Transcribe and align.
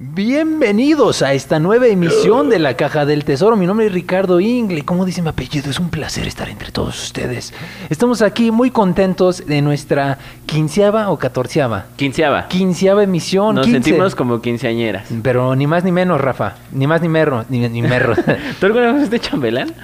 Bienvenidos 0.00 1.22
a 1.22 1.32
esta 1.34 1.58
nueva 1.58 1.88
emisión 1.88 2.50
de 2.50 2.60
la 2.60 2.74
Caja 2.74 3.04
del 3.04 3.24
Tesoro. 3.24 3.56
Mi 3.56 3.66
nombre 3.66 3.86
es 3.86 3.92
Ricardo 3.92 4.38
Ingle. 4.38 4.84
Como 4.84 5.04
dice 5.04 5.22
mi 5.22 5.28
apellido, 5.28 5.70
es 5.70 5.80
un 5.80 5.88
placer 5.88 6.28
estar 6.28 6.48
entre 6.48 6.70
todos 6.70 7.02
ustedes. 7.02 7.52
Estamos 7.90 8.22
aquí 8.22 8.52
muy 8.52 8.70
contentos 8.70 9.44
de 9.44 9.60
nuestra 9.60 10.16
quinceava 10.46 11.10
o 11.10 11.18
catorceava. 11.18 11.86
Quinceava. 11.96 12.46
Quinceava 12.46 13.02
emisión. 13.02 13.56
Nos 13.56 13.66
15. 13.66 13.82
sentimos 13.82 14.14
como 14.14 14.40
quinceañeras. 14.40 15.08
Pero 15.20 15.56
ni 15.56 15.66
más 15.66 15.82
ni 15.82 15.90
menos, 15.90 16.20
Rafa. 16.20 16.54
Ni 16.70 16.86
más 16.86 17.02
ni 17.02 17.08
merro. 17.08 17.44
Ni, 17.48 17.68
ni 17.68 17.82
merro. 17.82 18.14
¿Tú 18.60 18.66
alguna 18.66 18.92
vez 18.92 19.08
fuiste 19.08 19.18
chambelán? 19.18 19.74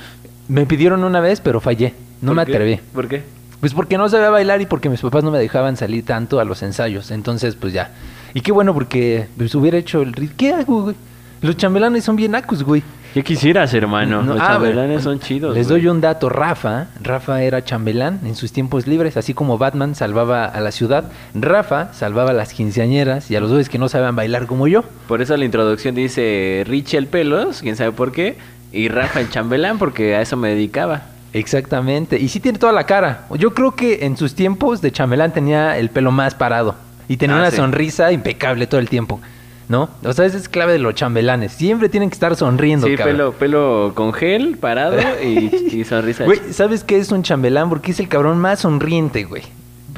me 0.46 0.64
pidieron 0.64 1.02
una 1.02 1.18
vez, 1.18 1.40
pero 1.40 1.60
fallé. 1.60 1.92
No 2.20 2.28
¿Por 2.28 2.36
me 2.36 2.46
qué? 2.46 2.52
atreví. 2.52 2.80
¿Por 2.94 3.08
qué? 3.08 3.24
Pues 3.58 3.74
porque 3.74 3.98
no 3.98 4.08
sabía 4.08 4.30
bailar 4.30 4.60
y 4.60 4.66
porque 4.66 4.88
mis 4.88 5.00
papás 5.00 5.24
no 5.24 5.32
me 5.32 5.40
dejaban 5.40 5.76
salir 5.76 6.04
tanto 6.04 6.38
a 6.38 6.44
los 6.44 6.62
ensayos. 6.62 7.10
Entonces, 7.10 7.56
pues 7.56 7.72
ya. 7.72 7.90
Y 8.34 8.40
qué 8.40 8.52
bueno 8.52 8.74
porque 8.74 9.28
pues, 9.36 9.54
hubiera 9.54 9.78
hecho 9.78 10.02
el 10.02 10.12
rit- 10.12 10.32
¿Qué 10.36 10.52
hago, 10.52 10.82
güey? 10.82 10.96
Los 11.40 11.56
chambelanes 11.56 12.04
son 12.04 12.16
bien 12.16 12.34
acus, 12.34 12.62
güey. 12.62 12.82
¿Qué 13.12 13.22
quisieras, 13.22 13.72
hermano? 13.74 14.22
No, 14.22 14.34
Los 14.34 14.42
ah, 14.42 14.54
chambelanes 14.54 15.02
son 15.04 15.20
chidos. 15.20 15.54
Les 15.54 15.68
güey. 15.68 15.82
doy 15.82 15.88
un 15.88 16.00
dato. 16.00 16.28
Rafa, 16.28 16.88
Rafa 17.00 17.42
era 17.42 17.62
chambelán 17.64 18.18
en 18.24 18.34
sus 18.34 18.50
tiempos 18.50 18.88
libres, 18.88 19.16
así 19.16 19.34
como 19.34 19.56
Batman 19.56 19.94
salvaba 19.94 20.46
a 20.46 20.60
la 20.60 20.72
ciudad. 20.72 21.04
Rafa 21.32 21.92
salvaba 21.92 22.30
a 22.30 22.32
las 22.32 22.52
quinceañeras 22.52 23.30
y 23.30 23.36
a 23.36 23.40
los 23.40 23.50
dos 23.50 23.68
que 23.68 23.78
no 23.78 23.88
sabían 23.88 24.16
bailar 24.16 24.46
como 24.46 24.66
yo. 24.66 24.82
Por 25.06 25.22
eso 25.22 25.36
la 25.36 25.44
introducción 25.44 25.94
dice 25.94 26.64
Richie 26.66 26.98
el 26.98 27.06
pelos, 27.06 27.60
quién 27.60 27.76
sabe 27.76 27.92
por 27.92 28.10
qué, 28.10 28.36
y 28.72 28.88
Rafa 28.88 29.20
el 29.20 29.30
chambelán, 29.30 29.78
porque 29.78 30.16
a 30.16 30.22
eso 30.22 30.36
me 30.36 30.48
dedicaba. 30.48 31.02
Exactamente. 31.34 32.18
Y 32.18 32.28
sí 32.28 32.40
tiene 32.40 32.58
toda 32.58 32.72
la 32.72 32.84
cara. 32.84 33.26
Yo 33.38 33.54
creo 33.54 33.72
que 33.76 34.06
en 34.06 34.16
sus 34.16 34.34
tiempos 34.34 34.80
de 34.80 34.90
chambelán 34.90 35.32
tenía 35.32 35.78
el 35.78 35.90
pelo 35.90 36.10
más 36.10 36.34
parado 36.34 36.74
y 37.08 37.16
tenía 37.16 37.36
Ah, 37.36 37.40
una 37.40 37.50
sí. 37.50 37.56
sonrisa 37.56 38.12
impecable 38.12 38.66
todo 38.66 38.80
el 38.80 38.88
tiempo. 38.88 39.20
¿No? 39.66 39.88
O 40.04 40.12
sea, 40.12 40.26
esa 40.26 40.36
es 40.36 40.48
clave 40.50 40.72
de 40.74 40.78
los 40.78 40.94
chambelanes. 40.94 41.52
Siempre 41.52 41.88
tienen 41.88 42.10
que 42.10 42.14
estar 42.14 42.36
sonriendo, 42.36 42.86
Sí, 42.86 42.96
cabrón. 42.96 43.16
pelo, 43.16 43.32
pelo 43.32 43.92
con 43.94 44.12
gel, 44.12 44.58
parado 44.58 44.98
y, 45.22 45.70
y 45.72 45.84
sonrisa. 45.84 46.24
Güey, 46.26 46.38
¿sabes 46.52 46.84
qué 46.84 46.98
es 46.98 47.10
un 47.12 47.22
chambelán? 47.22 47.70
Porque 47.70 47.92
es 47.92 47.98
el 48.00 48.08
cabrón 48.08 48.38
más 48.38 48.60
sonriente, 48.60 49.24
güey. 49.24 49.42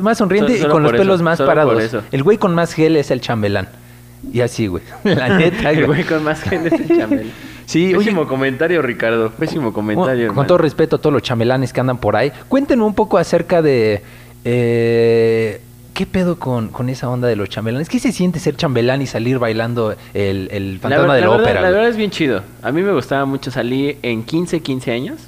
Más 0.00 0.19
sonriente 0.19 0.56
y 0.56 0.61
con 0.67 0.84
los 0.84 0.92
eso, 0.92 1.03
pelos 1.03 1.20
más 1.20 1.41
parados. 1.42 1.97
El 2.12 2.22
güey 2.22 2.39
con 2.39 2.55
más 2.55 2.75
gel 2.75 2.95
es 2.97 3.11
el 3.11 3.20
chambelán. 3.20 3.67
Y 4.33 4.41
así, 4.41 4.69
güey. 4.69 4.84
La 5.05 5.36
neta, 5.36 5.70
el 5.70 5.86
güey. 5.86 5.86
güey 5.86 6.05
con 6.05 6.23
más 6.23 6.42
gel 6.42 6.67
es 6.69 6.73
el 6.73 6.89
chambelán. 6.98 7.27
Sí, 7.67 7.86
oye, 7.97 8.05
Pésimo 8.05 8.28
comentario, 8.28 8.80
Ricardo. 8.80 9.30
Pésimo 9.33 9.73
comentario. 9.73 10.28
con, 10.28 10.36
con 10.36 10.47
todo 10.47 10.58
respeto 10.58 10.95
a 10.95 10.98
todos 11.00 11.12
los 11.12 11.23
chambelanes 11.23 11.73
que 11.73 11.80
andan 11.80 11.98
por 11.98 12.14
ahí, 12.14 12.30
cuéntenme 12.47 12.84
un 12.84 12.95
poco 12.95 13.19
acerca 13.19 13.61
de... 13.61 14.05
eh, 14.45 15.61
¿Qué 15.97 16.05
pedo 16.05 16.39
con, 16.39 16.69
con 16.69 16.91
esa 16.91 17.08
onda 17.08 17.27
de 17.27 17.36
los 17.36 17.48
chambelanes? 17.48 17.89
¿Qué 17.89 17.98
se 17.98 18.12
siente 18.12 18.39
ser 18.39 18.55
chambelán 18.55 19.00
y 19.00 19.06
salir 19.06 19.39
bailando 19.39 19.97
el, 20.12 20.50
el 20.52 20.78
fantasma 20.78 21.14
de 21.14 21.22
la, 21.22 21.30
ópera? 21.30 21.62
La 21.62 21.70
verdad 21.70 21.89
es 21.89 21.97
bien 21.97 22.11
chido. 22.11 22.42
A 22.61 22.70
mí 22.70 22.83
me 22.83 22.92
gustaba 22.92 23.25
mucho 23.25 23.50
salir 23.50 23.97
en 24.02 24.22
15, 24.22 24.61
15 24.61 24.92
años. 24.92 25.20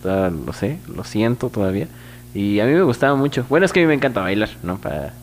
Todavía 0.00 0.38
lo 0.46 0.52
sé, 0.52 0.78
lo 0.94 1.02
siento 1.02 1.48
todavía. 1.48 1.88
Y 2.32 2.60
a 2.60 2.66
mí 2.66 2.74
me 2.74 2.82
gustaba 2.82 3.16
mucho. 3.16 3.44
Bueno, 3.48 3.66
es 3.66 3.72
que 3.72 3.80
a 3.80 3.82
mí 3.82 3.88
me 3.88 3.94
encanta 3.94 4.20
bailar, 4.20 4.50
¿no? 4.62 4.78
Para... 4.78 5.14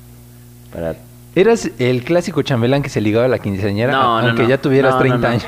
para... 0.73 0.97
¿Eras 1.35 1.71
el 1.79 2.03
clásico 2.03 2.41
chambelán 2.41 2.81
que 2.81 2.89
se 2.89 2.99
ligaba 2.99 3.27
a 3.27 3.29
la 3.29 3.39
quinceañera? 3.39 3.93
No, 3.93 4.21
no, 4.21 4.27
aunque 4.27 4.43
no. 4.43 4.49
ya 4.49 4.57
tuvieras 4.57 4.95
No, 4.95 4.99
30 4.99 5.17
no, 5.17 5.21
no. 5.21 5.29
años. 5.29 5.45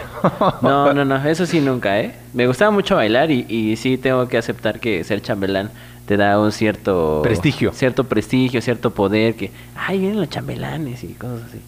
No, 0.61 0.93
no, 0.93 1.03
no, 1.03 1.15
eso 1.29 1.45
sí 1.45 1.59
nunca, 1.59 1.99
¿eh? 1.99 2.13
Me 2.33 2.47
gustaba 2.47 2.71
mucho 2.71 2.95
bailar 2.95 3.29
y, 3.29 3.45
y 3.49 3.75
sí 3.75 3.97
tengo 3.97 4.29
que 4.29 4.37
aceptar 4.37 4.79
que 4.79 5.03
ser 5.03 5.21
chambelán 5.21 5.69
te 6.07 6.15
da 6.15 6.39
un 6.39 6.53
cierto... 6.53 7.19
Prestigio. 7.21 7.73
Cierto 7.73 8.05
prestigio, 8.05 8.61
cierto 8.61 8.91
poder 8.91 9.35
que... 9.35 9.51
Ay, 9.75 9.99
vienen 9.99 10.19
los 10.19 10.29
chambelanes 10.29 11.03
y 11.03 11.09
cosas 11.09 11.41
así. 11.49 11.59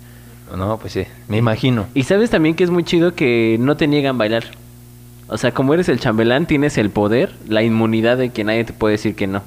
No, 0.55 0.77
pues 0.77 0.93
sí, 0.93 1.03
me 1.27 1.37
imagino. 1.37 1.87
Y 1.93 2.03
sabes 2.03 2.29
también 2.29 2.55
que 2.55 2.63
es 2.63 2.69
muy 2.69 2.85
chido 2.85 3.13
que 3.13 3.57
no 3.59 3.75
te 3.75 3.85
niegan 3.85 4.17
bailar. 4.17 4.45
O 5.27 5.37
sea, 5.37 5.51
como 5.51 5.73
eres 5.73 5.89
el 5.89 5.99
chambelán, 5.99 6.47
tienes 6.47 6.77
el 6.77 6.89
poder, 6.89 7.35
la 7.47 7.61
inmunidad 7.63 8.17
de 8.17 8.29
que 8.29 8.45
nadie 8.45 8.63
te 8.63 8.73
puede 8.73 8.93
decir 8.93 9.13
que 9.13 9.27
no. 9.27 9.43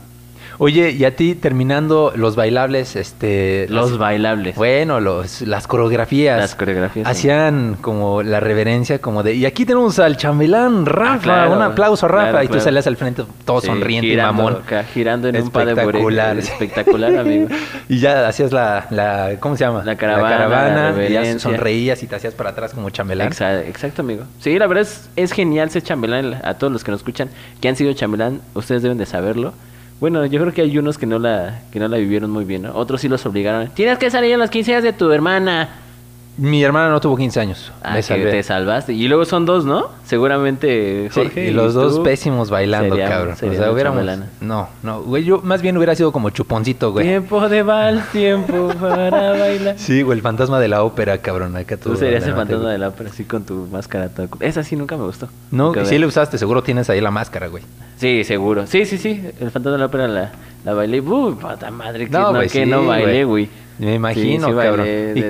Oye, 0.59 0.91
y 0.91 1.05
a 1.05 1.17
ti 1.17 1.35
terminando 1.35 2.13
los 2.15 2.37
bailables, 2.37 2.97
este... 2.97 3.67
Los 3.69 3.91
las- 3.91 3.99
bailables. 3.99 4.55
Bueno, 4.57 5.01
los, 5.01 5.43
las 5.43 5.67
coreografías. 5.67 6.39
Las 6.39 6.55
coreografías, 6.55 7.07
sí. 7.07 7.11
Hacían 7.11 7.77
como 7.81 8.23
la 8.23 8.41
reverencia, 8.41 9.01
como 9.01 9.23
de... 9.23 9.35
Y 9.35 9.47
aquí 9.47 9.65
tenemos 9.65 9.99
al 9.99 10.17
chambelán 10.17 10.87
Rafa. 10.87 11.15
Ah, 11.15 11.19
claro, 11.23 11.53
un 11.57 11.63
aplauso 11.63 12.07
a 12.07 12.09
Rafa. 12.09 12.31
claro, 12.31 12.45
y 12.45 12.47
tú 12.47 12.53
claro. 12.53 12.65
salías 12.65 12.87
al 12.87 12.97
frente 12.97 13.25
todo 13.45 13.61
Sí, 13.61 13.67
sonriente 13.67 14.09
girando, 14.09 14.43
y 14.43 14.45
mamón. 14.47 14.63
acá, 14.63 14.85
girando 14.85 15.29
en 15.29 15.37
un 15.43 15.51
par 15.51 15.67
de 15.67 15.73
Espectacular. 15.73 16.39
Espectacular, 16.39 17.17
amigo. 17.17 17.49
y 17.89 17.99
ya 17.99 18.29
hacías 18.29 18.53
la, 18.53 18.87
la... 18.91 19.31
¿Cómo 19.41 19.57
se 19.57 19.65
llama? 19.65 19.83
La 19.85 19.97
caravana, 19.97 20.47
la 20.49 20.91
y 20.91 21.13
ya 21.13 21.21
reverencia. 21.21 21.39
sonreías 21.41 22.03
y 22.03 22.07
te 22.07 22.17
hacías 22.17 22.35
para 22.35 22.51
atrás 22.51 22.73
como 22.75 22.91
chambelán. 22.91 23.31
Exa- 23.31 23.67
Exacto, 23.67 24.03
amigo. 24.03 24.25
Sí, 24.41 24.59
la 24.59 24.67
verdad 24.67 24.83
es, 24.83 25.09
es 25.17 25.33
genial 25.33 25.71
ser 25.71 25.83
chambelán. 25.83 26.41
A 26.45 26.55
todos 26.55 26.73
los 26.73 26.85
que 26.85 26.91
nos 26.91 27.01
escuchan, 27.01 27.29
que 27.61 27.69
han 27.69 27.77
sido 27.77 27.93
chambelán, 27.95 28.41
ustedes 28.55 28.83
deben 28.83 28.99
de 28.99 29.07
saberlo. 29.07 29.55
Bueno, 30.03 30.27
yo 30.27 30.41
creo 30.41 30.53
que 30.53 30.63
hay 30.63 30.77
unos 30.79 30.99
que 30.99 31.07
no 31.07 31.21
la, 31.21 31.61
que 31.71 31.79
no 31.79 31.87
la 31.87 31.97
vivieron 31.97 32.29
muy 32.29 32.45
bien. 32.45 32.67
Otros 32.67 33.03
sí 33.03 33.09
los 33.09 33.25
obligaron. 33.25 33.69
Tienes 33.69 33.99
que 33.99 34.11
salir 34.11 34.33
en 34.33 34.41
las 34.41 34.51
15 34.51 34.73
días 34.73 34.83
de 34.83 34.93
tu 34.93 35.13
hermana. 35.13 35.69
Mi 36.39 36.65
hermana 36.65 36.89
no 36.89 36.99
tuvo 37.01 37.17
15 37.17 37.41
años. 37.41 37.73
Ah, 37.83 37.95
me 37.95 38.03
que 38.03 38.25
te 38.31 38.43
salvaste. 38.43 38.95
Y 38.95 39.07
luego 39.07 39.27
son 39.27 39.45
dos, 39.45 39.67
¿no? 39.67 39.91
Seguramente 40.05 41.09
Sí, 41.11 41.21
Jorge. 41.21 41.49
y 41.49 41.51
los 41.51 41.75
dos 41.75 42.01
pésimos 42.01 42.49
bailando, 42.49 42.97
cabrón. 42.97 43.35
O 43.35 43.37
sea, 43.37 43.71
hubiéramos... 43.71 44.03
No, 44.41 44.69
no, 44.83 45.03
güey, 45.03 45.25
yo 45.25 45.41
más 45.43 45.61
bien 45.61 45.77
hubiera 45.77 45.95
sido 45.95 46.11
como 46.11 46.31
chuponcito, 46.31 46.91
güey. 46.93 47.07
Tiempo 47.07 47.49
de 47.49 47.63
vals, 47.63 48.07
tiempo 48.13 48.71
para 48.81 49.31
bailar. 49.39 49.75
Sí, 49.79 50.01
güey, 50.03 50.17
el 50.19 50.23
fantasma 50.23 50.59
de 50.59 50.69
la 50.69 50.83
ópera, 50.85 51.19
cabrón. 51.19 51.55
Acá 51.57 51.77
Tú 51.77 51.97
serías 51.97 52.25
el 52.27 52.33
fantasma 52.35 52.63
güey. 52.63 52.73
de 52.73 52.79
la 52.79 52.89
ópera, 52.89 53.11
así 53.11 53.25
con 53.25 53.45
tu 53.45 53.67
máscara. 53.71 54.09
toda 54.09 54.29
Esa 54.41 54.63
sí 54.63 54.75
nunca 54.75 54.97
me 54.97 55.05
gustó. 55.05 55.29
No, 55.51 55.67
Nunca 55.67 55.85
sí 55.85 55.99
le 55.99 56.07
usaste, 56.07 56.39
seguro 56.39 56.63
tienes 56.63 56.89
ahí 56.89 57.01
la 57.03 57.11
máscara, 57.11 57.49
güey. 57.49 57.63
Sí, 57.99 58.25
seguro. 58.25 58.67
Sí, 58.67 58.87
sí, 58.87 58.97
sí. 58.97 59.23
El 59.39 59.51
fantasma 59.51 59.73
de 59.73 59.79
la 59.79 59.87
ópera 59.87 60.09
la, 60.09 60.33
la 60.65 60.75
bailé. 60.75 61.01
Uy, 61.01 61.35
puta 61.35 61.71
madre, 61.71 62.07
que 62.07 62.11
No, 62.11 62.33
no, 62.33 62.33
güey, 62.35 62.49
que 62.49 62.65
sí, 62.65 62.71
no 62.71 62.87
bailé, 62.87 63.25
güey. 63.25 63.49
Me 63.79 63.95
imagino, 63.95 64.49
sí, 64.49 64.53
sí 64.53 64.59
cabrón. 64.61 64.87
bailé 64.87 65.13
¿Y 65.17 65.23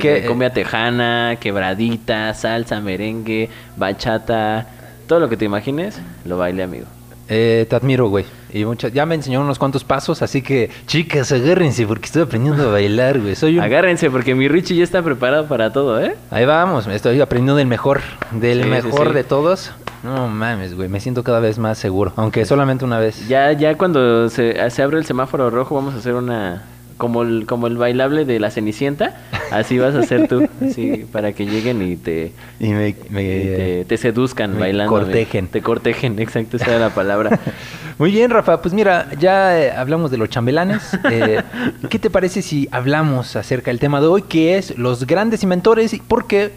tejana, 0.52 1.36
quebradita, 1.40 2.34
salsa, 2.34 2.80
merengue, 2.80 3.48
bachata. 3.76 4.66
Todo 5.06 5.20
lo 5.20 5.28
que 5.28 5.36
te 5.36 5.44
imagines, 5.44 6.00
lo 6.24 6.38
bailé, 6.38 6.62
amigo. 6.64 6.86
Eh, 7.28 7.66
te 7.68 7.76
admiro, 7.76 8.08
güey. 8.08 8.26
Y 8.52 8.64
muchas, 8.66 8.92
ya 8.92 9.06
me 9.06 9.14
enseñó 9.14 9.40
unos 9.40 9.58
cuantos 9.58 9.84
pasos, 9.84 10.20
así 10.20 10.42
que, 10.42 10.68
chicas, 10.86 11.32
agárrense 11.32 11.86
porque 11.86 12.06
estoy 12.06 12.22
aprendiendo 12.22 12.68
a 12.68 12.72
bailar, 12.72 13.20
güey. 13.20 13.34
Soy 13.34 13.56
un... 13.56 13.64
Agárrense 13.64 14.10
porque 14.10 14.34
mi 14.34 14.48
Richie 14.48 14.76
ya 14.76 14.84
está 14.84 15.00
preparado 15.02 15.46
para 15.46 15.72
todo, 15.72 15.98
¿eh? 16.02 16.14
Ahí 16.30 16.44
vamos, 16.44 16.86
estoy 16.88 17.20
aprendiendo 17.22 17.56
del 17.56 17.66
mejor, 17.66 18.02
del 18.32 18.58
Sí, 18.58 18.64
sí, 18.64 18.70
mejor 18.70 19.08
sí. 19.08 19.14
de 19.14 19.24
todos. 19.24 19.72
No 20.02 20.26
mames, 20.28 20.74
güey, 20.74 20.88
me 20.88 20.98
siento 21.00 21.22
cada 21.22 21.38
vez 21.40 21.58
más 21.58 21.78
seguro, 21.78 22.12
aunque 22.16 22.44
solamente 22.44 22.84
una 22.84 22.98
vez. 22.98 23.28
Ya, 23.28 23.52
ya 23.52 23.76
cuando 23.78 24.28
se, 24.30 24.70
se 24.70 24.82
abre 24.82 24.98
el 24.98 25.04
semáforo 25.04 25.48
rojo 25.50 25.74
vamos 25.76 25.94
a 25.94 25.98
hacer 25.98 26.14
una... 26.14 26.64
Como 26.98 27.22
el, 27.22 27.46
como 27.46 27.66
el 27.66 27.78
bailable 27.78 28.24
de 28.24 28.38
la 28.38 28.50
Cenicienta, 28.52 29.16
así 29.50 29.76
vas 29.76 29.94
a 29.96 30.00
hacer 30.00 30.28
tú, 30.28 30.46
así, 30.64 31.04
para 31.10 31.32
que 31.32 31.46
lleguen 31.46 31.82
y 31.82 31.96
te, 31.96 32.32
Y 32.60 32.68
me, 32.68 32.94
me- 33.10 33.22
y 33.24 33.40
te, 33.56 33.84
te 33.86 33.96
seduzcan 33.96 34.52
me 34.54 34.60
bailando. 34.60 34.92
cortejen. 34.92 35.48
Te 35.48 35.62
cortejen, 35.62 36.20
exacto, 36.20 36.58
esa 36.58 36.66
era 36.66 36.78
la 36.78 36.90
palabra. 36.90 37.40
Muy 37.98 38.12
bien, 38.12 38.30
Rafa. 38.30 38.60
Pues 38.62 38.72
mira, 38.72 39.08
ya 39.18 39.58
eh, 39.58 39.72
hablamos 39.72 40.12
de 40.12 40.18
los 40.18 40.28
chambelanes. 40.28 40.96
Eh, 41.10 41.40
¿Qué 41.90 41.98
te 41.98 42.08
parece 42.08 42.40
si 42.40 42.68
hablamos 42.70 43.34
acerca 43.34 43.72
del 43.72 43.80
tema 43.80 44.00
de 44.00 44.06
hoy, 44.06 44.22
que 44.22 44.56
es 44.56 44.78
los 44.78 45.04
grandes 45.04 45.42
inventores 45.42 45.94
y 45.94 45.98
por 45.98 46.28
qué 46.28 46.52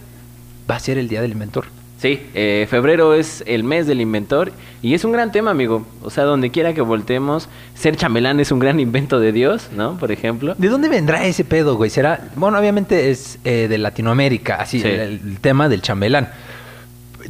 va 0.69 0.75
a 0.75 0.79
ser 0.79 1.00
el 1.00 1.07
Día 1.07 1.23
del 1.23 1.31
Inventor? 1.31 1.66
Sí, 2.06 2.22
eh, 2.36 2.68
febrero 2.70 3.16
es 3.16 3.44
el 3.48 3.64
mes 3.64 3.88
del 3.88 4.00
inventor 4.00 4.52
y 4.84 4.94
es 4.94 5.04
un 5.06 5.12
gran 5.12 5.32
tema, 5.32 5.50
amigo. 5.50 5.88
O 6.04 6.12
sea, 6.12 6.24
donde 6.24 6.52
quiera 6.52 6.76
que 6.76 6.82
voltemos, 6.82 7.50
ser 7.74 7.96
chambelán 7.96 8.40
es 8.40 8.52
un 8.52 8.60
gran 8.60 8.80
invento 8.80 9.20
de 9.20 9.32
Dios, 9.32 9.70
¿no? 9.76 9.98
Por 9.98 10.12
ejemplo. 10.12 10.54
¿De 10.56 10.68
dónde 10.70 10.88
vendrá 10.88 11.26
ese 11.26 11.44
pedo, 11.44 11.78
güey? 11.78 11.90
Será, 11.90 12.28
bueno, 12.36 12.60
obviamente 12.60 13.10
es 13.10 13.40
eh, 13.44 13.68
de 13.68 13.80
Latinoamérica, 13.80 14.58
así, 14.58 14.82
Sí. 14.82 14.88
el, 14.88 15.00
el 15.00 15.40
tema 15.40 15.68
del 15.68 15.82
chambelán. 15.82 16.30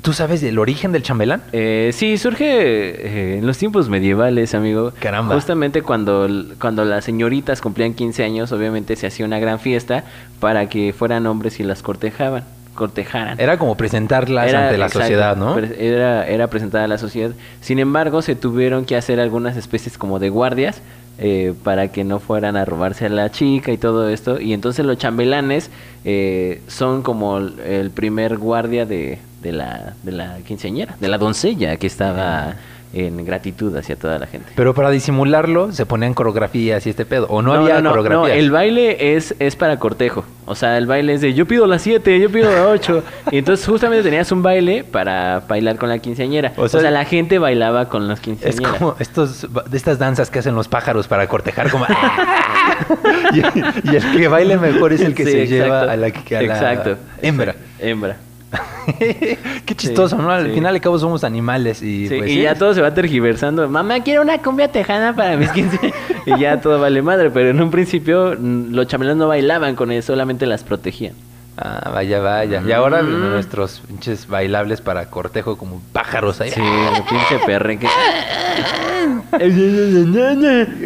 ¿Tú 0.02 0.12
sabes 0.12 0.42
del 0.42 0.60
origen 0.60 0.92
del 0.92 1.04
chambelán? 1.04 1.42
Eh, 1.54 1.92
sí, 1.94 2.18
surge 2.18 2.46
eh, 2.46 3.38
en 3.38 3.48
los 3.48 3.58
tiempos 3.58 3.88
medievales, 3.88 4.54
amigo. 4.56 4.92
Caramba. 5.00 5.36
Justamente 5.36 5.84
cuando, 5.84 6.28
cuando 6.60 6.84
las 6.84 7.06
señoritas 7.06 7.62
cumplían 7.62 7.94
15 7.94 8.26
años, 8.26 8.52
obviamente 8.52 8.98
se 8.98 9.08
hacía 9.08 9.26
una 9.26 9.40
gran 9.40 9.58
fiesta 9.62 10.04
para 10.42 10.68
que 10.68 10.92
fueran 10.92 11.26
hombres 11.28 11.62
y 11.62 11.64
las 11.64 11.82
cortejaban, 11.82 12.44
cortejaran. 12.76 13.40
Era 13.40 13.58
como 13.58 13.76
presentarlas 13.76 14.48
Era- 14.50 14.66
ante 14.66 14.78
la 14.78 14.86
exacto, 14.86 15.00
sociedad, 15.08 15.36
¿no? 15.36 15.58
Era, 15.58 16.28
era 16.28 16.48
presentada 16.48 16.84
a 16.84 16.88
la 16.88 16.98
sociedad. 17.00 17.32
Sin 17.62 17.80
embargo, 17.80 18.22
se 18.22 18.36
tuvieron 18.36 18.86
que 18.86 18.96
hacer 18.96 19.20
algunas 19.20 19.58
especies 19.58 19.98
como 19.98 20.20
de 20.20 20.30
guardias 20.30 20.82
eh, 21.18 21.54
para 21.64 21.88
que 21.88 22.04
no 22.04 22.20
fueran 22.20 22.58
a 22.58 22.66
robarse 22.66 23.06
a 23.06 23.10
la 23.10 23.32
chica 23.32 23.72
y 23.72 23.78
todo 23.78 24.10
esto. 24.10 24.40
Y 24.40 24.54
entonces 24.54 24.86
los 24.86 24.98
chambelanes 24.98 25.72
eh, 26.04 26.62
son 26.68 27.02
como 27.02 27.38
el, 27.38 27.60
el 27.62 27.90
primer 27.92 28.38
guardia 28.38 28.86
de, 28.86 29.20
de 29.42 29.52
la, 29.54 29.94
de 30.04 30.12
la 30.12 30.38
quinceañera, 30.46 30.96
de 31.00 31.08
la 31.08 31.18
doncella 31.18 31.78
que 31.78 31.88
estaba 31.88 32.56
en 32.96 33.24
gratitud 33.26 33.76
hacia 33.76 33.96
toda 33.96 34.18
la 34.18 34.26
gente. 34.28 34.52
Pero 34.56 34.74
para 34.74 34.90
disimularlo 34.90 35.72
se 35.72 35.86
ponían 35.86 36.14
coreografías 36.14 36.86
y 36.88 36.90
este 36.90 37.06
pedo. 37.06 37.28
O 37.30 37.42
no, 37.42 37.54
había 37.54 37.82
no, 37.82 37.90
coreografías. 37.90 38.22
No, 38.22 38.28
el 38.28 38.52
baile 38.52 39.16
es, 39.16 39.36
es 39.40 39.56
para 39.56 39.78
cortejo. 39.80 40.24
O 40.46 40.56
sea, 40.56 40.78
el 40.78 40.86
baile 40.86 41.14
es 41.14 41.22
de 41.22 41.34
yo 41.34 41.46
pido 41.46 41.68
las 41.68 41.82
7, 41.82 42.20
yo 42.20 42.30
pido 42.32 42.50
las 42.52 42.66
8. 42.68 43.04
y 43.32 43.38
entonces 43.38 43.66
justamente 43.66 44.04
tenías 44.04 44.32
un 44.32 44.42
baile 44.44 44.84
para 44.84 45.42
bailar 45.42 45.78
con 45.78 45.90
la 45.90 46.00
quinceañera. 46.00 46.54
O 46.58 46.68
sea, 46.70 46.90
la 46.90 47.06
gente 47.06 47.38
bailaba 47.40 47.90
con 47.90 48.08
las 48.08 48.20
quinceañeras. 48.20 48.72
Es 48.74 48.80
como 48.80 48.96
estos, 49.00 49.48
de 49.70 49.78
estas 49.78 50.00
danzas 50.00 50.30
que 50.30 50.40
hacen 50.40 50.56
los 50.56 50.68
pájaros 50.68 51.08
para 51.08 51.28
cortejar, 51.28 51.70
como. 51.70 51.86
y, 53.34 53.40
y, 53.40 53.96
el 53.96 54.12
que 54.18 54.28
baile 54.28 54.58
mejor 54.58 54.94
es 54.94 55.02
el 55.02 55.14
que 55.14 55.26
Sí, 55.26 55.32
se 55.32 55.44
exacto. 55.44 55.64
lleva 55.64 55.82
a 55.82 55.86
la, 55.86 55.92
a 55.94 55.98
la 55.98 56.08
Exacto. 56.08 56.98
hembra. 57.22 57.56
Hembra. 57.80 58.18
Qué 59.00 59.76
chistoso, 59.76 60.18
¿no? 60.18 60.30
Al 60.30 60.52
final 60.52 60.74
de 60.74 60.82
cabo 60.82 60.98
somos 61.00 61.24
animales 61.24 61.82
y, 61.82 62.08
pues, 62.08 62.32
y 62.32 62.42
ya 62.42 62.56
todo 62.56 62.74
se 62.74 62.82
va 62.82 62.94
tergiversando. 62.94 63.68
Mamá, 63.68 64.02
quiero 64.02 64.22
una 64.22 64.38
cumbia 64.40 64.72
tejana 64.72 65.16
para 65.16 65.38
mis 65.38 65.50
15. 65.52 65.94
y 66.26 66.40
ya 66.40 66.62
todo 66.62 66.80
vale 66.80 67.02
madre. 67.02 67.32
Pero 67.32 67.50
en 67.50 67.62
un 67.62 67.72
principio 67.72 68.36
mm, 68.38 68.74
los 68.74 68.88
chambelanes 68.88 69.18
no 69.18 69.28
bailaban 69.28 69.76
con 69.76 69.92
eso, 69.92 70.14
solamente 70.14 70.46
las 70.46 70.64
protegían. 70.64 71.14
Ah, 71.58 71.90
vaya, 71.94 72.20
vaya. 72.20 72.62
Y 72.68 72.72
ahora 72.74 73.02
Mm. 73.02 73.30
nuestros 73.32 73.82
pinches 73.88 74.28
bailables 74.28 74.82
para 74.82 75.06
cortejo 75.10 75.58
como 75.58 75.82
pájaros 75.94 76.42
ahí. 76.42 76.52
Sí, 76.52 76.62
el 76.62 77.04
pinche 77.04 77.40
perrenque. 77.46 77.88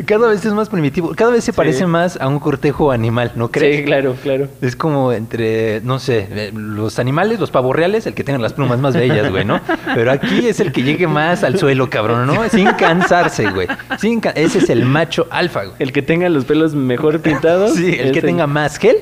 Cada 0.05 0.27
vez 0.29 0.45
es 0.45 0.53
más 0.53 0.69
primitivo. 0.69 1.13
Cada 1.15 1.31
vez 1.31 1.43
se 1.43 1.51
Sí. 1.51 1.55
parece 1.55 1.85
más 1.87 2.17
a 2.19 2.27
un 2.27 2.39
cortejo 2.39 2.91
animal, 2.91 3.31
¿no 3.35 3.49
crees? 3.49 3.77
Sí, 3.77 3.83
claro, 3.83 4.15
claro. 4.21 4.47
Es 4.61 4.75
como 4.75 5.11
entre, 5.13 5.81
no 5.81 5.99
sé, 5.99 6.27
eh, 6.29 6.51
los 6.53 6.99
animales, 6.99 7.39
los 7.39 7.51
pavos 7.51 7.75
reales, 7.75 8.05
el 8.07 8.13
que 8.13 8.23
tenga 8.23 8.39
las 8.39 8.53
plumas 8.53 8.79
más 8.79 8.95
bellas, 8.95 9.29
güey, 9.29 9.45
¿no? 9.45 9.59
Pero 9.95 10.11
aquí 10.11 10.47
es 10.47 10.59
el 10.59 10.71
que 10.71 10.83
llegue 10.83 11.07
más 11.07 11.43
al 11.43 11.57
suelo, 11.57 11.89
cabrón, 11.89 12.27
¿no? 12.27 12.47
Sin 12.49 12.67
cansarse, 12.73 13.49
güey. 13.51 13.67
Sin 13.99 14.21
Ese 14.35 14.59
es 14.59 14.69
el 14.69 14.85
macho 14.85 15.27
alfa, 15.31 15.63
güey. 15.63 15.75
El 15.79 15.91
que 15.91 16.01
tenga 16.01 16.29
los 16.29 16.45
pelos 16.45 16.75
mejor 16.75 17.19
pintados. 17.21 17.73
Sí, 17.75 17.95
el 17.99 18.11
que 18.11 18.21
tenga 18.21 18.47
más 18.47 18.77
gel, 18.77 18.97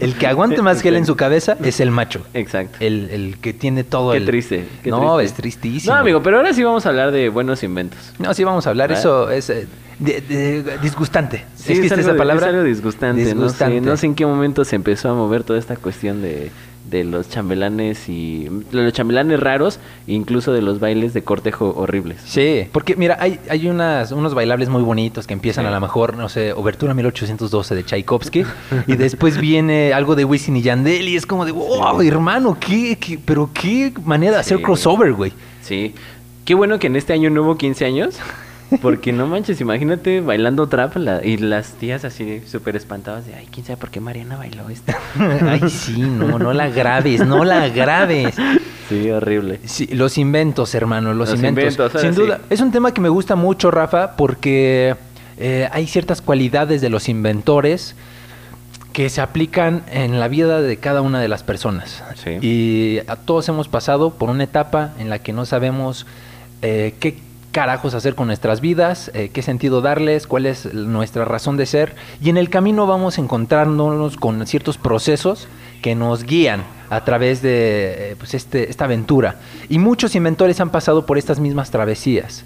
el 0.00 0.14
que 0.14 0.26
aguante 0.26 0.60
más 0.62 0.80
gel 0.82 0.91
en 0.96 1.06
su 1.06 1.16
cabeza 1.16 1.56
es 1.62 1.80
el 1.80 1.90
macho. 1.90 2.22
Exacto. 2.34 2.78
El, 2.80 3.10
el 3.10 3.38
que 3.38 3.52
tiene 3.52 3.84
todo 3.84 4.12
Qué 4.12 4.18
el... 4.18 4.26
triste. 4.26 4.66
qué 4.82 4.90
no, 4.90 5.16
triste. 5.16 5.24
es 5.24 5.32
tristísimo. 5.34 5.94
No, 5.94 6.00
amigo, 6.00 6.22
pero 6.22 6.38
ahora 6.38 6.52
sí 6.52 6.62
vamos 6.62 6.84
a 6.86 6.90
hablar 6.90 7.10
de 7.12 7.28
buenos 7.28 7.62
inventos. 7.62 7.98
No, 8.18 8.32
sí 8.34 8.44
vamos 8.44 8.66
a 8.66 8.70
hablar. 8.70 8.92
Eso 8.92 9.30
es 9.30 9.50
eh, 9.50 9.66
de- 9.98 10.20
de- 10.20 10.78
disgustante. 10.78 11.44
Sí, 11.56 11.72
¿Existe 11.72 11.94
algo 11.94 12.08
esa 12.08 12.16
palabra? 12.18 12.46
Es 12.48 12.52
algo 12.54 12.64
disgustante. 12.64 13.24
Disgustante. 13.24 13.76
No, 13.76 13.80
sé, 13.82 13.86
no 13.90 13.96
sé 13.96 14.06
en 14.06 14.14
qué 14.14 14.26
momento 14.26 14.64
se 14.64 14.76
empezó 14.76 15.10
a 15.10 15.14
mover 15.14 15.44
toda 15.44 15.58
esta 15.58 15.76
cuestión 15.76 16.22
de, 16.22 16.50
de 16.90 17.04
los 17.04 17.28
chambelanes 17.30 18.08
y 18.08 18.44
de 18.70 18.82
los 18.82 18.92
chambelanes 18.92 19.38
raros, 19.40 19.78
incluso 20.06 20.52
de 20.52 20.62
los 20.62 20.80
bailes 20.80 21.14
de 21.14 21.22
cortejo 21.22 21.72
horribles. 21.76 22.20
Sí, 22.24 22.66
porque 22.72 22.96
mira, 22.96 23.16
hay, 23.20 23.38
hay 23.48 23.68
unas, 23.68 24.12
unos 24.12 24.34
bailables 24.34 24.68
muy 24.68 24.82
bonitos 24.82 25.26
que 25.26 25.32
empiezan 25.32 25.64
Sí. 25.64 25.68
a 25.68 25.70
lo 25.70 25.80
mejor, 25.80 26.16
no 26.16 26.28
sé, 26.28 26.52
Obertura 26.52 26.92
1812 26.94 27.74
de 27.74 27.84
Tchaikovsky, 27.84 28.44
y 28.86 28.96
después 28.96 29.38
viene 29.38 29.92
algo 29.92 30.16
de 30.16 30.24
Wisin 30.24 30.56
y 30.56 30.62
Yandel, 30.62 31.08
y 31.08 31.16
es 31.16 31.24
como 31.26 31.44
de, 31.44 31.52
wow, 31.52 32.00
Sí. 32.00 32.08
hermano, 32.08 32.56
¿qué, 32.60 32.98
qué- 33.00 33.18
pero 33.24 33.48
qué 33.54 33.92
manera 34.04 34.32
de 34.34 34.40
hacer 34.40 34.60
crossover, 34.60 35.12
güey. 35.12 35.32
Sí. 35.62 35.94
Qué 36.44 36.54
bueno 36.54 36.78
que 36.80 36.88
en 36.88 36.96
este 36.96 37.12
año 37.12 37.30
no 37.30 37.42
hubo 37.42 37.56
15 37.56 37.84
años. 37.84 38.16
Porque 38.80 39.12
no 39.12 39.26
manches, 39.26 39.60
imagínate 39.60 40.20
bailando 40.20 40.66
trap 40.68 40.96
la- 40.96 41.24
y 41.24 41.36
las 41.36 41.72
tías 41.72 42.04
así 42.04 42.40
súper 42.46 42.76
espantadas 42.76 43.26
de, 43.26 43.34
ay, 43.34 43.46
quién 43.50 43.66
sabe 43.66 43.76
por 43.76 43.90
qué 43.90 44.00
Mariana 44.00 44.36
bailó 44.36 44.68
esto. 44.68 44.92
Ay, 45.18 45.68
sí, 45.68 46.00
no, 46.00 46.38
no 46.38 46.52
la 46.52 46.68
grabes, 46.68 47.26
no 47.26 47.44
la 47.44 47.68
grabes. 47.68 48.34
Sí, 48.88 49.10
horrible. 49.10 49.60
Sí, 49.64 49.86
los 49.88 50.16
inventos, 50.18 50.74
hermano, 50.74 51.12
los, 51.14 51.30
Los 51.30 51.38
inventos. 51.42 51.74
inventos, 51.74 52.00
Sin 52.00 52.14
sí. 52.14 52.20
duda. 52.20 52.40
Es 52.50 52.60
un 52.60 52.72
tema 52.72 52.92
que 52.94 53.00
me 53.00 53.08
gusta 53.08 53.36
mucho, 53.36 53.70
Rafa, 53.70 54.16
porque 54.16 54.96
eh, 55.38 55.68
hay 55.72 55.86
ciertas 55.86 56.20
cualidades 56.22 56.80
de 56.80 56.88
los 56.90 57.08
inventores 57.08 57.94
que 58.92 59.08
se 59.08 59.22
aplican 59.22 59.82
en 59.90 60.20
la 60.20 60.28
vida 60.28 60.60
de 60.60 60.76
cada 60.76 61.00
una 61.00 61.20
de 61.20 61.28
las 61.28 61.42
personas. 61.42 62.02
Sí. 62.22 62.38
Y 62.46 62.98
a 63.08 63.16
todos 63.16 63.48
hemos 63.48 63.68
pasado 63.68 64.10
por 64.10 64.28
una 64.28 64.44
etapa 64.44 64.92
en 64.98 65.08
la 65.08 65.18
que 65.20 65.32
no 65.32 65.46
sabemos 65.46 66.06
eh, 66.60 66.94
qué 67.00 67.18
carajos 67.52 67.94
hacer 67.94 68.14
con 68.14 68.26
nuestras 68.26 68.60
vidas, 68.60 69.10
eh, 69.14 69.30
qué 69.32 69.42
sentido 69.42 69.80
darles, 69.80 70.26
cuál 70.26 70.46
es 70.46 70.72
nuestra 70.74 71.24
razón 71.24 71.56
de 71.56 71.66
ser. 71.66 71.94
Y 72.20 72.30
en 72.30 72.38
el 72.38 72.50
camino 72.50 72.86
vamos 72.86 73.18
encontrándonos 73.18 74.16
con 74.16 74.44
ciertos 74.46 74.78
procesos 74.78 75.46
que 75.82 75.94
nos 75.94 76.24
guían 76.24 76.64
a 76.90 77.04
través 77.04 77.42
de 77.42 78.12
eh, 78.12 78.16
pues 78.18 78.34
este, 78.34 78.70
esta 78.70 78.86
aventura. 78.86 79.36
Y 79.68 79.78
muchos 79.78 80.14
inventores 80.14 80.60
han 80.60 80.70
pasado 80.70 81.06
por 81.06 81.18
estas 81.18 81.38
mismas 81.38 81.70
travesías. 81.70 82.44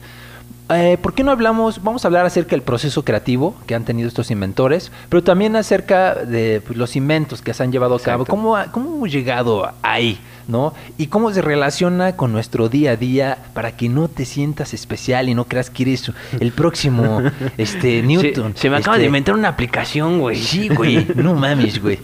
Eh, 0.69 0.99
¿Por 1.01 1.15
qué 1.15 1.23
no 1.23 1.31
hablamos? 1.31 1.83
Vamos 1.85 2.05
a 2.05 2.09
hablar 2.09 2.27
acerca 2.27 2.51
del 2.51 2.63
proceso 2.63 3.05
creativo 3.05 3.55
que 3.67 3.77
han 3.77 3.85
tenido 3.85 4.09
estos 4.09 4.33
inventores, 4.33 4.91
pero 5.09 5.23
también 5.23 5.55
acerca 5.55 6.15
de 6.17 6.61
pues, 6.67 6.77
los 6.77 6.97
inventos 6.97 7.41
que 7.41 7.55
se 7.55 7.63
han 7.63 7.71
llevado 7.71 7.95
a 7.95 8.01
cabo. 8.01 8.27
¿Cómo, 8.27 8.57
¿Cómo 8.73 8.97
hemos 8.97 9.13
llegado 9.13 9.71
ahí? 9.83 10.19
¿No? 10.49 10.75
Y 10.97 11.09
cómo 11.09 11.33
se 11.33 11.43
relaciona 11.43 12.15
con 12.15 12.31
nuestro 12.33 12.69
día 12.69 12.93
a 12.93 12.97
día 12.97 13.39
para 13.53 13.73
que 13.77 13.89
no 13.89 14.07
te 14.07 14.25
sientas 14.25 14.75
especial 14.75 15.29
y 15.29 15.35
no 15.35 15.47
creas 15.47 15.71
que 15.71 15.83
eres 15.83 16.13
el 16.39 16.53
próximo 16.53 17.21
este, 17.57 18.03
Newton. 18.03 18.53
Se, 18.55 18.63
se 18.63 18.71
me 18.71 18.77
acaba 18.77 18.95
Este, 18.97 19.01
de 19.03 19.07
inventar 19.07 19.35
una 19.35 19.49
aplicación, 19.49 20.21
güey. 20.21 20.37
Sí, 20.37 20.69
güey. 20.69 21.07
No 21.17 21.35
mames, 21.35 21.83
güey. 21.83 21.99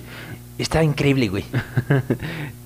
Está 0.63 0.85
increíble, 0.85 1.29
güey. 1.29 1.45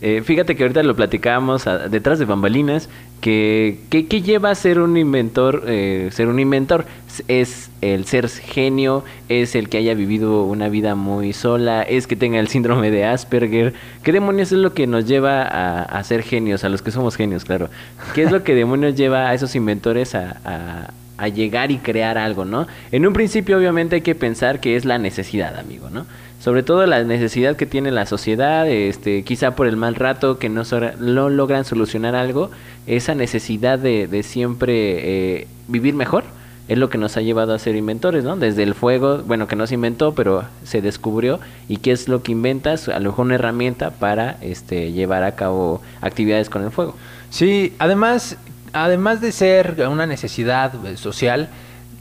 Eh, 0.03 0.21
fíjate 0.23 0.55
que 0.55 0.63
ahorita 0.63 0.83
lo 0.83 0.95
platicábamos 0.95 1.67
a- 1.67 1.89
detrás 1.89 2.19
de 2.19 2.27
bambalinas, 2.27 2.91
que, 3.23 3.79
que, 3.89 4.07
que 4.07 4.21
lleva 4.21 4.51
a 4.51 4.55
ser 4.55 4.79
un 4.79 4.97
inventor, 4.99 5.65
eh, 5.67 6.11
ser 6.13 6.29
un 6.29 6.39
inventor, 6.39 6.85
es 7.29 7.71
el 7.81 8.05
ser 8.05 8.29
genio, 8.29 9.03
es 9.31 9.55
el 9.55 9.71
que 9.71 9.79
haya 9.79 9.95
vivido 9.95 10.45
una 10.45 10.69
vida 10.69 10.95
muy 10.95 11.33
sola, 11.33 11.83
es 11.83 12.07
que 12.07 12.15
tenga 12.15 12.39
el 12.39 12.49
síndrome 12.49 12.91
de 12.91 13.07
Asperger. 13.07 13.73
¿Qué 14.03 14.13
demonios 14.13 14.53
es 14.53 14.59
lo 14.59 14.75
que 14.75 14.87
nos 14.87 15.07
lleva 15.07 15.43
a, 15.43 16.05
ser 16.05 16.23
genios, 16.23 16.63
a 16.63 16.69
los 16.69 16.83
que 16.83 16.91
somos 16.91 17.17
genios, 17.17 17.47
claro? 17.47 17.71
¿Qué 18.15 18.23
es 18.23 18.31
lo 18.31 18.45
que 18.45 18.55
demonios 18.55 18.97
lleva 18.97 19.31
a 19.31 19.35
esos 19.35 19.57
inventores 19.57 20.15
a 20.15 21.29
llegar 21.35 21.71
y 21.71 21.79
crear 21.79 22.19
algo, 22.19 22.45
¿no? 22.45 22.67
En 22.93 23.07
un 23.07 23.15
principio 23.15 23.57
obviamente 23.57 23.97
hay 23.97 24.03
que 24.03 24.15
pensar 24.15 24.61
que 24.61 24.77
es 24.77 24.85
la 24.85 24.99
necesidad, 24.99 25.59
amigo, 25.59 25.89
¿no? 25.91 26.05
Sobre 26.47 26.63
todo 26.63 26.87
la 26.87 27.03
necesidad 27.03 27.57
que 27.57 27.67
tiene 27.67 27.91
la 27.91 28.07
sociedad, 28.07 28.69
este, 28.69 29.25
quizá 29.25 29.57
por 29.57 29.67
el 29.67 29.77
mal 29.77 29.97
rato 29.97 30.39
que 30.39 30.49
no, 30.49 30.63
logran 31.01 31.65
solucionar 31.65 32.15
algo, 32.15 32.53
esa 32.87 33.17
necesidad 33.17 33.81
de, 33.81 34.07
de 34.07 34.23
siempre 34.23 35.41
eh, 35.41 35.49
vivir 35.67 35.95
mejor 35.95 36.23
es 36.69 36.79
lo 36.79 36.89
que 36.89 36.99
nos 36.99 37.17
ha 37.17 37.21
llevado 37.21 37.53
a 37.53 37.59
ser 37.59 37.75
inventores, 37.75 38.23
¿no? 38.23 38.37
Desde 38.37 38.63
el 38.63 38.77
fuego, 38.77 39.25
bueno, 39.27 39.49
que 39.49 39.57
no 39.57 39.67
se 39.67 39.75
inventó, 39.75 40.15
pero 40.15 40.45
se 40.63 40.81
descubrió, 40.81 41.41
y 41.69 41.79
qué 41.79 41.91
es 41.91 42.07
lo 42.07 42.23
que 42.23 42.31
inventas, 42.31 42.89
a 42.89 43.01
lo 43.01 43.11
mejor 43.11 43.27
una 43.27 43.35
herramienta 43.35 43.91
para 43.91 44.37
este, 44.41 44.93
llevar 44.93 45.25
a 45.25 45.35
cabo 45.35 45.83
actividades 46.01 46.49
con 46.49 46.63
el 46.63 46.71
fuego. 46.71 46.95
Sí, 47.29 47.75
además, 47.81 48.37
además 48.73 49.21
de 49.21 49.33
ser 49.33 49.85
una 49.91 50.07
necesidad 50.07 50.73
eh, 50.87 50.97
social, 50.97 51.49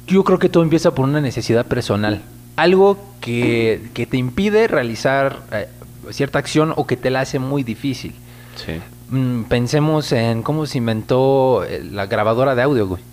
yo 0.06 0.24
creo 0.24 0.38
que 0.38 0.50
todo 0.50 0.62
empieza 0.62 0.94
por 0.94 1.06
una 1.06 1.20
necesidad 1.20 1.66
personal. 1.66 2.22
Algo 2.56 2.98
que, 3.22 3.90
que 3.94 4.06
te 4.06 4.18
impide 4.18 4.68
realizar 4.68 5.42
eh, 5.52 5.68
cierta 6.12 6.40
acción 6.40 6.74
o 6.76 6.88
que 6.88 6.98
te 6.98 7.10
la 7.10 7.22
hace 7.22 7.40
muy 7.40 7.64
difícil. 7.64 8.14
Sí. 8.56 8.80
Mm, 9.10 9.44
pensemos 9.44 10.12
en 10.12 10.42
cómo 10.42 10.66
se 10.66 10.78
inventó 10.78 11.64
eh, 11.64 11.84
la 11.84 12.06
grabadora 12.06 12.56
de 12.56 12.62
audio, 12.64 12.88
güey. 12.88 13.04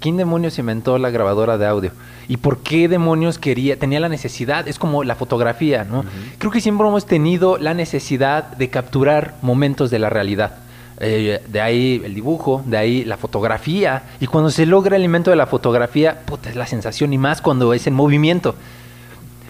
¿Quién 0.00 0.16
demonios 0.16 0.58
inventó 0.58 0.98
la 0.98 1.10
grabadora 1.10 1.58
de 1.58 1.66
audio? 1.66 1.92
¿Y 2.26 2.38
por 2.38 2.58
qué 2.58 2.88
demonios 2.88 3.38
quería, 3.38 3.78
tenía 3.78 4.00
la 4.00 4.08
necesidad? 4.08 4.66
Es 4.66 4.78
como 4.80 5.04
la 5.04 5.14
fotografía, 5.14 5.84
¿no? 5.84 6.04
Creo 6.38 6.50
que 6.50 6.60
siempre 6.60 6.88
hemos 6.88 7.06
tenido 7.06 7.56
la 7.56 7.72
necesidad 7.72 8.56
de 8.56 8.68
capturar 8.68 9.36
momentos 9.42 9.90
de 9.90 10.00
la 10.00 10.10
realidad. 10.10 10.56
Eh, 11.04 11.42
de 11.48 11.60
ahí 11.60 12.00
el 12.04 12.14
dibujo, 12.14 12.62
de 12.64 12.76
ahí 12.76 13.04
la 13.04 13.16
fotografía. 13.16 14.04
Y 14.20 14.26
cuando 14.28 14.50
se 14.50 14.66
logra 14.66 14.96
el 14.96 15.02
invento 15.04 15.30
de 15.30 15.36
la 15.36 15.46
fotografía, 15.46 16.20
puta, 16.24 16.48
es 16.48 16.54
la 16.54 16.66
sensación 16.66 17.12
y 17.12 17.18
más 17.18 17.42
cuando 17.42 17.74
es 17.74 17.88
en 17.88 17.94
movimiento. 17.94 18.54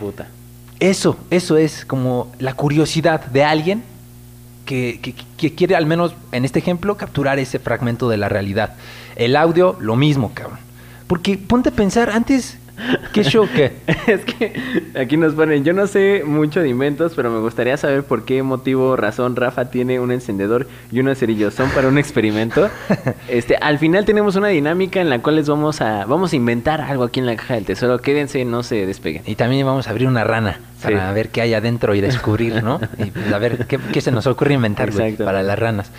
Puta. 0.00 0.28
Eso, 0.80 1.16
eso 1.30 1.58
es 1.58 1.84
como 1.84 2.32
la 2.38 2.54
curiosidad 2.54 3.24
de 3.26 3.44
alguien 3.44 3.82
que, 4.64 4.98
que- 5.02 5.14
que 5.36 5.54
quiere, 5.54 5.76
al 5.76 5.86
menos 5.86 6.14
en 6.32 6.44
este 6.44 6.58
ejemplo, 6.60 6.96
capturar 6.96 7.38
ese 7.38 7.58
fragmento 7.58 8.08
de 8.08 8.16
la 8.16 8.28
realidad. 8.28 8.74
El 9.16 9.36
audio, 9.36 9.76
lo 9.78 9.94
mismo, 9.94 10.32
cabrón. 10.34 10.58
Porque 11.06 11.36
ponte 11.36 11.68
a 11.68 11.72
pensar, 11.72 12.08
antes, 12.10 12.56
¿qué 13.12 13.22
show 13.24 13.46
qué? 13.54 13.72
Es 14.06 14.24
que 14.24 14.52
aquí 14.98 15.16
nos 15.16 15.34
ponen, 15.34 15.64
yo 15.64 15.72
no 15.72 15.86
sé 15.86 16.22
mucho 16.24 16.60
de 16.60 16.68
inventos, 16.68 17.12
pero 17.14 17.30
me 17.30 17.38
gustaría 17.40 17.76
saber 17.76 18.02
por 18.04 18.24
qué 18.24 18.42
motivo, 18.42 18.96
razón, 18.96 19.36
Rafa 19.36 19.66
tiene 19.70 20.00
un 20.00 20.10
encendedor 20.12 20.66
y 20.90 21.00
unos 21.00 21.18
cerillos. 21.18 21.54
¿Son 21.54 21.70
para 21.70 21.88
un 21.88 21.98
experimento? 21.98 22.68
Este, 23.28 23.56
al 23.56 23.78
final 23.78 24.04
tenemos 24.04 24.36
una 24.36 24.48
dinámica 24.48 25.00
en 25.00 25.08
la 25.08 25.20
cual 25.20 25.36
les 25.36 25.48
vamos 25.48 25.80
a, 25.80 26.04
vamos 26.06 26.32
a 26.32 26.36
inventar 26.36 26.80
algo 26.80 27.04
aquí 27.04 27.20
en 27.20 27.26
la 27.26 27.36
caja 27.36 27.54
del 27.54 27.64
tesoro. 27.64 27.98
Quédense, 28.00 28.44
no 28.44 28.62
se 28.62 28.84
despeguen. 28.86 29.22
Y 29.26 29.36
también 29.36 29.64
vamos 29.66 29.86
a 29.86 29.90
abrir 29.90 30.06
una 30.08 30.24
rana 30.24 30.60
para 30.82 31.08
Sí. 31.08 31.14
ver 31.14 31.28
qué 31.30 31.40
hay 31.40 31.54
adentro 31.54 31.94
y 31.94 32.00
descubrir, 32.00 32.62
¿no? 32.62 32.80
Y 32.98 33.10
pues, 33.10 33.32
a 33.32 33.38
ver 33.38 33.66
qué, 33.66 33.78
qué 33.92 34.00
se 34.00 34.10
nos 34.10 34.26
ocurre 34.26 34.54
inventar 34.54 34.88
Exacto. 34.90 35.24
para 35.24 35.42
las 35.42 35.58
ranas. 35.58 35.90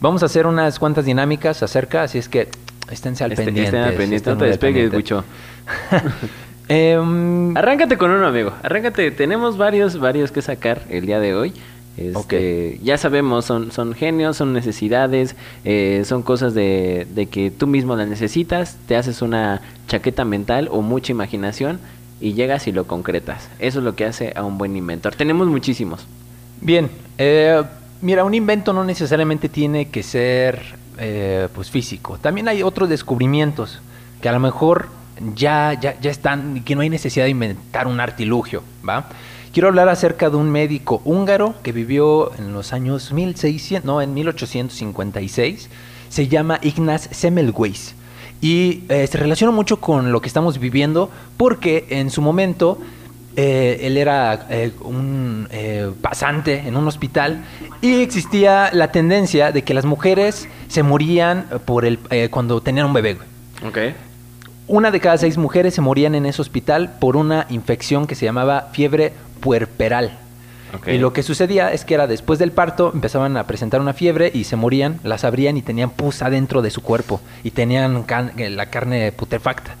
Vamos 0.00 0.22
a 0.22 0.26
hacer 0.26 0.46
unas 0.46 0.78
cuantas 0.78 1.04
dinámicas 1.04 1.62
acerca, 1.62 2.02
así 2.02 2.18
es 2.18 2.28
que 2.28 2.48
Esténse 2.92 3.24
al 3.24 3.32
Este- 3.32 3.44
pendiente. 3.46 3.68
estén 3.76 3.82
al 3.82 3.94
pendiente, 3.94 4.30
no 4.30 4.36
te 4.36 4.44
despegues. 4.44 4.90
Em, 6.68 7.56
Arráncate 7.56 7.98
con 7.98 8.10
uno, 8.10 8.26
amigo. 8.26 8.52
Arráncate. 8.62 9.10
Tenemos 9.10 9.56
varios, 9.58 9.98
varios 9.98 10.30
que 10.32 10.42
sacar 10.42 10.82
el 10.88 11.06
día 11.06 11.18
de 11.20 11.34
hoy. 11.34 11.52
Este, 11.96 12.78
Ya 12.82 12.96
sabemos, 12.96 13.44
son, 13.44 13.70
son 13.72 13.92
genios, 13.94 14.36
son 14.38 14.52
necesidades, 14.54 15.36
eh, 15.64 16.02
son 16.06 16.22
cosas 16.22 16.54
de, 16.54 17.06
de 17.14 17.26
que 17.26 17.50
tú 17.50 17.66
mismo 17.66 17.96
las 17.96 18.08
necesitas, 18.08 18.78
te 18.86 18.96
haces 18.96 19.20
una 19.20 19.60
chaqueta 19.88 20.24
mental 20.24 20.68
o 20.70 20.80
mucha 20.80 21.12
imaginación 21.12 21.78
y 22.20 22.32
llegas 22.32 22.66
y 22.66 22.72
lo 22.72 22.86
concretas. 22.86 23.50
Eso 23.58 23.80
es 23.80 23.84
lo 23.84 23.94
que 23.94 24.06
hace 24.06 24.32
a 24.34 24.42
un 24.44 24.56
buen 24.56 24.74
inventor. 24.74 25.14
Tenemos 25.14 25.48
muchísimos. 25.48 26.06
Bien, 26.62 26.88
eh, 27.18 27.62
mira, 28.00 28.24
un 28.24 28.32
invento 28.32 28.72
no 28.72 28.84
necesariamente 28.84 29.50
tiene 29.50 29.88
que 29.88 30.02
ser 30.02 30.62
eh, 30.98 31.48
pues 31.54 31.70
físico. 31.70 32.18
También 32.20 32.48
hay 32.48 32.62
otros 32.62 32.88
descubrimientos 32.88 33.80
que 34.20 34.28
a 34.28 34.32
lo 34.32 34.40
mejor 34.40 34.88
ya, 35.34 35.78
ya, 35.80 35.98
ya 36.00 36.10
están 36.10 36.56
y 36.56 36.60
que 36.60 36.74
no 36.74 36.82
hay 36.82 36.90
necesidad 36.90 37.24
de 37.24 37.30
inventar 37.30 37.86
un 37.86 38.00
artilugio, 38.00 38.62
¿va? 38.88 39.08
Quiero 39.52 39.68
hablar 39.68 39.90
acerca 39.90 40.30
de 40.30 40.36
un 40.36 40.50
médico 40.50 41.02
húngaro 41.04 41.54
que 41.62 41.72
vivió 41.72 42.32
en 42.38 42.54
los 42.54 42.72
años 42.72 43.12
1600, 43.12 43.84
no, 43.84 44.00
en 44.00 44.14
1856. 44.14 45.68
Se 46.08 46.28
llama 46.28 46.58
Ignaz 46.62 47.08
Semmelweis. 47.10 47.94
Y 48.40 48.84
eh, 48.88 49.06
se 49.06 49.18
relaciona 49.18 49.52
mucho 49.52 49.78
con 49.78 50.10
lo 50.10 50.22
que 50.22 50.28
estamos 50.28 50.58
viviendo 50.58 51.10
porque 51.36 51.86
en 51.90 52.10
su 52.10 52.22
momento 52.22 52.78
eh, 53.36 53.78
él 53.82 53.96
era 53.96 54.46
eh, 54.50 54.72
un 54.80 55.48
eh, 55.50 55.90
pasante 56.00 56.62
en 56.66 56.76
un 56.76 56.86
hospital 56.86 57.44
y 57.80 58.00
existía 58.02 58.70
la 58.72 58.92
tendencia 58.92 59.52
de 59.52 59.62
que 59.62 59.74
las 59.74 59.84
mujeres 59.84 60.48
se 60.68 60.82
morían 60.82 61.46
por 61.64 61.84
el, 61.84 61.98
cuando 62.30 62.60
tenían 62.60 62.86
un 62.86 62.92
bebé. 62.92 63.14
güey. 63.14 63.28
Ok. 63.68 63.94
Una 64.68 64.90
de 64.90 65.00
cada 65.00 65.18
seis 65.18 65.36
mujeres 65.38 65.74
se 65.74 65.80
morían 65.80 66.14
en 66.14 66.24
ese 66.26 66.40
hospital 66.40 66.94
por 67.00 67.16
una 67.16 67.46
infección 67.50 68.06
que 68.06 68.14
se 68.14 68.24
llamaba 68.24 68.68
fiebre 68.72 69.12
puerperal. 69.40 70.18
Ok. 70.74 70.88
Y 70.88 70.98
lo 70.98 71.12
que 71.12 71.22
sucedía 71.22 71.72
es 71.72 71.84
que 71.84 71.92
era 71.94 72.06
después 72.06 72.38
del 72.38 72.52
parto 72.52 72.90
empezaban 72.94 73.36
a 73.36 73.46
presentar 73.46 73.80
una 73.80 73.92
fiebre 73.92 74.30
y 74.32 74.44
se 74.44 74.56
morían, 74.56 75.00
las 75.04 75.24
abrían 75.24 75.56
y 75.58 75.62
tenían 75.62 75.90
pus 75.90 76.22
adentro 76.22 76.62
de 76.62 76.70
su 76.70 76.80
cuerpo 76.82 77.20
y 77.42 77.50
tenían 77.50 78.04
can- 78.04 78.32
la 78.36 78.66
carne 78.66 79.12
putrefacta. 79.12 79.74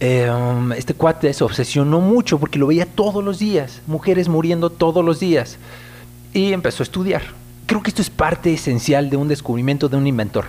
Eh, 0.00 0.30
um, 0.30 0.72
este 0.72 0.94
cuate 0.94 1.32
se 1.32 1.42
obsesionó 1.42 2.00
mucho 2.00 2.38
porque 2.38 2.58
lo 2.58 2.68
veía 2.68 2.86
todos 2.86 3.24
los 3.24 3.40
días, 3.40 3.82
mujeres 3.86 4.28
muriendo 4.28 4.70
todos 4.70 5.04
los 5.04 5.20
días. 5.20 5.58
Y 6.32 6.52
empezó 6.52 6.82
a 6.82 6.84
estudiar. 6.84 7.22
Creo 7.66 7.82
que 7.82 7.90
esto 7.90 8.02
es 8.02 8.10
parte 8.10 8.52
esencial 8.52 9.10
de 9.10 9.16
un 9.16 9.28
descubrimiento 9.28 9.88
de 9.88 9.96
un 9.96 10.06
inventor 10.06 10.46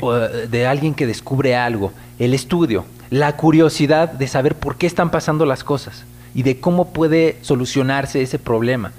o, 0.00 0.14
de 0.14 0.66
alguien 0.66 0.94
que 0.94 1.06
descubre 1.06 1.56
algo, 1.56 1.92
el 2.18 2.34
estudio, 2.34 2.84
la 3.10 3.36
curiosidad 3.36 4.10
de 4.10 4.28
saber 4.28 4.54
por 4.54 4.76
qué 4.76 4.86
están 4.86 5.10
pasando 5.10 5.44
las 5.44 5.64
cosas 5.64 6.04
y 6.34 6.42
de 6.42 6.60
cómo 6.60 6.92
puede 6.92 7.36
solucionarse 7.42 8.22
ese 8.22 8.38
problema. 8.38 8.92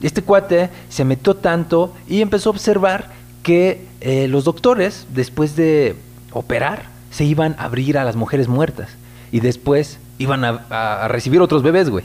Este 0.00 0.22
cuate 0.22 0.70
se 0.88 1.04
metió 1.04 1.34
tanto 1.34 1.94
y 2.08 2.22
empezó 2.22 2.50
a 2.50 2.52
observar 2.52 3.10
que 3.42 3.86
eh, 4.00 4.26
los 4.28 4.44
doctores, 4.44 5.06
después 5.14 5.56
de 5.56 5.96
operar, 6.32 6.86
se 7.10 7.24
iban 7.24 7.54
a 7.58 7.64
abrir 7.64 7.98
a 7.98 8.04
las 8.04 8.16
mujeres 8.16 8.48
muertas 8.48 8.88
y 9.32 9.40
después 9.40 9.98
iban 10.18 10.44
a, 10.44 10.64
a- 10.70 11.04
a 11.04 11.08
recibir 11.08 11.40
otros 11.40 11.62
bebés, 11.62 11.90
güey 11.90 12.04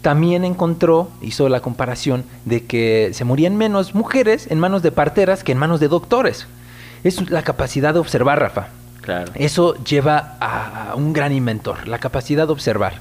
también 0.00 0.42
encontró, 0.42 1.10
hizo 1.20 1.50
la 1.50 1.60
comparación 1.60 2.24
de 2.46 2.64
que 2.64 3.10
se 3.12 3.24
morían 3.24 3.56
menos 3.56 3.94
mujeres 3.94 4.46
en 4.50 4.58
manos 4.58 4.82
de 4.82 4.90
parteras 4.90 5.44
que 5.44 5.52
en 5.52 5.58
manos 5.58 5.80
de 5.80 5.88
doctores. 5.88 6.46
Es 7.04 7.30
la 7.30 7.42
capacidad 7.42 7.92
de 7.92 8.00
observar, 8.00 8.40
Rafa. 8.40 8.68
Claro. 9.02 9.32
Eso 9.34 9.74
lleva 9.84 10.36
a, 10.40 10.92
a 10.92 10.94
un 10.94 11.12
gran 11.12 11.30
inventor, 11.32 11.86
la 11.86 11.98
capacidad 11.98 12.46
de 12.46 12.54
observar. 12.54 13.00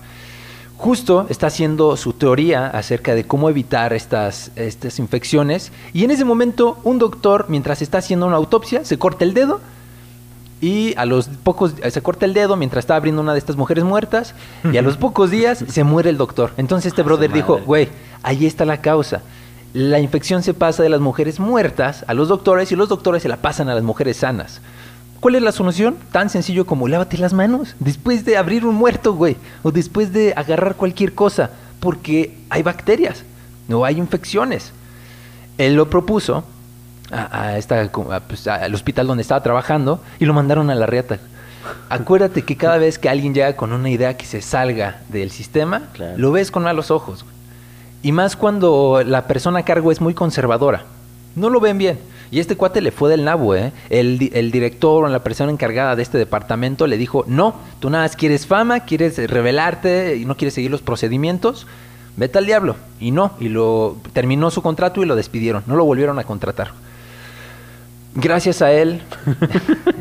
Justo 0.76 1.28
está 1.30 1.48
haciendo 1.48 1.96
su 1.96 2.12
teoría 2.12 2.68
acerca 2.68 3.16
de 3.16 3.26
cómo 3.26 3.50
evitar 3.50 3.94
estas, 3.94 4.52
estas 4.58 5.00
infecciones 5.00 5.72
y 5.94 6.04
en 6.04 6.12
ese 6.12 6.26
momento 6.26 6.78
un 6.84 7.00
doctor, 7.00 7.46
mientras 7.48 7.82
está 7.82 8.00
haciendo 8.00 8.26
una 8.28 8.36
autopsia, 8.36 8.84
se 8.84 8.98
corta 8.98 9.24
el 9.24 9.34
dedo 9.34 9.62
y 10.64 10.94
a 10.96 11.06
los 11.06 11.28
pocos 11.28 11.74
se 11.90 12.02
corta 12.02 12.26
el 12.26 12.34
dedo 12.34 12.56
mientras 12.56 12.84
está 12.84 12.96
abriendo 12.96 13.22
una 13.22 13.34
de 13.34 13.40
estas 13.40 13.58
mujeres 13.58 13.84
muertas 13.84 14.34
y 14.72 14.78
a 14.78 14.82
los 14.82 14.96
pocos 14.96 15.30
días 15.30 15.62
se 15.68 15.84
muere 15.84 16.10
el 16.10 16.16
doctor. 16.16 16.52
Entonces 16.56 16.94
este 16.94 17.02
A 17.02 17.04
su 17.04 17.08
brother 17.10 17.34
dijo, 17.34 17.60
güey, 17.66 17.90
ahí 18.22 18.46
está 18.46 18.64
la 18.64 18.80
causa. 18.80 19.24
La 19.74 20.00
infección 20.00 20.42
se 20.42 20.54
pasa 20.54 20.82
de 20.82 20.88
las 20.88 21.02
mujeres 21.02 21.38
muertas 21.42 22.06
a 22.08 22.14
los 22.14 22.30
doctores 22.30 22.72
y 22.72 22.78
los 22.78 22.88
doctores 22.88 23.24
se 23.24 23.28
la 23.28 23.42
pasan 23.42 23.68
a 23.68 23.76
las 23.76 23.84
mujeres 23.84 24.16
sanas. 24.16 24.62
¿Cuál 25.20 25.36
es 25.36 25.42
la 25.42 25.52
solución? 25.52 25.98
Tan 26.14 26.30
sencillo 26.30 26.66
como 26.66 26.88
lávate 26.88 27.18
las 27.18 27.34
manos 27.34 27.76
después 27.80 28.24
de 28.24 28.38
abrir 28.38 28.66
un 28.66 28.76
muerto, 28.76 29.16
güey, 29.16 29.36
o 29.64 29.72
después 29.74 30.14
de 30.14 30.34
agarrar 30.34 30.78
cualquier 30.78 31.14
cosa, 31.14 31.50
porque 31.82 32.38
hay 32.50 32.64
bacterias, 32.64 33.26
no 33.68 33.84
hay 33.84 33.98
infecciones. 33.98 34.72
Él 35.58 35.74
lo 35.74 35.90
propuso 35.90 36.46
a, 37.14 37.42
a 37.44 37.58
esta, 37.58 37.82
a, 37.82 38.20
pues, 38.22 38.48
al 38.48 38.74
hospital 38.74 39.08
donde 39.08 39.22
estaba 39.22 39.44
trabajando 39.44 40.02
y 40.20 40.26
lo 40.26 40.34
mandaron 40.34 40.70
a 40.70 40.76
la 40.76 40.86
reata. 40.86 41.20
Acuérdate 41.90 42.42
que 42.42 42.58
cada 42.58 42.78
vez 42.78 43.00
que 43.00 43.10
alguien 43.10 43.34
llega 43.34 43.56
con 43.56 43.72
una 43.72 43.90
idea 43.90 44.18
que 44.18 44.26
se 44.26 44.42
salga 44.42 45.02
del 45.10 45.32
sistema, 45.32 45.84
Claro. 45.94 46.14
lo 46.18 46.32
ves 46.32 46.52
con 46.52 46.64
malos 46.64 46.92
ojos. 46.92 47.24
güey. 47.24 47.34
Y 48.02 48.12
más 48.12 48.36
cuando 48.36 49.02
la 49.06 49.28
persona 49.28 49.60
a 49.60 49.66
cargo 49.66 49.92
es 49.92 50.02
muy 50.02 50.14
conservadora. 50.14 50.84
No 51.36 51.50
lo 51.50 51.60
ven 51.62 51.78
bien. 51.78 52.00
Y 52.32 52.40
este 52.40 52.58
cuate 52.58 52.82
le 52.82 52.92
fue 52.92 53.10
del 53.12 53.24
nabo, 53.24 53.56
¿eh? 53.56 53.72
El, 53.90 54.32
el 54.34 54.52
director 54.52 55.06
o 55.06 55.08
la 55.08 55.24
persona 55.24 55.52
encargada 55.52 55.96
de 55.96 56.02
este 56.04 56.18
departamento 56.18 56.88
le 56.88 56.98
dijo, 56.98 57.24
no, 57.28 57.56
tú 57.80 57.90
nada 57.90 58.04
más 58.06 58.16
quieres 58.16 58.48
fama, 58.48 58.82
quieres 58.82 59.18
revelarte 59.30 60.18
y 60.18 60.26
no 60.26 60.36
quieres 60.36 60.56
seguir 60.56 60.72
los 60.72 60.82
procedimientos, 60.82 61.68
vete 62.18 62.40
al 62.40 62.46
diablo. 62.48 62.76
Y 63.00 63.12
no, 63.12 63.34
y 63.40 63.50
lo 63.50 63.98
terminó 64.14 64.50
su 64.52 64.62
contrato 64.64 65.02
y 65.04 65.06
lo 65.06 65.16
despidieron, 65.16 65.64
no 65.68 65.76
lo 65.76 65.86
volvieron 65.86 66.18
a 66.20 66.24
contratar. 66.24 66.72
Gracias 68.16 68.62
a 68.62 68.72
él, 68.72 69.02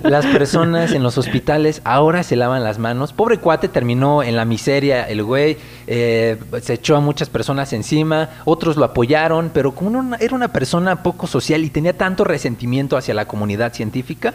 las 0.02 0.26
personas 0.26 0.92
en 0.92 1.02
los 1.02 1.16
hospitales 1.16 1.80
ahora 1.84 2.22
se 2.22 2.36
lavan 2.36 2.62
las 2.62 2.78
manos. 2.78 3.14
Pobre 3.14 3.38
cuate 3.38 3.68
terminó 3.68 4.22
en 4.22 4.36
la 4.36 4.44
miseria, 4.44 5.08
el 5.08 5.22
güey 5.22 5.56
eh, 5.86 6.38
se 6.60 6.74
echó 6.74 6.96
a 6.96 7.00
muchas 7.00 7.30
personas 7.30 7.72
encima, 7.72 8.28
otros 8.44 8.76
lo 8.76 8.84
apoyaron, 8.84 9.50
pero 9.54 9.74
como 9.74 10.14
era 10.16 10.34
una 10.34 10.52
persona 10.52 11.02
poco 11.02 11.26
social 11.26 11.64
y 11.64 11.70
tenía 11.70 11.96
tanto 11.96 12.24
resentimiento 12.24 12.98
hacia 12.98 13.14
la 13.14 13.26
comunidad 13.26 13.72
científica, 13.72 14.34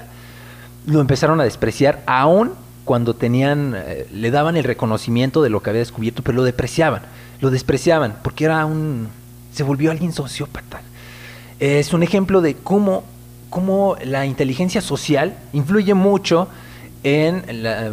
lo 0.87 0.99
empezaron 0.99 1.39
a 1.39 1.43
despreciar 1.43 2.01
aún 2.07 2.53
cuando 2.83 3.13
tenían, 3.13 3.75
eh, 3.75 4.07
le 4.11 4.31
daban 4.31 4.57
el 4.57 4.63
reconocimiento 4.63 5.43
de 5.43 5.51
lo 5.51 5.61
que 5.61 5.69
había 5.69 5.81
descubierto, 5.81 6.23
pero 6.23 6.37
lo 6.37 6.43
depreciaban, 6.43 7.03
lo 7.41 7.51
despreciaban, 7.51 8.15
porque 8.23 8.45
era 8.45 8.65
un, 8.65 9.09
se 9.53 9.61
volvió 9.61 9.91
alguien 9.91 10.13
sociópata. 10.13 10.81
Es 11.59 11.93
un 11.93 12.01
ejemplo 12.01 12.41
de 12.41 12.55
cómo, 12.55 13.03
cómo 13.49 13.95
la 14.03 14.25
inteligencia 14.25 14.81
social 14.81 15.35
influye 15.53 15.93
mucho 15.93 16.47
en 17.03 17.43
la- 17.63 17.91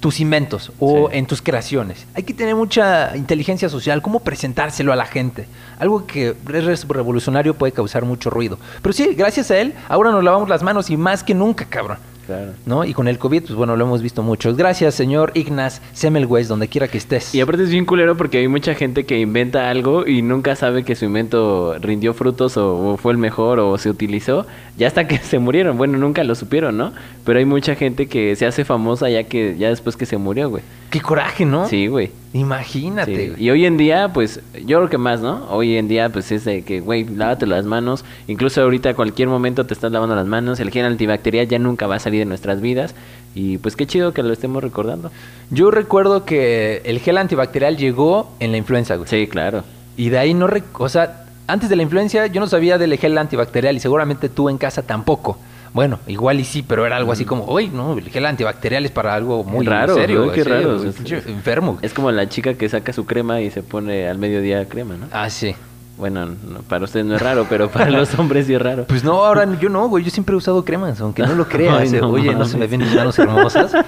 tus 0.00 0.18
inventos 0.18 0.72
o 0.78 1.10
Sí. 1.10 1.18
en 1.18 1.26
tus 1.26 1.42
creaciones. 1.42 2.06
Hay 2.14 2.22
que 2.22 2.32
tener 2.32 2.54
mucha 2.56 3.14
inteligencia 3.16 3.68
social, 3.68 4.00
cómo 4.00 4.20
presentárselo 4.20 4.94
a 4.94 4.96
la 4.96 5.04
gente. 5.04 5.46
Algo 5.78 6.06
que 6.06 6.34
es 6.54 6.88
revolucionario 6.88 7.52
puede 7.54 7.72
causar 7.72 8.06
mucho 8.06 8.30
ruido. 8.30 8.58
Pero 8.80 8.94
sí, 8.94 9.10
gracias 9.14 9.50
a 9.50 9.58
él, 9.58 9.74
ahora 9.90 10.10
nos 10.10 10.24
lavamos 10.24 10.48
las 10.48 10.62
manos 10.62 10.88
y 10.88 10.96
más 10.96 11.22
que 11.22 11.34
nunca, 11.34 11.66
cabrón. 11.66 11.98
Claro. 12.30 12.52
¿No? 12.64 12.84
Y 12.84 12.94
con 12.94 13.08
el 13.08 13.18
COVID, 13.18 13.42
pues 13.42 13.54
bueno, 13.54 13.74
lo 13.74 13.84
hemos 13.84 14.02
visto 14.02 14.22
mucho. 14.22 14.54
Gracias, 14.54 14.94
señor 14.94 15.32
Ignaz 15.34 15.80
Semmelweis, 15.94 16.46
donde 16.46 16.68
quiera 16.68 16.86
que 16.86 16.96
estés. 16.96 17.34
Y 17.34 17.40
aparte 17.40 17.64
es 17.64 17.70
bien 17.70 17.84
culero 17.86 18.16
porque 18.16 18.38
hay 18.38 18.46
mucha 18.46 18.76
gente 18.76 19.04
que 19.04 19.18
inventa 19.18 19.68
algo 19.68 20.06
y 20.06 20.22
nunca 20.22 20.54
sabe 20.54 20.84
que 20.84 20.94
su 20.94 21.06
invento 21.06 21.76
rindió 21.80 22.14
frutos 22.14 22.56
o, 22.56 22.92
o 22.92 22.96
fue 22.96 23.10
el 23.10 23.18
mejor 23.18 23.58
o 23.58 23.76
se 23.78 23.90
utilizó 23.90 24.46
ya 24.76 24.86
hasta 24.86 25.06
que 25.08 25.18
se 25.22 25.38
murieron. 25.38 25.76
Bueno, 25.76 25.98
nunca 25.98 26.22
lo 26.24 26.34
supieron, 26.34 26.76
¿no? 26.76 26.92
Pero 27.24 27.38
hay 27.38 27.44
mucha 27.44 27.74
gente 27.74 28.06
que 28.06 28.34
se 28.36 28.46
hace 28.46 28.64
famosa 28.64 29.10
ya 29.10 29.24
que 29.24 29.56
ya 29.58 29.68
después 29.68 29.96
que 29.96 30.06
se 30.06 30.16
murió, 30.16 30.48
güey. 30.50 30.62
Qué 30.90 31.00
coraje, 31.00 31.44
¿no? 31.44 31.68
Sí, 31.68 31.86
güey. 31.86 32.10
Imagínate. 32.32 33.34
Sí. 33.34 33.44
Y 33.44 33.50
hoy 33.50 33.64
en 33.66 33.76
día, 33.76 34.12
pues, 34.12 34.40
yo 34.66 34.78
creo 34.78 34.88
que 34.88 34.98
más, 34.98 35.20
¿no? 35.20 35.46
Hoy 35.50 35.76
en 35.76 35.86
día, 35.86 36.08
pues, 36.08 36.32
es 36.32 36.44
de 36.44 36.62
que, 36.62 36.80
güey, 36.80 37.04
lávate 37.04 37.46
las 37.46 37.64
manos. 37.64 38.04
Incluso 38.26 38.62
ahorita, 38.62 38.90
a 38.90 38.94
cualquier 38.94 39.28
momento 39.28 39.66
te 39.66 39.74
estás 39.74 39.92
lavando 39.92 40.16
las 40.16 40.26
manos. 40.26 40.58
El 40.58 40.70
gel 40.70 40.86
antibacterial 40.86 41.46
ya 41.46 41.58
nunca 41.58 41.86
va 41.86 41.96
a 41.96 41.98
salir 42.00 42.19
de 42.20 42.26
nuestras 42.26 42.60
vidas. 42.60 42.94
Y 43.34 43.58
pues, 43.58 43.76
qué 43.76 43.86
chido 43.86 44.12
que 44.12 44.22
lo 44.22 44.32
estemos 44.32 44.62
recordando. 44.62 45.10
Yo 45.50 45.70
recuerdo 45.70 46.24
que 46.24 46.82
el 46.84 46.98
gel 47.00 47.18
antibacterial 47.18 47.76
llegó 47.76 48.32
en 48.40 48.50
la 48.52 48.56
influenza, 48.58 48.96
güey. 48.96 49.08
Sí, 49.08 49.26
claro. 49.26 49.64
Y 49.96 50.08
de 50.08 50.18
ahí 50.18 50.34
no... 50.34 50.48
rec- 50.48 50.64
O 50.78 50.88
sea, 50.88 51.24
antes 51.46 51.68
de 51.68 51.76
la 51.76 51.82
influencia 51.82 52.26
yo 52.26 52.40
no 52.40 52.46
sabía 52.46 52.78
del 52.78 52.96
gel 52.96 53.16
antibacterial 53.18 53.76
y 53.76 53.80
seguramente 53.80 54.28
tú 54.28 54.48
en 54.48 54.58
casa 54.58 54.82
tampoco. 54.82 55.38
Bueno, 55.72 56.00
igual 56.08 56.40
y 56.40 56.44
sí, 56.44 56.64
pero 56.66 56.84
era 56.84 56.96
algo 56.96 57.12
así 57.12 57.24
como, 57.24 57.44
oye, 57.44 57.68
no, 57.72 57.96
el 57.96 58.08
gel 58.10 58.26
antibacterial 58.26 58.84
es 58.84 58.90
para 58.90 59.14
algo 59.14 59.44
muy 59.44 59.64
raro, 59.64 59.94
serio. 59.94 60.32
Qué 60.32 60.42
raro, 60.42 60.82
enfermo. 61.28 61.78
Es 61.82 61.94
como 61.94 62.10
la 62.10 62.28
chica 62.28 62.54
que 62.54 62.68
saca 62.68 62.92
su 62.92 63.06
crema 63.06 63.40
y 63.40 63.52
se 63.52 63.62
pone 63.62 64.08
al 64.08 64.18
mediodía 64.18 64.64
crema, 64.68 64.96
¿no? 64.96 65.06
Ah, 65.12 65.30
sí. 65.30 65.54
Bueno, 66.00 66.24
no, 66.26 66.60
para 66.66 66.86
ustedes 66.86 67.04
no 67.04 67.14
es 67.14 67.20
raro, 67.22 67.46
pero 67.48 67.68
para 67.70 67.90
los 67.90 68.18
hombres 68.18 68.46
sí 68.46 68.54
es 68.54 68.62
raro. 68.62 68.86
Pues 68.86 69.04
no, 69.04 69.22
ahora 69.24 69.46
yo 69.60 69.68
no, 69.68 69.86
güey. 69.88 70.02
Yo 70.02 70.10
siempre 70.10 70.34
he 70.34 70.38
usado 70.38 70.64
cremas, 70.64 70.98
aunque 71.00 71.22
no 71.22 71.34
lo 71.34 71.46
creas. 71.48 71.78
Ay, 71.78 72.00
no 72.00 72.08
Oye, 72.08 72.34
no 72.34 72.46
se 72.46 72.56
me 72.56 72.66
ven 72.66 72.80
mis 72.80 72.94
manos 72.94 73.18
hermosas. 73.18 73.72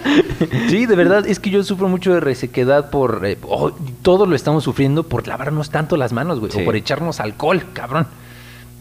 Sí, 0.69 0.87
de 0.87 0.97
verdad, 0.97 1.27
es 1.27 1.39
que 1.39 1.51
yo 1.51 1.63
sufro 1.63 1.89
mucho 1.89 2.13
de 2.15 2.21
resequedad 2.21 2.91
por... 2.91 3.25
eh, 3.25 3.39
oh, 3.49 3.73
todo 4.03 4.27
lo 4.27 4.35
estamos 4.35 4.65
sufriendo 4.65 5.03
por 5.03 5.27
lavarnos 5.27 5.71
tanto 5.71 5.97
las 5.97 6.13
manos, 6.13 6.41
güey. 6.41 6.53
Sí. 6.53 6.61
O 6.61 6.65
por 6.65 6.77
echarnos 6.77 7.21
alcohol, 7.21 7.63
cabrón. 7.73 8.07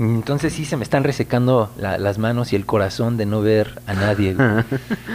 Entonces 0.02 0.54
sí 0.54 0.66
se 0.66 0.78
me 0.78 0.84
están 0.84 1.04
resecando 1.04 1.70
la- 1.78 2.00
las 2.00 2.18
manos 2.18 2.54
y 2.54 2.56
el 2.56 2.66
corazón 2.66 3.18
de 3.18 3.28
no 3.28 3.42
ver 3.42 3.80
a 3.86 3.94
nadie. 3.94 4.34
güey. 4.34 4.48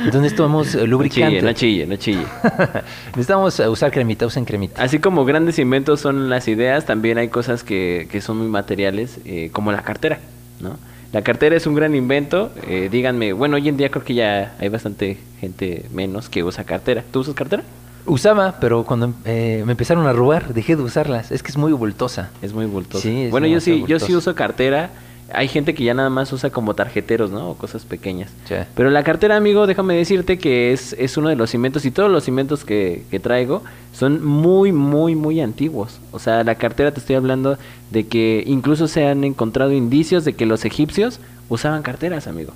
Entonces 0.04 0.36
tomamos 0.36 0.74
eh, 0.76 0.78
No 0.78 0.86
lubricante. 0.86 1.38
chille, 1.38 1.42
no 1.42 1.52
chille, 1.52 1.86
no 1.86 1.96
chille. 1.96 2.24
Necesitamos 3.08 3.58
eh, 3.58 3.68
usar 3.68 3.90
cremita, 3.90 4.26
usen 4.26 4.44
cremita. 4.44 4.80
Así 4.80 5.00
como 5.00 5.24
grandes 5.24 5.58
inventos 5.58 6.00
son 6.00 6.30
las 6.30 6.46
ideas, 6.46 6.86
también 6.86 7.18
hay 7.18 7.28
cosas 7.28 7.64
que, 7.64 8.06
que 8.12 8.20
son 8.20 8.38
muy 8.38 8.46
materiales, 8.46 9.18
eh, 9.24 9.50
como 9.52 9.72
la 9.72 9.82
cartera, 9.82 10.20
¿no? 10.60 10.76
La 11.12 11.22
cartera 11.22 11.56
es 11.56 11.66
un 11.66 11.74
gran 11.74 11.94
invento. 11.96 12.52
eh, 12.68 12.88
díganme, 12.90 13.32
bueno, 13.32 13.56
hoy 13.56 13.68
en 13.68 13.76
día 13.76 13.88
creo 13.90 14.04
que 14.04 14.14
ya 14.14 14.54
hay 14.60 14.68
bastante 14.68 15.18
gente 15.40 15.86
menos 15.92 16.28
que 16.28 16.44
usa 16.44 16.62
cartera. 16.64 17.02
¿Tú 17.10 17.20
usas 17.20 17.34
cartera? 17.34 17.62
Usaba, 18.06 18.56
pero 18.60 18.84
cuando 18.84 19.12
eh, 19.24 19.62
me 19.66 19.72
empezaron 19.72 20.06
a 20.06 20.12
robar, 20.12 20.54
dejé 20.54 20.76
de 20.76 20.82
usarlas. 20.82 21.32
Es 21.32 21.42
que 21.42 21.50
es 21.50 21.56
muy 21.56 21.72
bultosa. 21.72 22.30
Es 22.42 22.52
muy 22.52 22.66
bultoso. 22.66 23.02
Sí, 23.02 23.28
bueno, 23.30 23.46
yo 23.46 23.60
sí, 23.60 23.84
yo 23.86 23.98
sí 23.98 24.14
uso 24.14 24.34
cartera. 24.34 24.90
Hay 25.32 25.48
gente 25.48 25.74
que 25.74 25.82
ya 25.82 25.92
nada 25.92 26.08
más 26.08 26.32
usa 26.32 26.50
como 26.50 26.74
tarjeteros, 26.74 27.32
¿no? 27.32 27.50
O 27.50 27.54
cosas 27.56 27.84
pequeñas. 27.84 28.30
Sí. 28.48 28.54
Pero 28.76 28.90
la 28.90 29.02
cartera, 29.02 29.36
amigo, 29.36 29.66
déjame 29.66 29.96
decirte 29.96 30.38
que 30.38 30.72
es, 30.72 30.92
es 31.00 31.16
uno 31.16 31.28
de 31.28 31.34
los 31.34 31.52
inventos 31.52 31.84
y 31.84 31.90
todos 31.90 32.08
los 32.08 32.28
inventos 32.28 32.64
que, 32.64 33.04
que 33.10 33.18
traigo 33.18 33.62
son 33.92 34.24
muy, 34.24 34.70
muy, 34.70 35.16
muy 35.16 35.40
antiguos. 35.40 35.98
O 36.12 36.20
sea, 36.20 36.44
la 36.44 36.54
cartera 36.54 36.92
te 36.92 37.00
estoy 37.00 37.16
hablando 37.16 37.58
de 37.90 38.06
que 38.06 38.44
incluso 38.46 38.86
se 38.86 39.08
han 39.08 39.24
encontrado 39.24 39.72
indicios 39.72 40.24
de 40.24 40.34
que 40.34 40.46
los 40.46 40.64
egipcios 40.64 41.18
usaban 41.48 41.82
carteras, 41.82 42.28
amigo. 42.28 42.52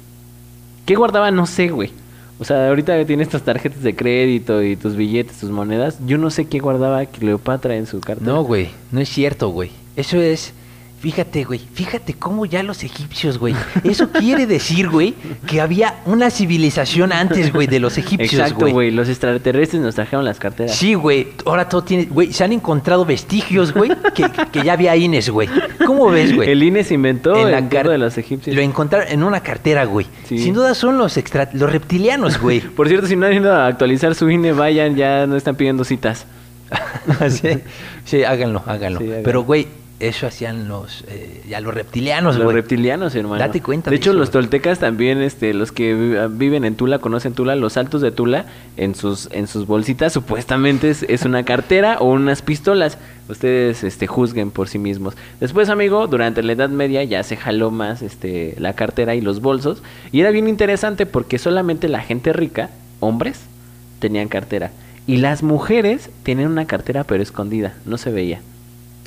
¿Qué 0.87 0.95
guardaban? 0.95 1.35
No 1.35 1.47
sé, 1.47 1.69
güey. 1.69 1.91
O 2.41 2.45
sea, 2.45 2.69
ahorita 2.69 2.97
que 2.97 3.05
tienes 3.05 3.29
tus 3.29 3.43
tarjetas 3.43 3.83
de 3.83 3.95
crédito 3.95 4.63
y 4.63 4.75
tus 4.75 4.97
billetes, 4.97 5.39
tus 5.39 5.51
monedas, 5.51 5.99
yo 6.07 6.17
no 6.17 6.31
sé 6.31 6.47
qué 6.47 6.59
guardaba 6.59 7.05
Cleopatra 7.05 7.77
en 7.77 7.87
su 7.87 8.01
cartera. 8.01 8.33
No, 8.33 8.43
güey, 8.43 8.71
no 8.93 9.01
es 9.01 9.11
cierto, 9.11 9.51
güey. 9.51 9.71
Eso 9.95 10.17
es. 10.19 10.55
Fíjate, 11.01 11.45
güey, 11.45 11.59
fíjate 11.59 12.13
cómo 12.13 12.45
ya 12.45 12.63
los 12.63 12.85
egipcios, 12.85 13.39
güey. 13.39 13.55
Eso 13.85 14.11
quiere 14.11 14.47
decir, 14.47 14.91
güey, 14.91 15.15
que 15.47 15.63
había 15.63 16.03
una 16.05 16.29
civilización 16.29 17.11
antes, 17.11 17.55
güey, 17.55 17.67
de 17.67 17.81
los 17.81 17.97
egipcios, 17.97 18.35
Exacto, 18.35 18.61
güey. 18.61 18.73
güey. 18.75 18.91
Los 18.91 19.09
extraterrestres 19.09 19.81
nos 19.81 19.95
trajeron 19.95 20.27
las 20.27 20.39
carteras. 20.39 20.77
Sí, 20.77 20.93
güey, 20.93 21.29
ahora 21.47 21.67
todo 21.71 21.83
tiene, 21.85 22.05
güey, 22.05 22.35
se 22.35 22.45
han 22.45 22.53
encontrado 22.53 23.07
vestigios, 23.07 23.73
güey, 23.73 23.93
que, 24.15 24.27
que 24.53 24.63
ya 24.63 24.75
había 24.75 24.95
INES, 24.95 25.31
güey. 25.31 25.49
¿Cómo 25.87 26.11
ves, 26.11 26.37
güey? 26.37 26.51
El 26.51 26.63
INE 26.63 26.85
se 26.85 26.93
inventó 26.93 27.35
En 27.35 27.49
en 27.49 27.71
la 27.71 27.83
de 27.83 27.97
los 27.97 28.19
egipcios. 28.19 28.55
Lo 28.55 28.61
encontraron 28.61 29.09
en 29.09 29.23
una 29.23 29.41
cartera, 29.41 29.85
güey. 29.85 30.07
Sí. 30.29 30.39
Sin 30.39 30.53
duda 30.53 30.75
son 30.75 30.99
los 30.99 31.17
extra, 31.17 31.49
los 31.55 31.73
reptilianos, 31.73 32.39
güey. 32.39 32.61
Por 32.77 32.89
cierto, 32.89 33.07
si 33.07 33.17
no 33.17 33.25
han 33.25 33.33
ido 33.33 33.55
a 33.55 33.67
actualizar 33.67 34.15
su 34.15 34.29
INE, 34.29 34.53
vayan, 34.53 34.97
ya 34.97 35.27
no 35.27 35.37
están 35.37 35.57
pidiendo 35.57 35.83
citas. 35.85 36.27
sí, 37.31 37.49
sí, 38.05 38.23
háganlo, 38.23 38.63
háganlo. 38.67 39.01
Sí, 39.01 39.07
háganlo. 39.07 39.25
Pero, 39.25 39.43
güey, 39.45 39.67
eso 40.01 40.27
hacían 40.27 40.67
los, 40.67 41.05
eh, 41.09 41.43
ya 41.49 41.61
los 41.61 41.73
reptilianos, 41.75 42.37
Los 42.37 42.53
reptilianos, 42.53 43.15
hermano. 43.15 43.39
Date 43.39 43.61
cuenta 43.61 43.91
De 43.91 43.97
hecho, 43.97 44.11
eso, 44.11 44.19
los 44.19 44.31
toltecas 44.31 44.79
también, 44.79 45.21
este, 45.21 45.53
los 45.55 45.73
que 45.73 45.95
vi- 45.95 46.17
viven 46.37 46.65
en 46.65 46.75
Tula, 46.75 46.99
conocen 46.99 47.35
Tula, 47.35 47.55
los 47.55 47.77
altos 47.77 48.01
de 48.01 48.11
Tula, 48.11 48.47
en 48.77 48.95
sus, 48.95 49.29
en 49.33 49.47
sus 49.47 49.67
bolsitas, 49.67 50.13
supuestamente 50.15 50.91
es, 50.91 51.03
es 51.05 51.25
una 51.25 51.45
cartera 51.45 51.99
o 52.01 52.07
unas 52.11 52.43
pistolas. 52.43 52.99
Ustedes, 53.29 53.85
este, 53.85 54.07
juzguen 54.09 54.51
por 54.51 54.69
sí 54.69 54.79
mismos. 54.79 55.15
Después, 55.39 55.69
amigo, 55.69 56.07
durante 56.09 56.43
la 56.43 56.53
Edad 56.53 56.71
Media 56.71 57.05
ya 57.05 57.23
se 57.23 57.37
jaló 57.37 57.71
más, 57.71 58.03
este, 58.03 58.57
la 58.59 58.73
cartera 58.73 59.15
y 59.15 59.21
los 59.21 59.41
bolsos. 59.41 59.83
Y 60.11 60.21
era 60.21 60.31
bien 60.31 60.49
interesante 60.49 61.07
porque 61.07 61.39
solamente 61.39 61.89
la 61.89 62.01
gente 62.01 62.33
rica, 62.33 62.71
hombres, 63.01 63.41
tenían 64.01 64.29
cartera. 64.29 64.71
Y 65.07 65.19
las 65.19 65.43
mujeres 65.43 66.11
tenían 66.23 66.51
una 66.51 66.67
cartera 66.67 67.05
pero 67.05 67.23
escondida, 67.23 67.75
no 67.85 67.99
se 67.99 68.11
veía. 68.11 68.41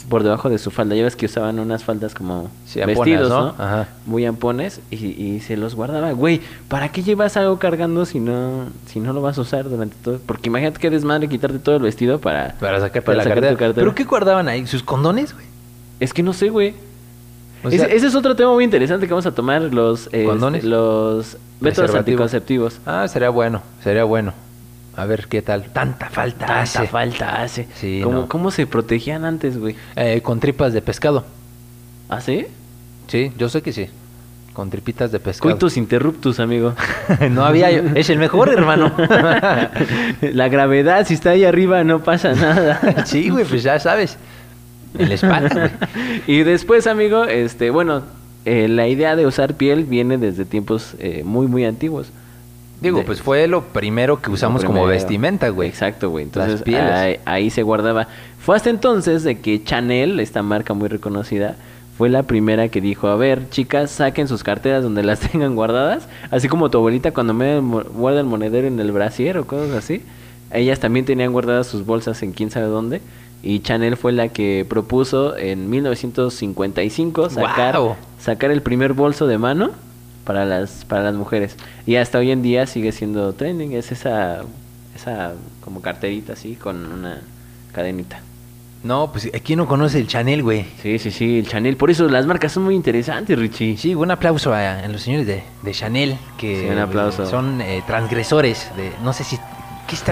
Por 0.10 0.24
debajo 0.24 0.50
de 0.50 0.57
su 0.57 0.69
falda. 0.69 0.95
Ya 0.95 1.03
ves 1.03 1.15
que 1.15 1.27
usaban 1.27 1.60
unas 1.60 1.83
faldas 1.83 2.13
como 2.13 2.50
Sí, 2.65 2.79
vestidos, 2.86 3.29
¿no? 3.29 3.45
¿no? 3.48 3.55
Ajá. 3.57 3.88
Muy 4.05 4.25
ampones 4.25 4.81
y, 4.91 4.95
y 4.95 5.39
se 5.39 5.55
los 5.55 5.75
guardaba. 5.75 6.12
Güey, 6.12 6.41
¿para 6.67 6.89
qué 6.89 7.04
llevas 7.04 7.38
algo 7.38 7.58
cargando 7.58 8.06
si 8.06 8.19
no, 8.19 8.65
si 8.86 8.99
no 8.99 9.13
lo 9.13 9.21
vas 9.21 9.38
a 9.38 9.41
usar 9.41 9.69
durante 9.69 9.95
todo? 10.04 10.19
Porque 10.25 10.49
imagínate 10.49 10.80
que 10.80 10.89
desmadre 10.89 11.30
quitarte 11.30 11.58
todo 11.60 11.77
el 11.77 11.82
vestido 11.84 12.19
para... 12.19 12.56
Para 12.60 12.80
sacarte 12.80 13.01
para 13.01 13.17
la 13.19 13.23
sacar 13.23 13.38
tu 13.38 13.41
cartera. 13.41 13.58
cartera. 13.58 13.86
¿Pero 13.86 13.95
qué 13.95 14.04
guardaban 14.04 14.47
ahí? 14.49 14.67
¿Sus 14.67 14.84
condones, 14.84 15.34
güey? 15.34 15.45
Es 15.99 16.13
que 16.13 16.21
no 16.21 16.34
sé, 16.34 16.49
güey. 16.49 16.73
O 17.63 17.69
ese, 17.69 17.77
sea- 17.77 17.88
ese 17.88 18.08
es 18.08 18.15
otro 18.15 18.36
tema 18.36 18.51
muy 18.51 18.65
interesante 18.65 19.08
que 19.08 19.13
vamos 19.13 19.25
a 19.25 19.32
tomar, 19.34 19.62
los... 19.73 20.08
este, 20.08 20.25
¿Condones? 20.25 20.65
los 20.65 21.38
métodos 21.62 21.95
anticonceptivos. 21.95 22.80
Ah, 22.86 23.08
sería 23.08 23.30
bueno, 23.30 23.62
sería 23.82 24.04
bueno. 24.04 24.34
A 24.95 25.06
ver 25.06 25.27
qué 25.27 25.41
tal. 25.41 25.63
Tanta 25.65 26.10
falta 26.10 26.45
Tanta 26.45 26.62
hace. 26.62 26.88
falta 26.88 27.41
hace. 27.41 27.67
Sí, 27.75 28.01
¿Cómo, 28.03 28.21
no. 28.21 28.27
¿Cómo 28.27 28.51
se 28.51 28.67
protegían 28.67 29.25
antes, 29.25 29.58
güey? 29.58 29.75
Eh, 29.95 30.21
con 30.21 30.39
tripas 30.39 30.73
de 30.73 30.82
pescado. 30.82 31.25
¿Ah, 32.10 32.21
sí? 32.21 32.45
Sí, 33.08 33.32
yo 33.38 33.49
sé 33.49 33.62
que 33.62 33.73
sí. 33.73 33.88
Con 34.53 34.69
tripitas 34.69 35.12
de 35.12 35.19
pescado. 35.19 35.49
Coitus 35.49 35.77
interruptus, 35.77 36.39
amigo. 36.39 36.75
no 37.32 37.43
había. 37.43 37.69
Es 37.71 38.12
el 38.12 38.19
mejor, 38.19 38.49
hermano. 38.49 38.91
La 40.21 40.47
gravedad, 40.47 41.08
si 41.08 41.15
está 41.15 41.32
ahí 41.32 41.43
arriba, 41.43 41.84
no 41.84 42.03
pasa 42.03 42.34
nada. 42.34 43.03
sí, 43.06 43.29
güey, 43.29 43.45
pues 43.45 43.63
ya 43.63 43.79
sabes. 43.79 44.17
En 44.95 45.10
la 45.10 45.15
espalda, 45.15 45.71
y 46.27 46.43
después, 46.43 46.86
amigo, 46.86 47.23
este, 47.23 47.71
bueno, 47.71 48.03
eh, 48.45 48.67
la 48.67 48.88
idea 48.88 49.15
de 49.15 49.25
usar 49.25 49.56
piel 49.56 49.86
viene 49.86 50.19
desde 50.19 50.45
tiempos 50.45 50.93
eh, 50.99 51.23
muy, 51.25 51.47
muy 51.47 51.65
antiguos. 51.65 52.10
Digo, 52.84 53.00
De- 53.00 53.06
pues 53.06 53.22
fue 53.22 53.48
lo 53.48 53.63
primero 53.63 54.22
que 54.22 54.30
usamos 54.30 54.63
como 54.63 54.86
vestimenta, 54.86 55.50
güey. 55.50 55.69
Exacto, 55.69 56.10
güey. 56.12 56.26
Las 56.26 56.36
Entonces 56.36 56.62
pieles. 56.62 56.91
ahí, 56.91 57.19
ahí 57.26 57.50
se 57.50 57.63
guardaba. 57.63 58.08
Fue 58.39 58.56
hasta 58.56 58.69
entonces 58.69 59.24
de 59.24 59.39
que 59.39 59.63
Chanel, 59.63 60.19
esta 60.19 60.43
marca 60.43 60.74
muy 60.74 60.89
reconocida, 60.89 61.56
fue 61.98 62.10
la 62.10 62.24
primera 62.24 62.67
que 62.69 62.82
dijo, 62.82 63.08
a 63.08 63.15
ver, 63.15 63.50
chicas, 63.50 63.89
saquen 63.91 64.28
sus 64.28 64.43
carteras 64.43 64.84
donde 64.84 65.02
las 65.04 65.19
tengan 65.32 65.56
guardadas, 65.56 66.08
así 66.30 66.48
como 66.50 66.69
tu 66.69 66.78
abuelita 66.80 67.12
cuando 67.13 67.34
me 67.34 67.60
guarda 67.60 68.19
el 68.19 68.26
monedero 68.26 68.67
en 68.67 68.80
el 68.80 68.91
brasier 68.91 69.38
o 69.38 69.48
cosas 69.48 69.72
así. 69.76 70.02
Ellas 70.52 70.80
también 70.80 71.06
tenían 71.06 71.32
guardadas 71.32 71.65
sus 71.67 71.86
bolsas 71.86 72.22
en 72.22 72.32
quién 72.34 72.52
sabe 72.52 72.65
dónde. 72.67 73.02
Y 73.41 73.60
Chanel 73.60 73.98
fue 73.98 74.12
la 74.12 74.30
que 74.30 74.65
propuso 74.69 75.36
en 75.36 75.69
1955 75.69 77.30
sacar, 77.30 77.78
sacar 78.19 78.52
el 78.52 78.62
primer 78.62 78.93
bolso 78.93 79.28
de 79.28 79.38
mano 79.38 79.72
para 80.23 80.45
las 80.45 80.86
para 80.86 81.03
las 81.03 81.15
mujeres 81.15 81.55
y 81.86 81.95
hasta 81.97 82.17
hoy 82.19 82.31
en 82.31 82.41
día 82.41 82.65
sigue 82.65 82.91
siendo 82.91 83.33
trending 83.33 83.73
es 83.73 83.91
esa 83.91 84.41
esa 84.95 85.33
como 85.62 85.81
carterita 85.81 86.33
así 86.33 86.55
con 86.55 86.91
una 86.91 87.19
cadenita 87.73 88.19
No, 88.83 89.12
pues 89.12 89.29
¿quién 89.43 89.57
no 89.59 89.67
conoce 89.67 89.99
el 89.99 90.07
Chanel, 90.07 90.43
güey? 90.43 90.65
sí 90.81 90.99
sí 90.99 91.12
sí 91.12 91.39
el 91.39 91.47
Chanel 91.47 91.75
por 91.77 91.89
eso 91.91 92.07
las 92.07 92.25
marcas 92.25 92.51
son 92.53 92.63
muy 92.63 92.75
interesantes 92.75 93.38
Richie 93.38 93.77
Sí, 93.77 93.95
un 93.95 94.12
aplauso 94.12 94.53
a, 94.53 94.79
a 94.79 94.88
los 94.88 95.01
señores 95.01 95.27
de, 95.27 95.43
de 95.62 95.71
Chanel, 95.71 96.17
que 96.38 96.62
Sí, 96.62 96.69
un 96.69 96.77
aplauso. 96.79 97.25
son 97.25 97.59
eh, 97.62 97.81
transgresores 97.88 98.69
de, 98.77 98.91
no 99.03 99.12
sé 99.13 99.23
si, 99.23 99.38
¿qué 99.88 99.95
es, 99.95 100.03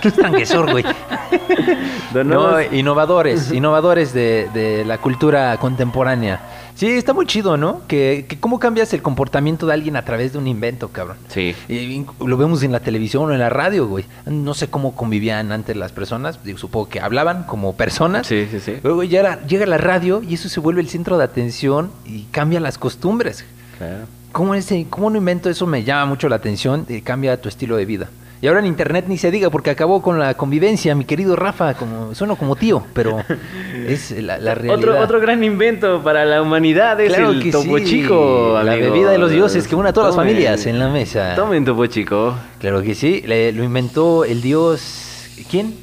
qué 0.00 0.08
es 0.08 0.14
transgresor, 0.14 0.70
güey? 0.70 0.84
No, 2.24 2.60
innovadores, 2.60 3.52
innovadores 3.52 4.12
de, 4.12 4.48
de 4.52 4.84
la 4.84 4.98
cultura 4.98 5.56
contemporánea. 5.58 6.40
Sí, 6.80 6.86
está 6.92 7.12
muy 7.12 7.26
chido, 7.26 7.58
¿no? 7.58 7.82
Que, 7.88 8.24
que 8.26 8.40
cómo 8.40 8.58
cambias 8.58 8.94
el 8.94 9.02
comportamiento 9.02 9.66
de 9.66 9.74
alguien 9.74 9.96
a 9.96 10.04
través 10.06 10.32
de 10.32 10.38
un 10.38 10.46
invento, 10.46 10.88
cabrón. 10.88 11.18
sí 11.28 11.54
Y 11.68 12.06
lo 12.24 12.38
vemos 12.38 12.62
en 12.62 12.72
la 12.72 12.80
televisión 12.80 13.28
o 13.28 13.34
en 13.34 13.38
la 13.38 13.50
radio, 13.50 13.86
güey. 13.86 14.06
No 14.24 14.54
sé 14.54 14.68
cómo 14.68 14.96
convivían 14.96 15.52
antes 15.52 15.76
las 15.76 15.92
personas. 15.92 16.42
Digo, 16.42 16.56
supongo 16.56 16.88
que 16.88 16.98
hablaban 16.98 17.42
como 17.44 17.76
personas. 17.76 18.26
sí 18.26 18.48
sí 18.50 18.60
sí 18.60 18.76
Luego 18.82 19.02
ya 19.02 19.44
llega 19.46 19.66
la 19.66 19.76
radio 19.76 20.22
y 20.26 20.32
eso 20.32 20.48
se 20.48 20.58
vuelve 20.58 20.80
el 20.80 20.88
centro 20.88 21.18
de 21.18 21.24
atención 21.24 21.90
y 22.06 22.22
cambia 22.30 22.60
las 22.60 22.78
costumbres. 22.78 23.44
claro 23.76 24.06
¿Cómo, 24.32 24.54
ese, 24.54 24.86
cómo 24.88 25.08
un 25.08 25.16
invento 25.16 25.50
eso 25.50 25.66
me 25.66 25.84
llama 25.84 26.06
mucho 26.06 26.30
la 26.30 26.36
atención 26.36 26.86
y 26.88 27.02
cambia 27.02 27.38
tu 27.38 27.50
estilo 27.50 27.76
de 27.76 27.84
vida? 27.84 28.08
Y 28.42 28.46
ahora 28.46 28.60
en 28.60 28.66
internet 28.66 29.04
ni 29.06 29.18
se 29.18 29.30
diga 29.30 29.50
porque 29.50 29.68
acabó 29.68 30.00
con 30.00 30.18
la 30.18 30.32
convivencia, 30.34 30.94
mi 30.94 31.04
querido 31.04 31.36
Rafa, 31.36 31.74
como 31.74 32.14
sueno 32.14 32.36
como 32.36 32.56
tío, 32.56 32.82
pero 32.94 33.18
es 33.86 34.12
la, 34.12 34.38
la 34.38 34.54
realidad. 34.54 34.76
otro 34.78 34.98
otro 35.04 35.20
gran 35.20 35.44
invento 35.44 36.02
para 36.02 36.24
la 36.24 36.40
humanidad 36.40 36.98
es 37.00 37.08
Claro 37.12 37.32
el 37.32 37.42
que 37.42 37.50
topo 37.52 37.76
sí, 37.78 37.84
chico 37.84 38.58
la 38.64 38.76
bebida 38.76 39.10
de 39.10 39.18
los 39.18 39.30
dioses 39.30 39.68
que 39.68 39.74
une 39.74 39.90
a 39.90 39.92
todas 39.92 40.14
Tomen. 40.14 40.26
las 40.26 40.34
familias 40.34 40.66
en 40.66 40.78
la 40.78 40.88
mesa. 40.88 41.34
tomen 41.36 41.66
topo 41.66 41.84
chico 41.86 42.34
Claro 42.58 42.80
que 42.82 42.94
sí, 42.94 43.22
le- 43.26 43.52
lo 43.52 43.62
inventó 43.62 44.24
el 44.24 44.40
dios 44.40 45.26
¿quién? 45.50 45.74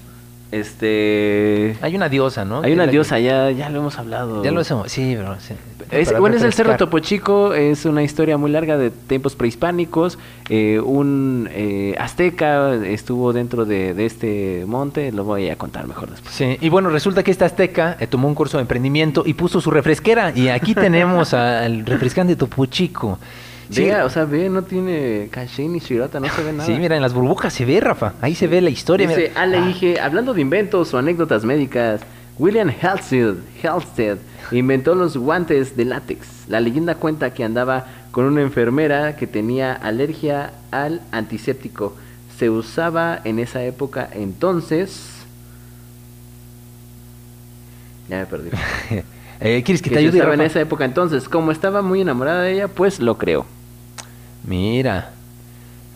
Este. 0.60 1.78
Hay 1.82 1.96
una 1.96 2.10
diosa, 2.10 2.46
¿no? 2.46 2.62
Hay 2.62 2.74
una 2.74 2.86
la 2.86 2.92
diosa, 2.92 3.20
ya, 3.20 3.52
ya 3.52 3.70
lo 3.70 3.80
hemos 3.80 3.98
hablado. 3.98 4.42
que- 4.42 4.48
Ya 4.48 4.52
lo 4.52 4.62
hacemos, 4.62 4.92
sí, 4.92 5.16
bro. 5.16 5.36
sí. 5.40 5.54
Es, 5.90 6.18
bueno, 6.20 6.36
es 6.36 6.44
el 6.44 6.52
Cerro. 6.52 6.76
Topo 6.76 7.00
Chico, 7.00 7.54
es 7.54 7.86
una 7.86 8.04
historia 8.04 8.38
muy 8.38 8.52
larga 8.52 8.78
de 8.78 8.90
tiempos 8.92 9.36
prehispánicos. 9.36 10.20
eh, 10.50 10.80
un 10.84 11.48
eh, 11.52 11.96
azteca 11.98 12.76
estuvo 12.76 13.32
dentro 13.34 13.64
de, 13.66 13.94
de 13.94 14.06
este 14.06 14.64
monte, 14.68 15.12
lo 15.14 15.24
voy 15.24 15.50
a 15.50 15.58
contar 15.58 15.88
mejor 15.88 16.10
después. 16.10 16.34
Sí, 16.36 16.58
y 16.60 16.68
bueno, 16.70 16.90
resulta 16.90 17.24
que 17.24 17.32
esta 17.32 17.46
azteca 17.46 17.96
eh, 18.02 18.08
tomó 18.08 18.28
un 18.28 18.36
curso 18.36 18.58
de 18.58 18.62
emprendimiento 18.64 19.24
y 19.26 19.34
puso 19.34 19.62
su 19.62 19.72
refresquera. 19.72 20.32
Y 20.36 20.50
aquí 20.50 20.76
tenemos 20.76 21.34
al 21.34 21.86
refrescante 21.86 22.36
Topo 22.36 22.66
Chico. 22.66 23.18
Sí, 23.70 23.84
Vea, 23.84 24.06
o 24.06 24.10
sea, 24.10 24.26
ve, 24.26 24.50
no 24.50 24.62
tiene 24.62 25.28
caché 25.30 25.68
ni 25.68 25.80
shirota, 25.80 26.20
no 26.20 26.30
se 26.30 26.42
ve 26.42 26.54
nada. 26.54 26.66
sí, 26.66 26.74
mira, 26.74 26.96
en 26.96 27.02
las 27.02 27.14
burbujas 27.14 27.54
se 27.54 27.66
ve, 27.66 27.80
Rafa. 27.80 28.14
Ahí 28.22 28.34
se 28.34 28.48
ve 28.48 28.62
la 28.62 28.70
historia. 28.70 29.08
Dice, 29.08 29.30
mira. 29.30 29.42
Ale 29.42 29.70
Ige, 29.70 30.00
hablando 30.00 30.34
de 30.34 30.42
inventos 30.42 30.94
o 30.94 30.98
anécdotas 30.98 31.44
médicas, 31.44 32.02
William 32.40 32.72
Halstead, 32.82 33.36
Halstead 33.64 34.18
inventó 34.52 34.96
los 34.96 35.18
guantes 35.18 35.76
de 35.76 35.86
látex. 35.86 36.28
La 36.48 36.60
leyenda 36.60 36.96
cuenta 36.96 37.34
que 37.34 37.44
andaba 37.44 37.86
con 38.12 38.26
una 38.26 38.42
enfermera 38.42 39.16
que 39.16 39.28
tenía 39.28 39.74
alergia 39.74 40.54
al 40.72 41.02
antiséptico. 41.12 41.96
Se 42.38 42.50
usaba 42.50 43.20
en 43.24 43.40
esa 43.40 43.64
época 43.64 44.08
entonces... 44.14 45.14
Ya 48.10 48.20
me 48.20 48.26
perdí. 48.26 48.50
Eh, 49.40 49.62
¿Quieres 49.64 49.84
que 49.84 49.92
que 49.92 49.98
te 49.98 50.00
ayude, 50.00 50.18
usaba 50.18 50.34
en 50.34 50.42
esa 50.42 50.60
época 50.60 50.84
entonces. 50.84 51.30
Como 51.30 51.52
estaba 51.52 51.84
muy 51.84 52.02
enamorada 52.02 52.42
de 52.42 52.54
ella, 52.54 52.68
pues 52.68 53.00
lo 53.00 53.20
creó. 53.20 53.46
Mira. 54.48 55.12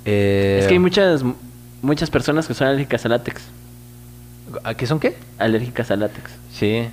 Eh, 0.06 0.60
Es 0.62 0.68
que 0.68 0.74
hay 0.74 0.80
muchas, 0.80 1.24
muchas 1.82 2.12
personas 2.12 2.48
que 2.48 2.54
son 2.54 2.68
alérgicas 2.68 3.04
al 3.06 3.12
látex. 3.12 3.42
¿A 4.64 4.74
qué 4.76 4.86
son 4.86 5.00
qué? 5.00 5.18
Alérgicas 5.40 5.90
al 5.90 6.02
látex. 6.02 6.30
Sí. 6.54 6.88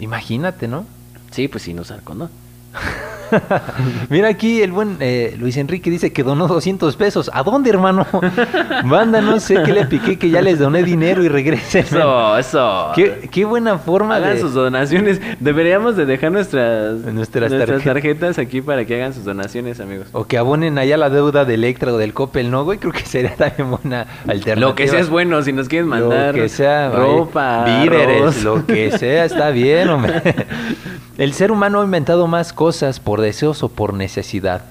Imagínate, 0.00 0.66
¿no? 0.66 0.86
Sí, 1.30 1.46
pues 1.46 1.62
sin 1.64 1.78
usar 1.78 2.02
condón. 2.02 2.30
Mira 4.08 4.28
aquí 4.28 4.62
el 4.62 4.72
buen 4.72 4.96
eh, 5.00 5.36
Luis 5.38 5.56
Enrique 5.56 5.90
dice 5.90 6.12
que 6.12 6.22
donó 6.22 6.46
200 6.48 6.96
pesos. 6.96 7.30
¿A 7.32 7.42
dónde, 7.42 7.70
hermano? 7.70 8.06
Banda, 8.84 9.20
no 9.20 9.38
sé 9.40 9.62
qué 9.64 9.72
le 9.72 9.86
piqué, 9.86 10.18
que 10.18 10.30
ya 10.30 10.42
les 10.42 10.58
doné 10.58 10.82
dinero 10.82 11.22
y 11.24 11.28
regresen. 11.28 11.84
Eso, 11.84 12.38
eso. 12.38 12.92
Qué, 12.94 13.28
qué 13.30 13.44
buena 13.44 13.78
forma 13.78 14.16
Hagan 14.16 14.34
de... 14.34 14.40
sus 14.40 14.54
donaciones. 14.54 15.20
Deberíamos 15.40 15.96
de 15.96 16.06
dejar 16.06 16.32
nuestras, 16.32 16.94
Nuestras 17.00 17.50
nuestras 17.50 17.80
tarje- 17.82 17.84
tarjetas 17.84 18.38
aquí 18.38 18.60
para 18.62 18.84
que 18.84 18.94
hagan 18.96 19.14
sus 19.14 19.24
donaciones, 19.24 19.80
amigos. 19.80 20.08
O 20.12 20.24
que 20.24 20.38
abonen 20.38 20.78
allá 20.78 20.96
la 20.96 21.10
deuda 21.10 21.44
de 21.44 21.54
Electra 21.54 21.92
o 21.92 21.96
del 21.98 22.12
Coppel, 22.14 22.50
¿no, 22.50 22.64
güey? 22.64 22.78
Creo 22.78 22.92
que 22.92 23.04
sería 23.04 23.34
también 23.36 23.70
buena 23.70 24.06
alternativa. 24.26 24.56
Lo 24.56 24.74
que 24.74 24.88
sea 24.88 25.00
es 25.00 25.08
bueno, 25.10 25.42
si 25.42 25.52
nos 25.52 25.68
quieren 25.68 25.88
mandar 25.88 26.34
Lo 26.34 26.42
que 26.42 26.48
sea, 26.48 26.90
ropa, 26.90 27.64
víveres, 27.82 28.20
arroz. 28.22 28.42
lo 28.44 28.66
que 28.66 28.90
sea, 28.96 29.24
está 29.24 29.50
bien, 29.50 29.88
hombre. 29.88 30.22
El 31.18 31.34
ser 31.34 31.52
humano 31.52 31.82
ha 31.82 31.84
inventado 31.84 32.26
más 32.26 32.54
cosas 32.54 32.98
por 32.98 33.19
deseos 33.20 33.62
o 33.62 33.68
por 33.68 33.94
necesidad. 33.94 34.62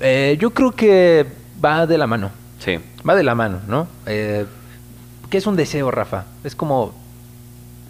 Eh, 0.00 0.36
yo 0.40 0.50
creo 0.50 0.72
que 0.72 1.26
va 1.64 1.86
de 1.86 1.98
la 1.98 2.06
mano, 2.06 2.30
Sí. 2.58 2.78
va 3.08 3.14
de 3.14 3.22
la 3.22 3.34
mano, 3.34 3.60
¿no? 3.68 3.86
Eh, 4.06 4.46
¿Qué 5.30 5.38
es 5.38 5.46
un 5.46 5.56
deseo, 5.56 5.90
Rafa? 5.90 6.24
Es 6.44 6.54
como 6.54 6.92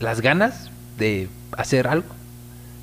las 0.00 0.20
ganas 0.20 0.70
de 0.98 1.28
hacer 1.56 1.86
algo, 1.88 2.06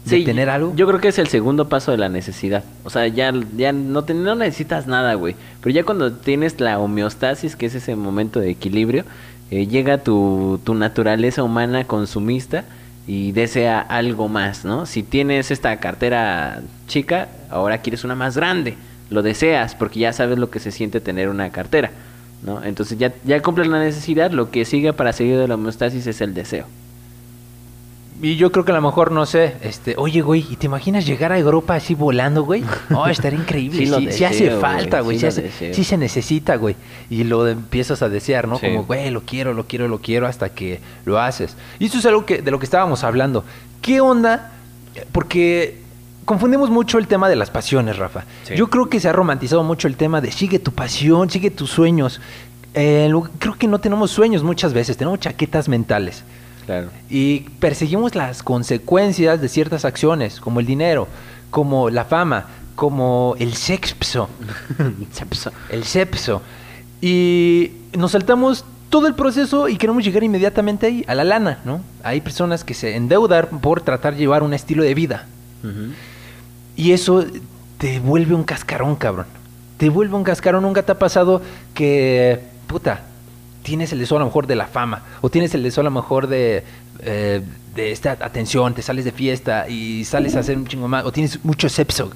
de 0.06 0.17
Sí, 0.17 0.24
tener 0.26 0.50
algo. 0.50 0.74
Yo 0.76 0.88
creo 0.88 1.00
que 1.00 1.10
es 1.10 1.19
el 1.19 1.28
segundo 1.28 1.69
paso 1.69 1.91
de 1.91 1.98
la 1.98 2.10
necesidad. 2.10 2.63
O 2.84 2.89
sea, 2.89 3.08
ya, 3.08 3.34
ya 3.58 3.72
no, 3.72 4.04
te- 4.04 4.13
no 4.13 4.36
necesitas 4.36 4.88
nada, 4.88 5.13
güey. 5.15 5.36
Pero 5.62 5.74
ya 5.74 5.84
cuando 5.84 6.12
tienes 6.13 6.60
la 6.60 6.80
homeostasis, 6.80 7.56
que 7.56 7.65
es 7.67 7.76
ese 7.76 7.95
momento 7.95 8.39
de 8.39 8.50
equilibrio, 8.50 9.04
eh, 9.52 9.67
llega 9.67 9.98
tu, 10.00 10.60
tu 10.63 10.76
naturaleza 10.76 11.43
humana 11.43 11.84
consumista 11.86 12.63
y 13.10 13.32
desea 13.32 13.80
algo 13.80 14.28
más, 14.28 14.65
¿no? 14.65 14.86
Si 14.86 15.02
tienes 15.02 15.50
esta 15.50 15.76
cartera 15.78 16.62
chica, 16.86 17.28
ahora 17.50 17.80
quieres 17.80 18.04
una 18.04 18.13
más 18.13 18.38
grande. 18.38 18.76
Lo 19.10 19.24
deseas 19.24 19.74
porque 19.74 20.02
ya 20.02 20.13
sabes 20.13 20.38
lo 20.38 20.52
que 20.52 20.60
se 20.60 20.69
siente 20.69 21.02
tener 21.02 21.28
una 21.28 21.50
cartera, 21.50 21.89
¿no? 22.43 22.63
Entonces 22.63 23.00
ya, 23.00 23.12
ya 23.26 23.41
cumples 23.41 23.67
la 23.67 23.80
necesidad, 23.80 24.30
lo 24.30 24.52
que 24.52 24.63
sigue 24.63 24.93
para 24.93 25.12
seguir 25.12 25.39
de 25.39 25.48
la 25.48 25.56
homeostasis 25.56 26.06
es 26.06 26.22
el 26.22 26.36
deseo. 26.36 26.67
Y 28.22 28.36
yo 28.36 28.52
creo 28.52 28.66
que 28.66 28.72
a 28.72 28.76
lo 28.76 28.82
mejor, 28.82 29.12
no 29.12 29.26
sé, 29.26 29.56
este, 29.62 29.96
oye, 29.98 30.20
güey, 30.22 30.46
¿y 30.50 30.58
te 30.58 30.66
imaginas 30.66 31.06
llegar 31.06 31.32
a 31.32 31.40
Europa 31.40 31.76
así 31.76 31.96
volando, 31.96 32.44
güey? 32.44 32.64
Oh, 32.94 33.08
estaría 33.08 33.40
increíble. 33.40 33.78
Sí 33.80 33.86
Sí, 33.86 33.92
lo 33.92 34.00
sí 34.12 34.26
hace 34.26 34.44
deseo, 34.46 34.60
falta, 34.60 35.00
güey, 35.02 35.18
sí 35.20 35.26
hace- 35.26 35.44
deseo. 35.44 35.84
se 35.84 35.98
necesita, 35.98 36.58
güey. 36.58 36.76
Y 37.10 37.24
lo 37.24 37.48
empiezas 37.48 38.02
a 38.02 38.10
desear, 38.10 38.48
¿no? 38.48 38.60
Como, 38.60 38.84
güey, 38.84 39.10
lo 39.12 39.22
quiero, 39.22 39.54
lo 39.54 39.66
quiero, 39.68 39.88
lo 39.88 40.00
quiero, 40.00 40.28
hasta 40.28 40.50
que 40.50 40.82
lo 41.06 41.18
haces. 41.20 41.56
Y 41.80 41.86
eso 41.86 41.98
es 42.00 42.06
algo 42.06 42.26
que, 42.26 42.42
de 42.42 42.52
lo 42.52 42.60
que 42.60 42.66
estábamos 42.66 43.04
hablando. 43.06 43.46
¿Qué 43.82 44.02
onda? 44.02 44.52
Porque 45.14 45.78
confundimos 46.26 46.70
mucho 46.70 46.98
el 46.98 47.08
tema 47.08 47.30
de 47.30 47.36
las 47.38 47.50
pasiones, 47.50 47.98
Rafa. 47.98 48.26
Yo 48.54 48.70
creo 48.70 48.90
que 48.90 49.00
se 49.00 49.08
ha 49.08 49.14
romantizado 49.14 49.64
mucho 49.64 49.88
el 49.88 49.96
tema 49.96 50.20
de 50.20 50.32
sigue 50.32 50.60
tu 50.60 50.72
pasión, 50.74 51.30
sigue 51.30 51.52
tus 51.52 51.70
sueños. 51.70 52.20
Eh, 52.74 53.10
creo 53.40 53.56
que 53.56 53.68
no 53.68 53.80
tenemos 53.80 54.12
sueños 54.12 54.44
muchas 54.44 54.74
veces, 54.74 54.98
tenemos 54.98 55.20
chaquetas 55.22 55.70
mentales. 55.70 56.24
Claro. 56.70 56.90
Y 57.10 57.40
perseguimos 57.60 58.14
las 58.14 58.44
consecuencias 58.44 59.42
de 59.42 59.50
ciertas 59.50 59.86
acciones, 59.86 60.40
como 60.40 60.60
el 60.60 60.68
dinero, 60.68 61.08
como 61.50 61.90
la 61.90 62.06
fama, 62.06 62.46
como 62.76 63.36
el 63.40 63.54
sexo, 63.56 64.30
el 65.72 65.84
sexo. 65.84 66.44
Y 67.02 67.72
nos 67.98 68.12
saltamos 68.12 68.66
todo 68.92 69.08
el 69.08 69.16
proceso 69.16 69.68
y 69.68 69.78
queremos 69.78 70.04
llegar 70.04 70.24
inmediatamente 70.24 70.86
ahí, 70.86 71.04
a 71.08 71.16
la 71.16 71.24
lana, 71.24 71.58
¿no? 71.66 71.82
Hay 72.04 72.22
personas 72.22 72.64
que 72.64 72.76
se 72.76 72.96
endeudan 72.96 73.48
por 73.62 73.82
tratar 73.82 74.14
de 74.14 74.20
llevar 74.20 74.44
un 74.44 74.54
estilo 74.54 74.84
de 74.84 74.94
vida. 74.94 75.26
Y 76.76 76.92
eso 76.92 77.26
te 77.80 78.00
vuelve 78.00 78.36
un 78.36 78.44
cascarón, 78.44 78.96
cabrón. 78.96 79.26
Te 79.78 79.90
vuelve 79.90 80.16
un 80.16 80.24
cascarón. 80.24 80.62
Nunca 80.62 80.84
te 80.84 80.92
ha 80.92 81.00
pasado 81.00 81.42
que, 81.74 82.42
puta, 82.68 83.09
tienes 83.63 83.91
el 83.93 84.00
deseo 84.00 84.17
a 84.17 84.19
lo 84.19 84.26
mejor 84.26 84.48
de 84.48 84.56
la 84.56 84.67
fama. 84.67 85.04
O 85.22 85.30
tienes 85.30 85.54
el 85.56 85.63
deseo 85.63 85.82
a 85.82 85.86
lo 85.86 85.91
mejor 85.91 86.28
de, 86.28 86.63
eh, 87.02 87.41
de 87.76 87.91
esta 87.91 88.12
atención. 88.12 88.74
Te 88.74 88.82
sales 88.82 89.06
de 89.06 89.12
fiesta 89.12 89.67
y 89.67 90.06
sales 90.06 90.36
a 90.36 90.39
hacer 90.39 90.58
un 90.58 90.67
chingo 90.67 90.88
más. 90.88 91.06
O 91.06 91.12
tienes 91.12 91.43
mucho 91.43 91.69
sexo 91.69 92.12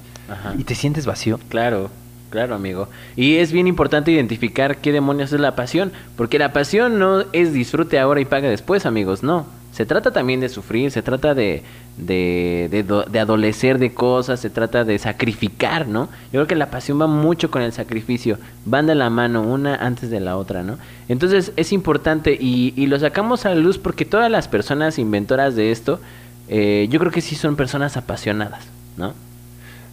y 0.58 0.64
te 0.64 0.74
sientes 0.74 1.06
vacío. 1.06 1.38
Claro, 1.48 1.90
claro, 2.30 2.54
amigo. 2.54 2.88
Y 3.16 3.36
es 3.36 3.52
bien 3.52 3.66
importante 3.66 4.10
identificar 4.10 4.78
qué 4.78 4.92
demonios 4.92 5.32
es 5.32 5.40
la 5.40 5.54
pasión, 5.54 5.92
porque 6.16 6.38
la 6.38 6.52
pasión 6.52 6.98
no 6.98 7.24
es 7.32 7.52
disfrute 7.52 7.98
ahora 7.98 8.20
y 8.20 8.24
paga 8.24 8.48
después, 8.48 8.86
amigos, 8.86 9.22
no. 9.22 9.46
Se 9.74 9.84
trata 9.84 10.12
también 10.12 10.38
de 10.38 10.48
sufrir, 10.48 10.92
se 10.92 11.02
trata 11.02 11.34
de, 11.34 11.64
de, 11.96 12.68
de, 12.70 12.84
de 13.10 13.18
adolecer 13.18 13.80
de 13.80 13.92
cosas, 13.92 14.38
se 14.38 14.48
trata 14.48 14.84
de 14.84 14.96
sacrificar, 15.00 15.88
¿no? 15.88 16.04
Yo 16.26 16.38
creo 16.38 16.46
que 16.46 16.54
la 16.54 16.70
pasión 16.70 17.00
va 17.00 17.08
mucho 17.08 17.50
con 17.50 17.60
el 17.60 17.72
sacrificio, 17.72 18.38
van 18.64 18.86
de 18.86 18.94
la 18.94 19.10
mano, 19.10 19.42
una 19.42 19.74
antes 19.74 20.10
de 20.10 20.20
la 20.20 20.36
otra, 20.36 20.62
¿no? 20.62 20.78
Entonces 21.08 21.50
es 21.56 21.72
importante 21.72 22.38
y, 22.40 22.72
y 22.76 22.86
lo 22.86 23.00
sacamos 23.00 23.46
a 23.46 23.48
la 23.48 23.56
luz 23.56 23.78
porque 23.78 24.04
todas 24.04 24.30
las 24.30 24.46
personas 24.46 24.96
inventoras 25.00 25.56
de 25.56 25.72
esto, 25.72 25.98
eh, 26.46 26.86
yo 26.88 27.00
creo 27.00 27.10
que 27.10 27.20
sí 27.20 27.34
son 27.34 27.56
personas 27.56 27.96
apasionadas, 27.96 28.68
¿no? 28.96 29.12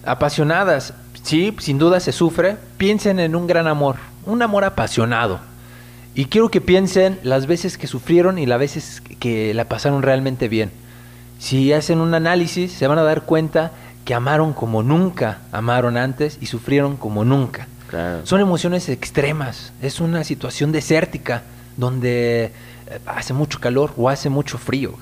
Apasionadas. 0.05 0.93
Sí, 1.23 1.55
sin 1.57 1.79
duda 1.79 1.99
se 1.99 2.11
sufre. 2.11 2.57
Piensen 2.77 3.19
en 3.19 3.35
un 3.35 3.47
gran 3.47 3.65
amor. 3.65 3.95
Un 4.25 4.43
amor 4.43 4.63
apasionado. 4.63 5.39
Y 6.13 6.26
quiero 6.26 6.50
que 6.50 6.60
piensen 6.60 7.19
las 7.24 7.47
veces 7.47 7.78
que 7.78 7.88
sufrieron 7.88 8.38
y 8.38 8.45
las 8.45 8.60
veces 8.60 9.02
que 9.19 9.54
la 9.54 9.65
pasaron 9.65 10.02
realmente 10.02 10.50
bien. 10.50 10.71
Si 11.39 11.71
hacen 11.71 12.00
un 12.00 12.13
análisis, 12.13 12.71
se 12.71 12.88
van 12.88 13.00
a 13.00 13.04
dar 13.04 13.24
cuenta 13.24 13.71
que 14.04 14.13
amaron 14.13 14.54
como 14.54 14.84
nunca 14.84 15.39
amaron 15.52 15.95
antes 15.95 16.38
y 16.41 16.47
sufrieron 16.47 16.97
como 16.97 17.24
nunca. 17.24 17.67
Claro. 17.88 18.26
Son 18.26 18.41
emociones 18.41 18.89
extremas. 18.89 19.74
Es 19.82 20.00
una 20.00 20.24
situación 20.24 20.71
desértica 20.71 21.43
donde 21.78 22.45
eh, 22.45 22.52
hace 23.06 23.34
mucho 23.34 23.60
calor 23.60 23.93
o 23.95 24.10
hace 24.10 24.30
mucho 24.30 24.58
frío. 24.58 24.93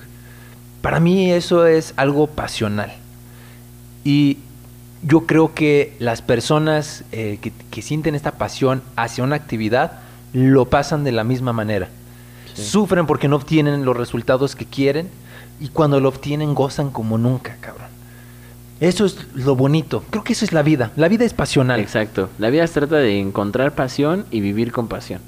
Para 0.80 1.00
mí 1.00 1.30
eso 1.32 1.66
es 1.66 1.92
algo 1.96 2.28
pasional. 2.28 2.92
Y 4.04 4.38
yo 5.02 5.26
creo 5.26 5.54
que 5.54 5.96
las 5.98 6.22
personas 6.22 7.04
eh, 7.10 7.38
que, 7.40 7.52
que 7.70 7.82
sienten 7.82 8.14
esta 8.14 8.32
pasión 8.32 8.82
hacia 8.96 9.24
una 9.24 9.36
actividad 9.36 10.00
lo 10.32 10.66
pasan 10.66 11.04
de 11.04 11.12
la 11.12 11.24
misma 11.24 11.52
manera. 11.52 11.88
Sí. 12.54 12.62
Sufren 12.62 13.06
porque 13.06 13.28
no 13.28 13.36
obtienen 13.36 13.84
los 13.84 13.96
resultados 13.96 14.56
que 14.56 14.66
quieren 14.66 15.08
y 15.60 15.68
cuando 15.68 16.00
lo 16.00 16.08
obtienen 16.08 16.54
gozan 16.54 16.90
como 16.90 17.18
nunca, 17.18 17.56
cabrón. 17.60 17.88
Eso 18.80 19.04
es 19.04 19.18
lo 19.34 19.56
bonito. 19.56 20.02
Creo 20.08 20.24
que 20.24 20.32
eso 20.32 20.44
es 20.44 20.52
la 20.52 20.62
vida. 20.62 20.90
La 20.96 21.08
vida 21.08 21.26
es 21.26 21.34
pasional. 21.34 21.80
Exacto. 21.80 22.30
La 22.38 22.48
vida 22.48 22.66
se 22.66 22.74
trata 22.74 22.96
de 22.96 23.20
encontrar 23.20 23.74
pasión 23.74 24.24
y 24.30 24.40
vivir 24.40 24.72
con 24.72 24.88
pasión. 24.88 25.20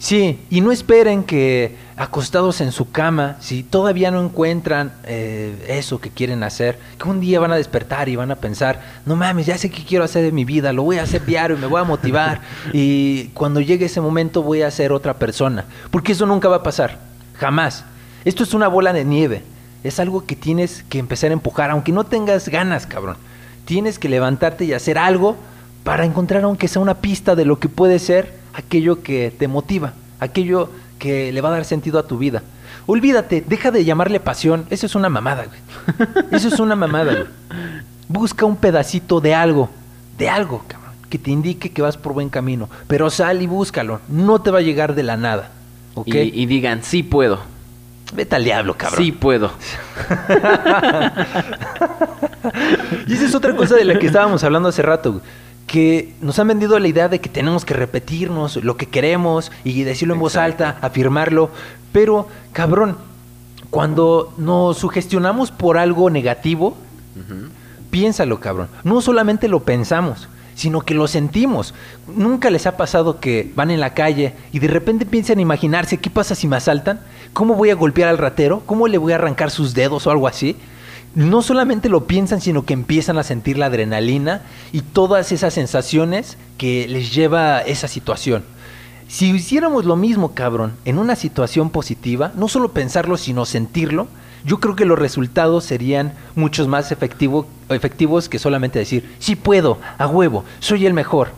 Sí, 0.00 0.40
y 0.48 0.62
no 0.62 0.72
esperen 0.72 1.24
que 1.24 1.76
acostados 1.98 2.62
en 2.62 2.72
su 2.72 2.90
cama, 2.90 3.36
si 3.40 3.62
todavía 3.62 4.10
no 4.10 4.24
encuentran 4.24 4.94
eh, 5.04 5.66
eso 5.68 6.00
que 6.00 6.08
quieren 6.08 6.42
hacer, 6.42 6.78
que 6.98 7.06
un 7.06 7.20
día 7.20 7.38
van 7.38 7.52
a 7.52 7.56
despertar 7.56 8.08
y 8.08 8.16
van 8.16 8.30
a 8.30 8.36
pensar, 8.36 8.80
no 9.04 9.14
mames, 9.14 9.44
ya 9.44 9.58
sé 9.58 9.68
qué 9.68 9.84
quiero 9.84 10.02
hacer 10.02 10.24
de 10.24 10.32
mi 10.32 10.46
vida, 10.46 10.72
lo 10.72 10.84
voy 10.84 10.96
a 10.96 11.02
hacer 11.02 11.26
diario, 11.26 11.58
me 11.58 11.66
voy 11.66 11.82
a 11.82 11.84
motivar 11.84 12.40
y 12.72 13.24
cuando 13.34 13.60
llegue 13.60 13.84
ese 13.84 14.00
momento 14.00 14.42
voy 14.42 14.62
a 14.62 14.70
ser 14.70 14.90
otra 14.90 15.18
persona, 15.18 15.66
porque 15.90 16.12
eso 16.12 16.24
nunca 16.24 16.48
va 16.48 16.56
a 16.56 16.62
pasar, 16.62 16.98
jamás. 17.34 17.84
Esto 18.24 18.42
es 18.42 18.54
una 18.54 18.68
bola 18.68 18.94
de 18.94 19.04
nieve. 19.04 19.42
Es 19.84 20.00
algo 20.00 20.24
que 20.24 20.34
tienes 20.34 20.82
que 20.88 20.98
empezar 20.98 21.28
a 21.28 21.34
empujar, 21.34 21.70
aunque 21.70 21.92
no 21.92 22.04
tengas 22.04 22.48
ganas, 22.48 22.86
cabrón. 22.86 23.18
Tienes 23.66 23.98
que 23.98 24.08
levantarte 24.08 24.64
y 24.64 24.72
hacer 24.72 24.96
algo 24.96 25.36
para 25.84 26.06
encontrar, 26.06 26.44
aunque 26.44 26.68
sea 26.68 26.80
una 26.80 27.02
pista 27.02 27.34
de 27.34 27.44
lo 27.44 27.58
que 27.58 27.68
puede 27.68 27.98
ser 27.98 28.39
aquello 28.54 29.02
que 29.02 29.32
te 29.36 29.48
motiva, 29.48 29.92
aquello 30.18 30.70
que 30.98 31.32
le 31.32 31.40
va 31.40 31.48
a 31.48 31.52
dar 31.52 31.64
sentido 31.64 31.98
a 31.98 32.06
tu 32.06 32.18
vida. 32.18 32.42
Olvídate, 32.86 33.44
deja 33.46 33.70
de 33.70 33.84
llamarle 33.84 34.20
pasión. 34.20 34.66
Eso 34.70 34.86
es 34.86 34.94
una 34.94 35.08
mamada, 35.08 35.44
güey. 35.46 35.60
Eso 36.32 36.48
es 36.48 36.58
una 36.60 36.76
mamada, 36.76 37.12
güey. 37.12 37.26
Busca 38.08 38.44
un 38.44 38.56
pedacito 38.56 39.20
de 39.20 39.34
algo, 39.34 39.70
de 40.18 40.28
algo, 40.28 40.64
cabrón, 40.66 40.92
que 41.08 41.18
te 41.18 41.30
indique 41.30 41.70
que 41.70 41.82
vas 41.82 41.96
por 41.96 42.12
buen 42.12 42.28
camino. 42.28 42.68
Pero 42.88 43.10
sal 43.10 43.42
y 43.42 43.46
búscalo. 43.46 44.00
No 44.08 44.40
te 44.40 44.50
va 44.50 44.58
a 44.58 44.62
llegar 44.62 44.94
de 44.94 45.02
la 45.02 45.16
nada. 45.16 45.50
¿Ok? 45.94 46.08
Y, 46.08 46.42
y 46.42 46.46
digan, 46.46 46.82
sí 46.82 47.02
puedo. 47.02 47.40
Vete 48.12 48.34
al 48.34 48.44
diablo, 48.44 48.76
cabrón. 48.76 49.02
Sí 49.02 49.12
puedo. 49.12 49.52
Y 53.06 53.14
esa 53.14 53.26
es 53.26 53.34
otra 53.34 53.54
cosa 53.54 53.76
de 53.76 53.84
la 53.84 53.98
que 53.98 54.06
estábamos 54.06 54.42
hablando 54.44 54.68
hace 54.68 54.82
rato, 54.82 55.12
güey, 55.12 55.24
que 55.70 56.12
nos 56.20 56.36
han 56.40 56.48
vendido 56.48 56.76
la 56.80 56.88
idea 56.88 57.08
de 57.08 57.20
que 57.20 57.28
tenemos 57.28 57.64
que 57.64 57.74
repetirnos 57.74 58.56
lo 58.56 58.76
que 58.76 58.86
queremos 58.86 59.52
y 59.62 59.84
decirlo 59.84 60.14
en 60.14 60.20
voz 60.20 60.34
alta, 60.34 60.78
afirmarlo, 60.80 61.50
pero 61.92 62.26
cabrón, 62.52 62.96
cuando 63.70 64.34
nos 64.36 64.78
sugestionamos 64.78 65.52
por 65.52 65.78
algo 65.78 66.10
negativo, 66.10 66.76
piénsalo, 67.88 68.40
cabrón. 68.40 68.66
No 68.82 69.00
solamente 69.00 69.46
lo 69.46 69.60
pensamos, 69.60 70.28
sino 70.56 70.80
que 70.80 70.94
lo 70.94 71.06
sentimos. 71.06 71.72
Nunca 72.16 72.50
les 72.50 72.66
ha 72.66 72.76
pasado 72.76 73.20
que 73.20 73.52
van 73.54 73.70
en 73.70 73.78
la 73.78 73.94
calle 73.94 74.34
y 74.50 74.58
de 74.58 74.66
repente 74.66 75.06
piensan 75.06 75.38
imaginarse 75.38 75.98
qué 75.98 76.10
pasa 76.10 76.34
si 76.34 76.48
me 76.48 76.56
asaltan, 76.56 76.98
cómo 77.32 77.54
voy 77.54 77.70
a 77.70 77.76
golpear 77.76 78.08
al 78.08 78.18
ratero, 78.18 78.64
cómo 78.66 78.88
le 78.88 78.98
voy 78.98 79.12
a 79.12 79.16
arrancar 79.16 79.52
sus 79.52 79.72
dedos 79.72 80.04
o 80.08 80.10
algo 80.10 80.26
así. 80.26 80.56
No 81.14 81.42
solamente 81.42 81.88
lo 81.88 82.06
piensan, 82.06 82.40
sino 82.40 82.64
que 82.64 82.72
empiezan 82.72 83.18
a 83.18 83.24
sentir 83.24 83.58
la 83.58 83.66
adrenalina 83.66 84.42
y 84.72 84.82
todas 84.82 85.32
esas 85.32 85.54
sensaciones 85.54 86.38
que 86.56 86.86
les 86.88 87.12
lleva 87.12 87.60
esa 87.60 87.88
situación. 87.88 88.44
Si 89.08 89.30
hiciéramos 89.30 89.84
lo 89.84 89.96
mismo, 89.96 90.34
cabrón, 90.34 90.74
en 90.84 90.98
una 90.98 91.16
situación 91.16 91.70
positiva, 91.70 92.30
no 92.36 92.46
solo 92.46 92.70
pensarlo, 92.72 93.16
sino 93.16 93.44
sentirlo, 93.44 94.06
yo 94.44 94.60
creo 94.60 94.76
que 94.76 94.84
los 94.84 94.98
resultados 94.98 95.64
serían 95.64 96.12
muchos 96.36 96.68
más 96.68 96.92
efectivo- 96.92 97.46
efectivos 97.70 98.28
que 98.28 98.38
solamente 98.38 98.78
decir, 98.78 99.12
sí 99.18 99.34
puedo, 99.34 99.78
a 99.98 100.06
huevo, 100.06 100.44
soy 100.60 100.86
el 100.86 100.94
mejor. 100.94 101.32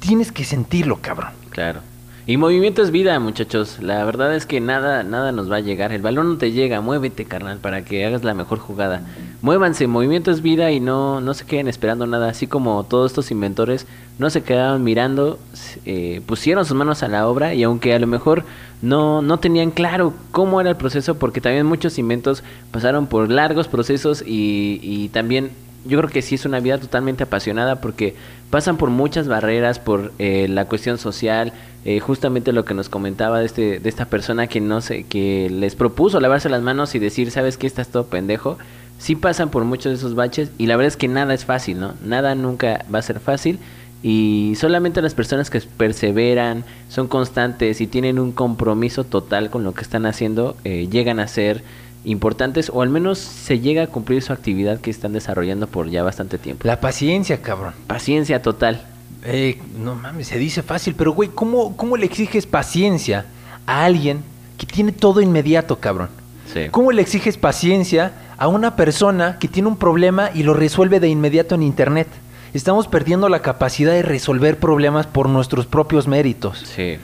Tienes 0.00 0.32
que 0.32 0.44
sentirlo, 0.44 0.98
cabrón. 1.00 1.30
Claro. 1.50 1.80
Y 2.26 2.38
movimiento 2.38 2.82
es 2.82 2.90
vida, 2.90 3.20
muchachos. 3.20 3.80
La 3.82 4.02
verdad 4.02 4.34
es 4.34 4.46
que 4.46 4.58
nada, 4.58 5.02
nada 5.02 5.30
nos 5.30 5.52
va 5.52 5.56
a 5.56 5.60
llegar. 5.60 5.92
El 5.92 6.00
balón 6.00 6.30
no 6.30 6.38
te 6.38 6.52
llega, 6.52 6.80
muévete, 6.80 7.26
carnal, 7.26 7.58
para 7.58 7.84
que 7.84 8.06
hagas 8.06 8.24
la 8.24 8.32
mejor 8.32 8.58
jugada. 8.60 9.02
Muévanse, 9.42 9.86
movimiento 9.86 10.30
es 10.30 10.40
vida 10.40 10.70
y 10.70 10.80
no, 10.80 11.20
no 11.20 11.34
se 11.34 11.44
queden 11.44 11.68
esperando 11.68 12.06
nada. 12.06 12.30
Así 12.30 12.46
como 12.46 12.82
todos 12.84 13.10
estos 13.10 13.30
inventores 13.30 13.86
no 14.18 14.30
se 14.30 14.42
quedaron 14.42 14.82
mirando, 14.82 15.38
eh, 15.84 16.22
pusieron 16.24 16.64
sus 16.64 16.74
manos 16.74 17.02
a 17.02 17.08
la 17.08 17.28
obra 17.28 17.52
y 17.52 17.62
aunque 17.62 17.92
a 17.92 17.98
lo 17.98 18.06
mejor 18.06 18.44
no, 18.80 19.20
no 19.20 19.38
tenían 19.38 19.70
claro 19.70 20.14
cómo 20.30 20.62
era 20.62 20.70
el 20.70 20.76
proceso, 20.76 21.16
porque 21.16 21.42
también 21.42 21.66
muchos 21.66 21.98
inventos 21.98 22.42
pasaron 22.70 23.06
por 23.06 23.30
largos 23.30 23.68
procesos 23.68 24.24
y, 24.26 24.80
y 24.82 25.10
también 25.10 25.50
yo 25.84 25.98
creo 25.98 26.10
que 26.10 26.22
sí 26.22 26.36
es 26.36 26.46
una 26.46 26.60
vida 26.60 26.78
totalmente 26.78 27.24
apasionada 27.24 27.80
porque 27.80 28.14
pasan 28.50 28.76
por 28.76 28.90
muchas 28.90 29.28
barreras, 29.28 29.78
por 29.78 30.12
eh, 30.18 30.46
la 30.48 30.66
cuestión 30.66 30.98
social, 30.98 31.52
eh, 31.84 32.00
justamente 32.00 32.52
lo 32.52 32.64
que 32.64 32.74
nos 32.74 32.88
comentaba 32.88 33.40
de, 33.40 33.46
este, 33.46 33.78
de 33.78 33.88
esta 33.88 34.06
persona 34.06 34.46
que 34.46 34.60
no 34.60 34.80
sé, 34.80 35.04
que 35.04 35.50
les 35.50 35.74
propuso 35.74 36.20
lavarse 36.20 36.48
las 36.48 36.62
manos 36.62 36.94
y 36.94 36.98
decir, 36.98 37.30
sabes 37.30 37.58
que 37.58 37.66
estás 37.66 37.88
todo 37.88 38.06
pendejo. 38.06 38.58
Sí 38.98 39.16
pasan 39.16 39.50
por 39.50 39.64
muchos 39.64 39.92
de 39.92 39.98
esos 39.98 40.14
baches 40.14 40.50
y 40.56 40.66
la 40.66 40.76
verdad 40.76 40.88
es 40.88 40.96
que 40.96 41.08
nada 41.08 41.34
es 41.34 41.44
fácil, 41.44 41.80
¿no? 41.80 41.94
Nada 42.02 42.34
nunca 42.34 42.84
va 42.92 43.00
a 43.00 43.02
ser 43.02 43.20
fácil 43.20 43.58
y 44.02 44.54
solamente 44.56 45.02
las 45.02 45.14
personas 45.14 45.50
que 45.50 45.60
perseveran, 45.60 46.64
son 46.88 47.08
constantes 47.08 47.80
y 47.80 47.86
tienen 47.86 48.18
un 48.18 48.32
compromiso 48.32 49.04
total 49.04 49.50
con 49.50 49.64
lo 49.64 49.72
que 49.72 49.82
están 49.82 50.06
haciendo, 50.06 50.56
eh, 50.64 50.88
llegan 50.90 51.20
a 51.20 51.26
ser 51.26 51.62
importantes 52.04 52.70
o 52.72 52.82
al 52.82 52.90
menos 52.90 53.18
se 53.18 53.60
llega 53.60 53.84
a 53.84 53.86
cumplir 53.86 54.22
su 54.22 54.32
actividad 54.32 54.80
que 54.80 54.90
están 54.90 55.12
desarrollando 55.12 55.66
por 55.66 55.88
ya 55.90 56.02
bastante 56.02 56.38
tiempo. 56.38 56.66
La 56.66 56.80
paciencia, 56.80 57.40
cabrón. 57.40 57.74
Paciencia 57.86 58.42
total. 58.42 58.82
Eh, 59.24 59.60
no 59.78 59.94
mames, 59.94 60.28
se 60.28 60.38
dice 60.38 60.62
fácil, 60.62 60.94
pero 60.96 61.12
güey, 61.12 61.30
¿cómo, 61.34 61.76
¿cómo 61.76 61.96
le 61.96 62.06
exiges 62.06 62.46
paciencia 62.46 63.26
a 63.66 63.84
alguien 63.84 64.22
que 64.58 64.66
tiene 64.66 64.92
todo 64.92 65.20
inmediato, 65.20 65.80
cabrón? 65.80 66.10
Sí. 66.52 66.68
¿Cómo 66.70 66.92
le 66.92 67.02
exiges 67.02 67.38
paciencia 67.38 68.12
a 68.36 68.48
una 68.48 68.76
persona 68.76 69.38
que 69.38 69.48
tiene 69.48 69.68
un 69.68 69.76
problema 69.76 70.30
y 70.34 70.42
lo 70.42 70.52
resuelve 70.52 71.00
de 71.00 71.08
inmediato 71.08 71.54
en 71.54 71.62
internet? 71.62 72.08
Estamos 72.52 72.86
perdiendo 72.86 73.28
la 73.28 73.40
capacidad 73.40 73.92
de 73.92 74.02
resolver 74.02 74.58
problemas 74.58 75.06
por 75.06 75.28
nuestros 75.28 75.66
propios 75.66 76.06
méritos. 76.06 76.58
Sí. 76.58 76.98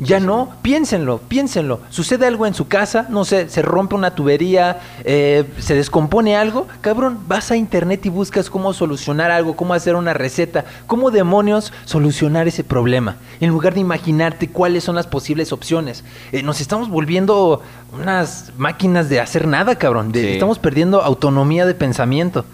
Ya 0.00 0.20
no, 0.20 0.50
piénsenlo, 0.62 1.18
piénsenlo. 1.18 1.80
Sucede 1.90 2.26
algo 2.26 2.46
en 2.46 2.54
su 2.54 2.68
casa, 2.68 3.06
no 3.08 3.24
sé, 3.24 3.48
se 3.48 3.62
rompe 3.62 3.94
una 3.94 4.14
tubería, 4.14 4.80
eh, 5.04 5.44
se 5.58 5.74
descompone 5.74 6.36
algo, 6.36 6.66
cabrón, 6.80 7.20
vas 7.28 7.50
a 7.50 7.56
internet 7.56 8.04
y 8.06 8.08
buscas 8.08 8.48
cómo 8.50 8.72
solucionar 8.72 9.30
algo, 9.30 9.54
cómo 9.56 9.74
hacer 9.74 9.94
una 9.96 10.14
receta, 10.14 10.64
cómo 10.86 11.10
demonios 11.10 11.72
solucionar 11.84 12.48
ese 12.48 12.64
problema, 12.64 13.16
en 13.40 13.50
lugar 13.50 13.74
de 13.74 13.80
imaginarte 13.80 14.48
cuáles 14.48 14.84
son 14.84 14.94
las 14.94 15.06
posibles 15.06 15.52
opciones. 15.52 16.04
Eh, 16.32 16.42
nos 16.42 16.60
estamos 16.60 16.88
volviendo 16.88 17.62
unas 17.92 18.52
máquinas 18.56 19.08
de 19.08 19.20
hacer 19.20 19.46
nada, 19.46 19.76
cabrón, 19.76 20.12
de- 20.12 20.20
Sí. 20.22 20.28
estamos 20.34 20.58
perdiendo 20.58 21.02
autonomía 21.02 21.66
de 21.66 21.74
pensamiento. 21.74 22.44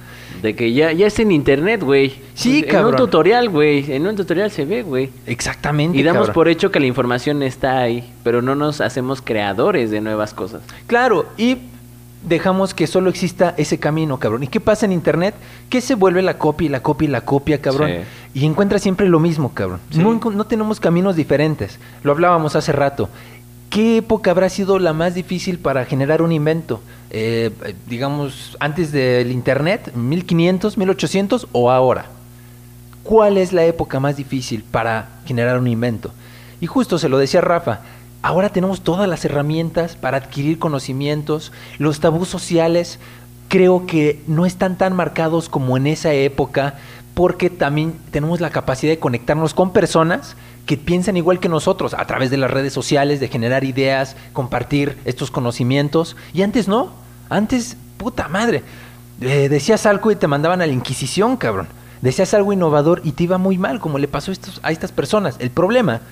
De 0.42 0.54
que 0.54 0.72
ya, 0.72 0.92
ya 0.92 1.06
está 1.06 1.22
en 1.22 1.32
internet, 1.32 1.82
güey. 1.82 2.14
Sí, 2.34 2.60
en 2.60 2.70
cabrón. 2.70 2.92
un 2.92 2.96
tutorial, 2.96 3.48
güey. 3.48 3.90
En 3.92 4.06
un 4.06 4.16
tutorial 4.16 4.50
se 4.50 4.64
ve, 4.64 4.82
güey. 4.82 5.10
Exactamente. 5.26 5.98
Y 5.98 6.02
damos 6.02 6.20
cabrón. 6.20 6.34
por 6.34 6.48
hecho 6.48 6.70
que 6.70 6.80
la 6.80 6.86
información 6.86 7.42
está 7.42 7.78
ahí, 7.78 8.12
pero 8.22 8.42
no 8.42 8.54
nos 8.54 8.80
hacemos 8.80 9.20
creadores 9.20 9.90
de 9.90 10.00
nuevas 10.00 10.34
cosas. 10.34 10.62
Claro, 10.86 11.26
y 11.36 11.58
dejamos 12.22 12.74
que 12.74 12.86
solo 12.86 13.10
exista 13.10 13.54
ese 13.56 13.78
camino, 13.78 14.18
cabrón. 14.18 14.42
¿Y 14.42 14.48
qué 14.48 14.60
pasa 14.60 14.86
en 14.86 14.92
internet? 14.92 15.34
Que 15.68 15.80
se 15.80 15.94
vuelve 15.94 16.22
la 16.22 16.38
copia 16.38 16.66
y 16.66 16.68
la 16.68 16.82
copia 16.82 17.06
y 17.06 17.10
la 17.10 17.20
copia, 17.22 17.60
cabrón. 17.60 17.90
Y 18.34 18.44
encuentra 18.44 18.78
siempre 18.78 19.08
lo 19.08 19.20
mismo, 19.20 19.54
cabrón. 19.54 19.80
Sí. 19.90 19.98
No, 19.98 20.14
no 20.14 20.46
tenemos 20.46 20.80
caminos 20.80 21.16
diferentes. 21.16 21.78
Lo 22.02 22.12
hablábamos 22.12 22.56
hace 22.56 22.72
rato. 22.72 23.08
¿Qué 23.70 23.98
época 23.98 24.30
habrá 24.30 24.48
sido 24.48 24.78
la 24.78 24.92
más 24.92 25.14
difícil 25.14 25.58
para 25.58 25.84
generar 25.84 26.22
un 26.22 26.32
invento? 26.32 26.80
Eh, 27.10 27.50
digamos, 27.86 28.56
antes 28.60 28.92
del 28.92 29.30
internet, 29.30 29.92
1500, 29.94 30.78
1800 30.78 31.48
o 31.52 31.70
ahora. 31.70 32.06
¿Cuál 33.02 33.36
es 33.36 33.52
la 33.52 33.64
época 33.64 34.00
más 34.00 34.16
difícil 34.16 34.62
para 34.62 35.08
generar 35.26 35.58
un 35.58 35.66
invento? 35.66 36.12
Y 36.60 36.66
justo 36.66 36.98
se 36.98 37.08
lo 37.08 37.18
decía 37.18 37.40
Rafa, 37.40 37.80
ahora 38.22 38.50
tenemos 38.50 38.80
todas 38.80 39.08
las 39.08 39.24
herramientas 39.24 39.96
para 39.96 40.16
adquirir 40.16 40.58
conocimientos, 40.58 41.52
los 41.78 42.00
tabús 42.00 42.28
sociales 42.28 42.98
creo 43.48 43.86
que 43.86 44.22
no 44.26 44.46
están 44.46 44.76
tan 44.76 44.94
marcados 44.94 45.48
como 45.48 45.76
en 45.76 45.86
esa 45.86 46.12
época 46.12 46.74
porque 47.14 47.50
también 47.50 47.94
tenemos 48.12 48.40
la 48.40 48.50
capacidad 48.50 48.92
de 48.92 48.98
conectarnos 48.98 49.54
con 49.54 49.72
personas 49.72 50.36
que 50.68 50.76
piensan 50.76 51.16
igual 51.16 51.40
que 51.40 51.48
nosotros 51.48 51.94
a 51.94 52.04
través 52.04 52.30
de 52.30 52.36
las 52.36 52.50
redes 52.50 52.74
sociales, 52.74 53.20
de 53.20 53.28
generar 53.28 53.64
ideas, 53.64 54.14
compartir 54.34 54.98
estos 55.06 55.30
conocimientos. 55.30 56.14
Y 56.34 56.42
antes 56.42 56.68
no, 56.68 56.92
antes, 57.30 57.76
puta 57.96 58.28
madre, 58.28 58.62
eh, 59.22 59.48
decías 59.48 59.86
algo 59.86 60.10
y 60.12 60.16
te 60.16 60.26
mandaban 60.28 60.60
a 60.60 60.66
la 60.66 60.72
Inquisición, 60.72 61.38
cabrón. 61.38 61.68
Decías 62.02 62.34
algo 62.34 62.52
innovador 62.52 63.00
y 63.02 63.12
te 63.12 63.24
iba 63.24 63.38
muy 63.38 63.56
mal, 63.56 63.80
como 63.80 63.98
le 63.98 64.08
pasó 64.08 64.30
a, 64.30 64.34
estos- 64.34 64.60
a 64.62 64.70
estas 64.70 64.92
personas. 64.92 65.36
El 65.38 65.50
problema 65.50 66.02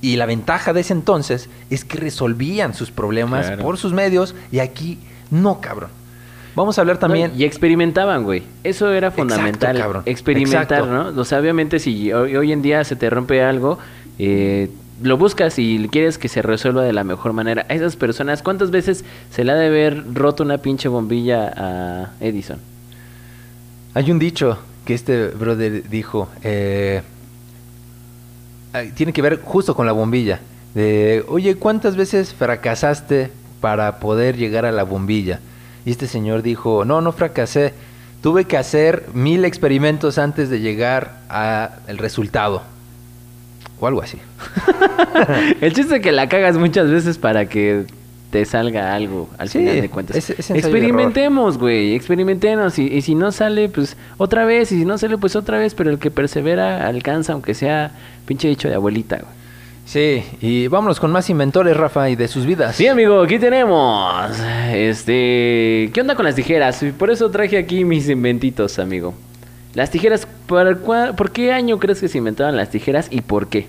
y 0.00 0.14
la 0.16 0.24
ventaja 0.26 0.72
de 0.72 0.80
ese 0.82 0.92
entonces 0.92 1.50
es 1.68 1.84
que 1.84 1.98
resolvían 1.98 2.74
sus 2.74 2.90
problemas 2.92 3.46
Claro. 3.46 3.62
por 3.64 3.76
sus 3.76 3.92
medios 3.92 4.34
y 4.52 4.60
aquí 4.60 4.98
no, 5.32 5.60
cabrón. 5.60 5.90
Vamos 6.56 6.78
a 6.78 6.80
hablar 6.80 6.96
también... 6.98 7.32
No, 7.32 7.38
y 7.38 7.44
experimentaban, 7.44 8.24
güey. 8.24 8.42
Eso 8.64 8.90
era 8.90 9.10
fundamental. 9.10 10.02
Experimentar, 10.06 10.62
Exacto. 10.62 11.12
¿no? 11.12 11.20
O 11.20 11.24
sea, 11.24 11.38
obviamente 11.38 11.78
si 11.78 12.10
hoy, 12.12 12.34
hoy 12.34 12.50
en 12.50 12.62
día 12.62 12.82
se 12.82 12.96
te 12.96 13.10
rompe 13.10 13.42
algo, 13.42 13.78
eh, 14.18 14.70
lo 15.02 15.18
buscas 15.18 15.58
y 15.58 15.86
quieres 15.90 16.16
que 16.16 16.28
se 16.28 16.40
resuelva 16.40 16.82
de 16.82 16.94
la 16.94 17.04
mejor 17.04 17.34
manera. 17.34 17.66
A 17.68 17.74
esas 17.74 17.96
personas, 17.96 18.42
¿cuántas 18.42 18.70
veces 18.70 19.04
se 19.30 19.44
le 19.44 19.52
ha 19.52 19.54
de 19.54 19.66
haber 19.66 20.14
roto 20.14 20.42
una 20.42 20.56
pinche 20.56 20.88
bombilla 20.88 21.52
a 21.54 22.12
Edison? 22.20 22.58
Hay 23.92 24.10
un 24.10 24.18
dicho 24.18 24.58
que 24.86 24.94
este 24.94 25.28
brother 25.28 25.86
dijo, 25.90 26.28
eh, 26.42 27.02
tiene 28.94 29.12
que 29.12 29.20
ver 29.20 29.42
justo 29.42 29.74
con 29.74 29.84
la 29.84 29.92
bombilla. 29.92 30.40
De, 30.74 31.22
oye, 31.28 31.56
¿cuántas 31.56 31.96
veces 31.96 32.32
fracasaste 32.32 33.30
para 33.60 33.98
poder 33.98 34.36
llegar 34.38 34.64
a 34.64 34.72
la 34.72 34.84
bombilla? 34.84 35.40
Y 35.86 35.92
este 35.92 36.06
señor 36.06 36.42
dijo, 36.42 36.84
no, 36.84 37.00
no 37.00 37.12
fracasé. 37.12 37.72
Tuve 38.22 38.44
que 38.44 38.56
hacer 38.58 39.06
mil 39.14 39.44
experimentos 39.46 40.18
antes 40.18 40.50
de 40.50 40.60
llegar 40.60 41.20
al 41.30 41.96
resultado. 41.98 42.62
O 43.80 43.86
algo 43.86 44.02
así. 44.02 44.18
El 45.60 45.72
chiste 45.72 45.96
es 45.96 46.02
que 46.02 46.12
la 46.12 46.28
cagas 46.28 46.58
muchas 46.58 46.90
veces 46.90 47.18
para 47.18 47.46
que 47.46 47.84
te 48.30 48.44
salga 48.44 48.94
algo 48.94 49.28
al 49.38 49.48
Sí, 49.48 49.58
final 49.60 49.80
de 49.80 49.88
cuentas. 49.88 50.16
es- 50.16 50.30
es 50.30 50.50
experimentemos, 50.50 51.58
güey, 51.58 51.94
experimentemos. 51.94 52.78
Y, 52.78 52.86
y 52.86 53.02
si 53.02 53.14
no 53.14 53.30
sale, 53.32 53.68
pues 53.68 53.96
otra 54.18 54.44
vez. 54.44 54.72
Y 54.72 54.78
si 54.80 54.84
no 54.84 54.98
sale, 54.98 55.18
pues 55.18 55.36
otra 55.36 55.58
vez. 55.58 55.74
Pero 55.74 55.90
el 55.90 55.98
que 55.98 56.10
persevera 56.10 56.86
alcanza, 56.88 57.32
aunque 57.34 57.54
sea 57.54 57.92
pinche 58.26 58.48
dicho 58.48 58.68
de 58.68 58.74
abuelita, 58.74 59.16
güey. 59.18 59.28
Sí, 59.86 60.24
y 60.40 60.66
vámonos 60.66 60.98
con 60.98 61.12
más 61.12 61.30
inventores, 61.30 61.76
Rafa, 61.76 62.10
y 62.10 62.16
de 62.16 62.26
sus 62.26 62.44
vidas. 62.44 62.74
Sí, 62.76 62.88
amigo, 62.88 63.22
aquí 63.22 63.38
tenemos. 63.38 64.32
Este. 64.72 65.90
¿Qué 65.94 66.00
onda 66.00 66.16
con 66.16 66.24
las 66.24 66.34
tijeras? 66.34 66.82
Y 66.82 66.90
Por 66.90 67.10
eso 67.10 67.30
traje 67.30 67.56
aquí 67.56 67.84
mis 67.84 68.08
inventitos, 68.08 68.78
amigo. 68.80 69.14
Las 69.74 69.90
tijeras, 69.90 70.26
¿por, 70.46 70.82
cua- 70.82 71.14
¿por 71.14 71.30
qué 71.30 71.52
año 71.52 71.78
crees 71.78 72.00
que 72.00 72.08
se 72.08 72.18
inventaron 72.18 72.56
las 72.56 72.70
tijeras 72.70 73.06
y 73.10 73.20
por 73.20 73.46
qué? 73.48 73.68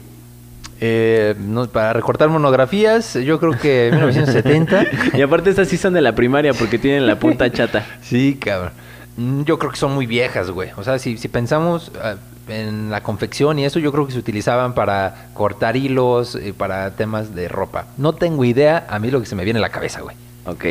Eh, 0.80 1.36
no, 1.40 1.68
para 1.68 1.94
recortar 1.94 2.30
monografías, 2.30 3.14
yo 3.14 3.40
creo 3.40 3.52
que 3.58 3.90
1970. 3.94 4.86
Y 5.18 5.22
aparte, 5.22 5.52
estas 5.52 5.68
sí 5.68 5.78
son 5.78 5.94
de 5.94 6.02
la 6.02 6.16
primaria 6.16 6.54
porque 6.54 6.80
tienen 6.80 7.06
la 7.06 7.20
punta 7.20 7.52
chata. 7.52 7.86
Sí, 8.02 8.38
cabrón. 8.44 8.72
Mm, 9.18 9.44
Yo 9.44 9.60
creo 9.60 9.70
que 9.72 9.78
son 9.78 9.94
muy 9.94 10.08
viejas, 10.08 10.50
güey. 10.50 10.70
O 10.78 10.84
sea, 10.84 10.98
si, 10.98 11.18
si 11.18 11.28
pensamos 11.28 11.92
ah, 12.02 12.16
en 12.48 12.90
la 12.90 13.02
confección 13.02 13.60
y 13.60 13.66
eso, 13.66 13.80
yo 13.80 13.92
creo 13.92 14.06
que 14.06 14.14
se 14.14 14.20
utilizaban 14.20 14.74
para 14.74 15.30
cortar 15.34 15.76
hilos, 15.76 16.36
eh, 16.36 16.54
para 16.56 16.96
temas 16.96 17.36
de 17.36 17.48
ropa. 17.48 17.88
No 17.98 18.14
tengo 18.14 18.46
idea, 18.46 18.86
a 18.90 19.00
mí 19.00 19.12
lo 19.12 19.20
que 19.20 19.26
se 19.26 19.36
me 19.36 19.44
viene 19.44 19.60
a 19.60 19.62
la 19.62 19.70
cabeza, 19.70 20.02
güey. 20.02 20.16
Ok. 20.46 20.66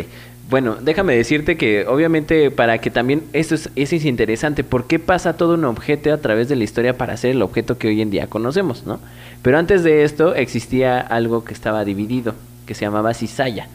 Bueno, 0.48 0.76
déjame 0.80 1.16
decirte 1.16 1.56
que 1.56 1.86
obviamente 1.88 2.52
para 2.52 2.78
que 2.78 2.90
también 2.90 3.24
esto 3.32 3.56
es, 3.56 3.68
eso 3.74 3.96
es 3.96 4.04
interesante, 4.04 4.62
¿por 4.62 4.86
qué 4.86 5.00
pasa 5.00 5.36
todo 5.36 5.54
un 5.54 5.64
objeto 5.64 6.12
a 6.12 6.18
través 6.18 6.48
de 6.48 6.54
la 6.54 6.62
historia 6.62 6.96
para 6.96 7.16
ser 7.16 7.32
el 7.32 7.42
objeto 7.42 7.78
que 7.78 7.88
hoy 7.88 8.00
en 8.00 8.10
día 8.10 8.28
conocemos, 8.28 8.86
¿no? 8.86 9.00
Pero 9.42 9.58
antes 9.58 9.82
de 9.82 10.04
esto 10.04 10.36
existía 10.36 11.00
algo 11.00 11.42
que 11.44 11.52
estaba 11.52 11.84
dividido, 11.84 12.34
que 12.64 12.74
se 12.74 12.84
llamaba 12.84 13.12
cizalla. 13.12 13.66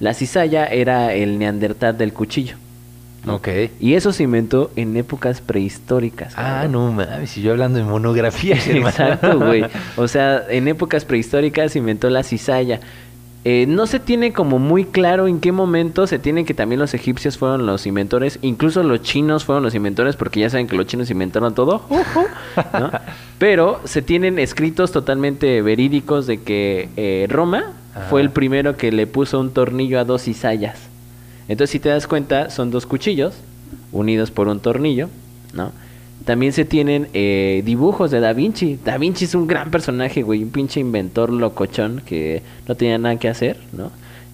La 0.00 0.14
cizalla 0.14 0.66
era 0.66 1.14
el 1.14 1.38
neandertal 1.38 1.96
del 1.96 2.12
cuchillo. 2.12 2.56
Ok. 3.26 3.48
Y 3.80 3.94
eso 3.94 4.12
se 4.12 4.22
inventó 4.22 4.70
en 4.76 4.96
épocas 4.96 5.40
prehistóricas. 5.40 6.32
Ah, 6.36 6.62
cabrón. 6.62 6.72
no 6.72 6.92
mames, 6.92 7.30
si 7.30 7.42
yo 7.42 7.52
hablando 7.52 7.78
de 7.78 7.84
monografías, 7.84 8.66
hermano. 8.66 8.88
Exacto, 8.88 9.38
güey. 9.38 9.64
O 9.96 10.08
sea, 10.08 10.44
en 10.48 10.68
épocas 10.68 11.04
prehistóricas 11.04 11.72
se 11.72 11.78
inventó 11.78 12.08
la 12.10 12.22
cizalla. 12.22 12.80
Eh, 13.42 13.64
no 13.66 13.86
se 13.86 13.98
tiene 14.00 14.34
como 14.34 14.58
muy 14.58 14.84
claro 14.84 15.26
en 15.26 15.40
qué 15.40 15.50
momento 15.50 16.06
se 16.06 16.18
tiene 16.18 16.44
que 16.44 16.52
también 16.52 16.78
los 16.78 16.92
egipcios 16.92 17.38
fueron 17.38 17.64
los 17.64 17.86
inventores, 17.86 18.38
incluso 18.42 18.82
los 18.82 19.00
chinos 19.00 19.46
fueron 19.46 19.64
los 19.64 19.74
inventores, 19.74 20.14
porque 20.14 20.40
ya 20.40 20.50
saben 20.50 20.66
que 20.66 20.76
los 20.76 20.86
chinos 20.86 21.10
inventaron 21.10 21.54
todo, 21.54 21.82
¿no? 22.74 22.90
Pero 23.38 23.80
se 23.84 24.02
tienen 24.02 24.38
escritos 24.38 24.92
totalmente 24.92 25.62
verídicos 25.62 26.26
de 26.26 26.42
que 26.42 26.90
eh, 26.98 27.26
Roma 27.30 27.72
Ajá. 27.94 28.08
fue 28.10 28.20
el 28.20 28.28
primero 28.28 28.76
que 28.76 28.92
le 28.92 29.06
puso 29.06 29.40
un 29.40 29.54
tornillo 29.54 29.98
a 29.98 30.04
dos 30.04 30.22
cizallas. 30.24 30.89
Entonces, 31.50 31.72
si 31.72 31.80
te 31.80 31.88
das 31.88 32.06
cuenta, 32.06 32.48
son 32.48 32.70
dos 32.70 32.86
cuchillos 32.86 33.34
unidos 33.90 34.30
por 34.30 34.46
un 34.46 34.60
tornillo, 34.60 35.08
¿no? 35.52 35.72
También 36.24 36.52
se 36.52 36.64
tienen 36.64 37.08
eh, 37.12 37.62
dibujos 37.64 38.12
de 38.12 38.20
Da 38.20 38.32
Vinci. 38.32 38.78
Da 38.84 38.98
Vinci 38.98 39.24
es 39.24 39.34
un 39.34 39.48
gran 39.48 39.72
personaje, 39.72 40.22
güey, 40.22 40.44
un 40.44 40.50
pinche 40.50 40.78
inventor 40.78 41.32
locochón 41.32 42.02
que 42.06 42.44
no 42.68 42.76
tenía 42.76 42.98
nada 42.98 43.16
que 43.16 43.28
hacer, 43.28 43.56
¿no? 43.72 43.90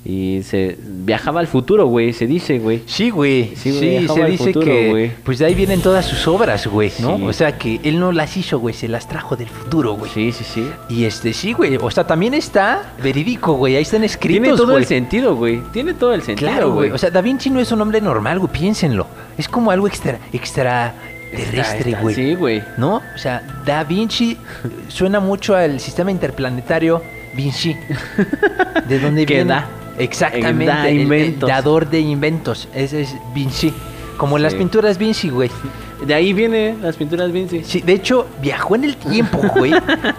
Y 0.09 0.43
se 0.45 0.77
viajaba 0.81 1.41
al 1.41 1.49
futuro, 1.49 1.87
güey, 1.87 2.13
se 2.13 2.29
dice, 2.29 2.61
güey. 2.61 2.83
Sí, 2.87 3.11
güey. 3.11 3.57
Sí, 3.57 3.73
Sí, 3.73 3.79
güey, 3.79 3.99
viajaba 3.99 4.27
se 4.27 4.31
dice 4.31 4.45
futuro, 4.45 4.67
que 4.67 4.91
güey. 4.91 5.11
pues 5.25 5.41
de 5.41 5.47
ahí 5.47 5.55
vienen 5.57 5.81
todas 5.81 6.07
sus 6.07 6.29
obras, 6.29 6.65
güey, 6.69 6.93
¿no? 7.01 7.17
Sí. 7.17 7.23
O 7.25 7.33
sea 7.33 7.59
que 7.59 7.81
él 7.83 7.99
no 7.99 8.13
las 8.13 8.37
hizo, 8.37 8.61
güey, 8.61 8.73
se 8.73 8.87
las 8.87 9.09
trajo 9.09 9.35
del 9.35 9.49
futuro, 9.49 9.95
güey. 9.95 10.09
Sí, 10.13 10.31
sí, 10.31 10.45
sí. 10.45 10.71
Y 10.89 11.05
este 11.07 11.33
sí, 11.33 11.53
güey, 11.55 11.77
o 11.77 11.91
sea, 11.91 12.07
también 12.07 12.35
está 12.35 12.93
verídico, 13.03 13.55
güey, 13.55 13.75
ahí 13.75 13.83
están 13.83 14.05
escritos, 14.05 14.43
Tiene 14.43 14.57
todo 14.57 14.67
güey. 14.69 14.79
el 14.79 14.87
sentido, 14.87 15.35
güey. 15.35 15.61
Tiene 15.73 15.93
todo 15.95 16.15
el 16.15 16.23
sentido, 16.23 16.51
Claro, 16.53 16.73
güey. 16.73 16.93
O 16.93 16.99
sea, 16.99 17.11
Da 17.11 17.21
Vinci 17.21 17.51
no 17.51 17.59
es 17.59 17.73
un 17.73 17.81
hombre 17.81 18.01
normal, 18.01 18.39
güey, 18.39 18.53
piénsenlo. 18.53 19.09
Es 19.37 19.49
como 19.49 19.73
algo 19.73 19.89
extra 19.89 20.21
extra 20.33 20.95
terrestre, 21.35 21.97
güey. 22.01 22.15
Sí, 22.15 22.35
güey. 22.37 22.63
¿No? 22.79 23.03
O 23.13 23.19
sea, 23.19 23.43
Da 23.67 23.83
Vinci 23.83 24.37
suena 24.87 25.19
mucho 25.19 25.57
al 25.57 25.81
sistema 25.81 26.13
interplanetario 26.13 27.03
Vinci. 27.35 27.75
¿De 28.89 29.01
dónde 29.01 29.27
viene? 29.27 29.45
da. 29.47 29.69
Exactamente. 29.99 30.67
Da 30.67 30.89
el- 30.89 31.39
dador 31.39 31.89
de 31.91 32.01
inventos. 32.01 32.69
Ese 32.75 33.03
es 33.03 33.15
Vinci. 33.35 33.73
Como 34.17 34.39
las 34.39 34.55
pinturas 34.55 34.97
Vinci, 34.97 35.29
güey. 35.29 35.51
De 36.07 36.15
ahí 36.15 36.33
viene 36.33 36.75
las 36.81 36.97
pinturas 36.97 37.33
Vinci. 37.33 37.63
Sí, 37.65 37.81
de 37.81 37.93
hecho, 37.95 38.27
viajó 38.41 38.75
en 38.75 38.85
el 38.85 38.97
tiempo, 38.97 39.39
güey. 39.57 39.73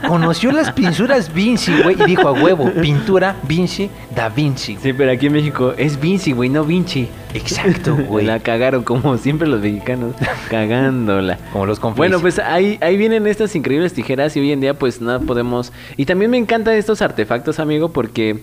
Conoció 0.08 0.52
las 0.52 0.72
pinturas 0.72 1.34
Vinci, 1.34 1.72
güey, 1.84 1.96
y 2.02 2.06
dijo 2.06 2.28
a 2.28 2.32
huevo, 2.32 2.72
pintura 2.82 3.36
Vinci, 3.48 3.90
Da 4.16 4.30
Vinci. 4.30 4.78
Sí, 4.82 4.94
pero 4.94 5.12
aquí 5.12 5.28
en 5.28 5.34
México 5.34 5.74
es 5.78 6.00
Vinci, 6.00 6.32
güey, 6.32 6.50
no 6.50 6.64
Vinci. 6.64 7.08
Exacto, 7.34 7.96
güey. 8.08 8.26
La 8.26 8.40
cagaron 8.40 8.84
como 8.84 9.18
siempre 9.18 9.48
los 9.48 9.62
mexicanos, 9.62 10.14
cagándola. 10.50 11.38
Como 11.54 11.66
los 11.66 11.80
conflictos. 11.80 11.98
Bueno, 11.98 12.20
pues 12.22 12.38
ahí, 12.40 12.78
ahí 12.82 12.98
vienen 12.98 13.26
estas 13.28 13.56
increíbles 13.56 13.94
tijeras 13.94 14.36
y 14.38 14.40
hoy 14.42 14.52
en 14.52 14.62
día 14.62 14.74
pues 14.76 15.02
nada 15.02 15.20
podemos... 15.20 15.72
Y 15.96 16.06
también 16.06 16.30
me 16.32 16.38
encantan 16.38 16.76
estos 16.76 17.02
artefactos, 17.02 17.60
amigo, 17.60 17.90
porque 17.90 18.40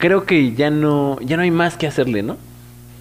creo 0.00 0.24
que 0.24 0.54
ya 0.54 0.70
no, 0.70 1.16
ya 1.20 1.36
no 1.36 1.42
hay 1.44 1.52
más 1.52 1.76
que 1.76 1.86
hacerle, 1.86 2.22
¿no? 2.24 2.36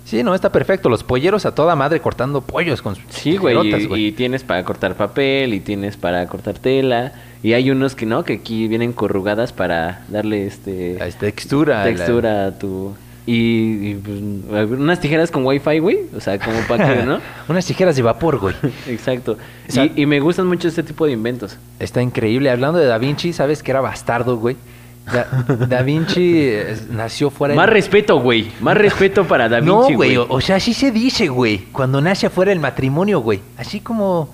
Sí, 0.06 0.24
no, 0.24 0.34
está 0.34 0.52
perfecto. 0.52 0.90
Los 0.90 1.04
polleros 1.04 1.46
a 1.46 1.54
toda 1.54 1.76
madre 1.76 2.00
cortando 2.00 2.42
pollos 2.42 2.82
con 2.82 2.96
sus 2.96 3.04
Sí, 3.10 3.38
güey, 3.38 3.56
y, 3.68 4.08
y 4.08 4.12
tienes 4.12 4.44
para 4.44 4.64
cortar 4.66 4.96
papel 4.96 5.54
y 5.54 5.60
tienes 5.60 5.98
para 5.98 6.26
cortar 6.28 6.58
tela. 6.60 7.14
Y 7.44 7.54
hay 7.54 7.70
unos 7.72 7.96
que 7.96 8.06
no, 8.08 8.24
que 8.24 8.34
aquí 8.34 8.68
vienen 8.68 8.92
corrugadas 8.92 9.54
para 9.54 10.04
darle 10.10 10.48
este 10.48 10.96
La 11.00 11.10
textura. 11.10 11.84
textura 11.84 12.48
a 12.48 12.52
tu... 12.60 12.94
Y, 13.28 13.92
y, 13.92 13.94
pues, 14.50 14.72
unas 14.72 15.00
tijeras 15.00 15.30
con 15.30 15.46
wifi, 15.46 15.78
güey. 15.78 16.00
O 16.18 16.20
sea, 16.20 16.40
como 16.40 16.60
para 16.68 16.96
que, 16.96 17.04
¿no? 17.04 17.20
Unas 17.48 17.64
tijeras 17.64 17.96
de 17.96 18.02
vapor, 18.02 18.40
güey. 18.40 18.56
Exacto. 18.88 19.38
O 19.68 19.72
sea- 19.72 19.86
y, 19.86 19.92
y 19.96 20.06
me 20.08 20.20
gustan 20.20 20.48
mucho 20.48 20.68
este 20.68 20.82
tipo 20.82 21.06
de 21.06 21.12
inventos. 21.12 21.56
Está 21.80 22.02
increíble. 22.02 22.50
Hablando 22.50 22.80
de 22.80 22.88
Da 22.88 22.98
Vinci, 22.98 23.32
¿sabes 23.32 23.62
que 23.62 23.70
era 23.70 23.82
bastardo, 23.82 24.38
güey? 24.38 24.56
Da, 25.12 25.66
Da 25.68 25.82
Vinci 25.82 26.52
nació 26.92 27.30
fuera 27.30 27.56
Más 27.56 27.66
del- 27.66 27.74
respeto, 27.74 28.20
güey. 28.20 28.52
Más 28.62 28.78
respeto 28.78 29.26
para 29.26 29.50
Da 29.50 29.62
No, 29.62 29.80
Vinci, 29.82 29.96
güey. 29.96 30.16
güey. 30.16 30.28
O, 30.30 30.34
o 30.36 30.42
sea, 30.42 30.58
así 30.58 30.74
se 30.74 30.92
dice, 30.92 31.28
güey. 31.28 31.66
Cuando 31.72 32.00
nace 32.02 32.28
afuera 32.28 32.50
del 32.50 32.60
matrimonio, 32.60 33.20
güey. 33.20 33.40
Así 33.58 33.80
como... 33.80 34.30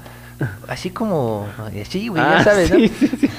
Así 0.67 0.89
como... 0.89 1.47
Así, 1.81 2.07
güey, 2.09 2.21
Ah, 2.21 2.35
ya 2.39 2.43
sabes, 2.43 2.69
sí, 2.69 2.87
sí, 2.99 3.07
sí. 3.21 3.29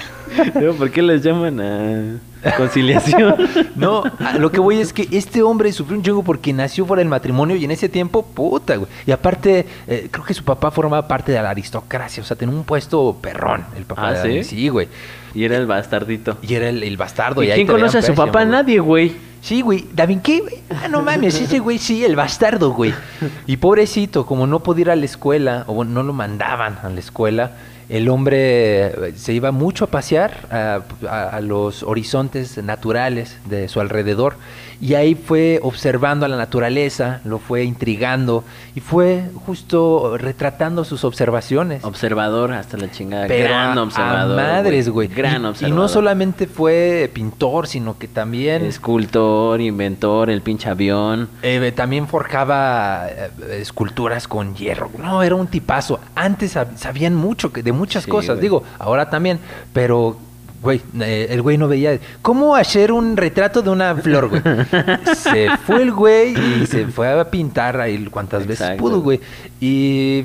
No, 0.54 0.72
¿Por 0.74 0.90
qué 0.90 1.02
les 1.02 1.22
llaman 1.22 1.60
a 1.60 2.56
conciliación? 2.56 3.34
¿no? 3.76 4.02
A 4.20 4.38
lo 4.38 4.50
que 4.50 4.60
voy 4.60 4.78
es 4.80 4.92
que 4.92 5.08
este 5.10 5.42
hombre 5.42 5.72
sufrió 5.72 5.96
un 5.96 6.02
chingo 6.04 6.22
porque 6.22 6.52
nació 6.52 6.86
fuera 6.86 7.00
del 7.00 7.08
matrimonio 7.08 7.56
y 7.56 7.64
en 7.64 7.70
ese 7.70 7.88
tiempo, 7.88 8.24
puta, 8.24 8.76
güey. 8.76 8.88
Y 9.06 9.10
aparte, 9.12 9.66
eh, 9.86 10.08
creo 10.10 10.24
que 10.24 10.34
su 10.34 10.44
papá 10.44 10.70
formaba 10.70 11.06
parte 11.08 11.32
de 11.32 11.42
la 11.42 11.50
aristocracia, 11.50 12.22
o 12.22 12.26
sea, 12.26 12.36
tenía 12.36 12.54
un 12.54 12.64
puesto 12.64 13.16
perrón, 13.20 13.64
el 13.76 13.84
papá 13.84 14.08
¿Ah, 14.08 14.12
de 14.12 14.44
sí? 14.44 14.56
Sí, 14.56 14.68
güey. 14.68 14.88
Y 15.34 15.44
era 15.44 15.56
el 15.56 15.66
bastardito. 15.66 16.38
Y 16.40 16.54
era 16.54 16.68
el, 16.70 16.82
el 16.82 16.96
bastardo. 16.96 17.42
¿Y 17.42 17.48
quién 17.48 17.66
conoce 17.66 17.98
a 17.98 18.02
su 18.02 18.14
papá? 18.14 18.40
güey. 18.40 18.46
Nadie, 18.46 18.80
güey. 18.80 19.12
Sí, 19.42 19.60
güey. 19.60 19.84
¿Da 19.92 20.06
Vinci? 20.06 20.40
güey? 20.40 20.54
Ah, 20.70 20.88
no 20.88 21.02
mames, 21.02 21.40
ese 21.40 21.58
güey 21.58 21.78
sí, 21.78 22.04
el 22.04 22.16
bastardo, 22.16 22.72
güey. 22.72 22.94
Y 23.46 23.58
pobrecito, 23.58 24.24
como 24.26 24.46
no 24.46 24.60
podía 24.60 24.82
ir 24.82 24.90
a 24.90 24.96
la 24.96 25.04
escuela, 25.04 25.64
o 25.66 25.84
no 25.84 26.02
lo 26.02 26.12
mandaban 26.12 26.78
a 26.82 26.88
la 26.88 26.98
escuela, 26.98 27.52
el 27.88 28.08
hombre 28.08 28.86
eh, 28.86 29.12
se 29.16 29.32
iba 29.32 29.52
mucho 29.52 29.84
a 29.84 29.88
pasear 29.88 30.46
a, 30.50 30.80
a- 31.08 31.28
a 31.36 31.40
los 31.40 31.82
horizontes 31.82 32.56
naturales 32.62 33.36
de 33.48 33.68
su 33.68 33.80
alrededor. 33.80 34.36
Y 34.80 34.94
ahí 34.94 35.14
fue 35.14 35.58
observando 35.62 36.26
a 36.26 36.28
la 36.28 36.36
naturaleza, 36.36 37.20
lo 37.24 37.38
fue 37.38 37.64
intrigando 37.64 38.44
y 38.74 38.80
fue 38.80 39.24
justo 39.46 40.18
retratando 40.18 40.84
sus 40.84 41.02
observaciones. 41.04 41.82
Observador 41.84 42.52
hasta 42.52 42.76
la 42.76 42.90
chingada. 42.90 43.26
Pero 43.26 43.48
gran 43.48 43.78
a- 43.78 43.82
observador. 43.82 44.38
A 44.38 44.42
madres, 44.42 44.88
güey. 44.88 45.08
Gran 45.08 45.42
Y- 45.42 45.46
observador. 45.46 45.78
Y 45.78 45.80
no 45.80 45.88
solamente 45.88 46.46
fue 46.46 47.10
pintor, 47.12 47.66
sino 47.66 47.98
que 47.98 48.06
también... 48.08 48.64
Escultor, 48.66 49.60
inventor, 49.60 50.28
el 50.30 50.42
pinche 50.42 50.68
avión. 50.68 51.28
Eh, 51.42 51.72
también 51.74 52.06
forjaba 52.06 53.08
eh, 53.08 53.30
esculturas 53.60 54.28
con 54.28 54.54
hierro. 54.54 54.90
No, 54.98 55.22
era 55.22 55.34
un 55.34 55.46
tipazo. 55.46 56.00
Antes 56.14 56.54
sab- 56.56 56.76
sabían 56.76 57.14
mucho 57.14 57.52
que- 57.52 57.62
de 57.62 57.72
muchas 57.72 58.04
Sí, 58.04 58.10
cosas, 58.10 58.36
güey. 58.36 58.42
digo, 58.42 58.62
ahora 58.78 59.08
también, 59.10 59.38
pero 59.72 60.18
güey, 60.66 60.82
eh, 61.00 61.28
el 61.30 61.42
güey 61.42 61.58
no 61.58 61.68
veía 61.68 61.96
cómo 62.22 62.56
hacer 62.56 62.90
un 62.90 63.16
retrato 63.16 63.62
de 63.62 63.70
una 63.70 63.94
flor, 63.94 64.28
güey. 64.28 64.42
se 65.16 65.48
fue 65.64 65.82
el 65.82 65.92
güey 65.92 66.34
y 66.34 66.66
se 66.66 66.88
fue 66.88 67.08
a 67.08 67.30
pintar 67.30 67.80
ahí 67.80 68.04
cuantas 68.06 68.48
veces 68.48 68.76
pudo, 68.76 69.00
güey. 69.00 69.20
Y 69.60 70.24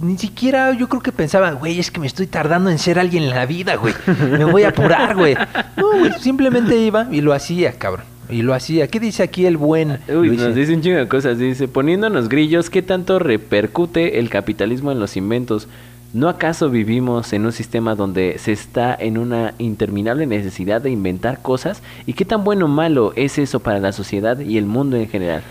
ni 0.00 0.16
siquiera 0.18 0.72
yo 0.72 0.88
creo 0.88 1.02
que 1.02 1.10
pensaba, 1.10 1.50
güey, 1.50 1.80
es 1.80 1.90
que 1.90 1.98
me 1.98 2.06
estoy 2.06 2.28
tardando 2.28 2.70
en 2.70 2.78
ser 2.78 3.00
alguien 3.00 3.24
en 3.24 3.30
la 3.30 3.44
vida, 3.44 3.74
güey. 3.74 3.92
Me 4.06 4.44
voy 4.44 4.62
a 4.62 4.68
apurar, 4.68 5.16
güey. 5.16 5.34
No, 5.76 5.98
güey, 5.98 6.12
simplemente 6.20 6.76
iba 6.76 7.08
y 7.10 7.20
lo 7.20 7.32
hacía, 7.32 7.72
cabrón. 7.72 8.06
Y 8.30 8.42
lo 8.42 8.54
hacía. 8.54 8.86
¿Qué 8.86 9.00
dice 9.00 9.24
aquí 9.24 9.46
el 9.46 9.56
buen? 9.56 9.98
Uy, 10.08 10.28
Luis? 10.28 10.40
nos 10.40 10.54
dice 10.54 10.72
un 10.72 10.80
chingo 10.80 10.98
de 10.98 11.08
cosas. 11.08 11.38
Dice, 11.38 11.66
poniéndonos 11.66 12.28
grillos, 12.28 12.70
¿qué 12.70 12.82
tanto 12.82 13.18
repercute 13.18 14.20
el 14.20 14.30
capitalismo 14.30 14.92
en 14.92 15.00
los 15.00 15.16
inventos? 15.16 15.66
¿No 16.12 16.28
acaso 16.28 16.68
vivimos 16.68 17.32
en 17.32 17.46
un 17.46 17.52
sistema 17.52 17.94
donde 17.94 18.36
se 18.38 18.52
está 18.52 18.94
en 18.94 19.16
una 19.16 19.54
interminable 19.58 20.26
necesidad 20.26 20.82
de 20.82 20.90
inventar 20.90 21.40
cosas? 21.40 21.82
¿Y 22.04 22.12
qué 22.12 22.26
tan 22.26 22.44
bueno 22.44 22.66
o 22.66 22.68
malo 22.68 23.12
es 23.16 23.38
eso 23.38 23.60
para 23.60 23.78
la 23.78 23.92
sociedad 23.92 24.38
y 24.38 24.58
el 24.58 24.66
mundo 24.66 24.96
en 24.96 25.08
general? 25.08 25.42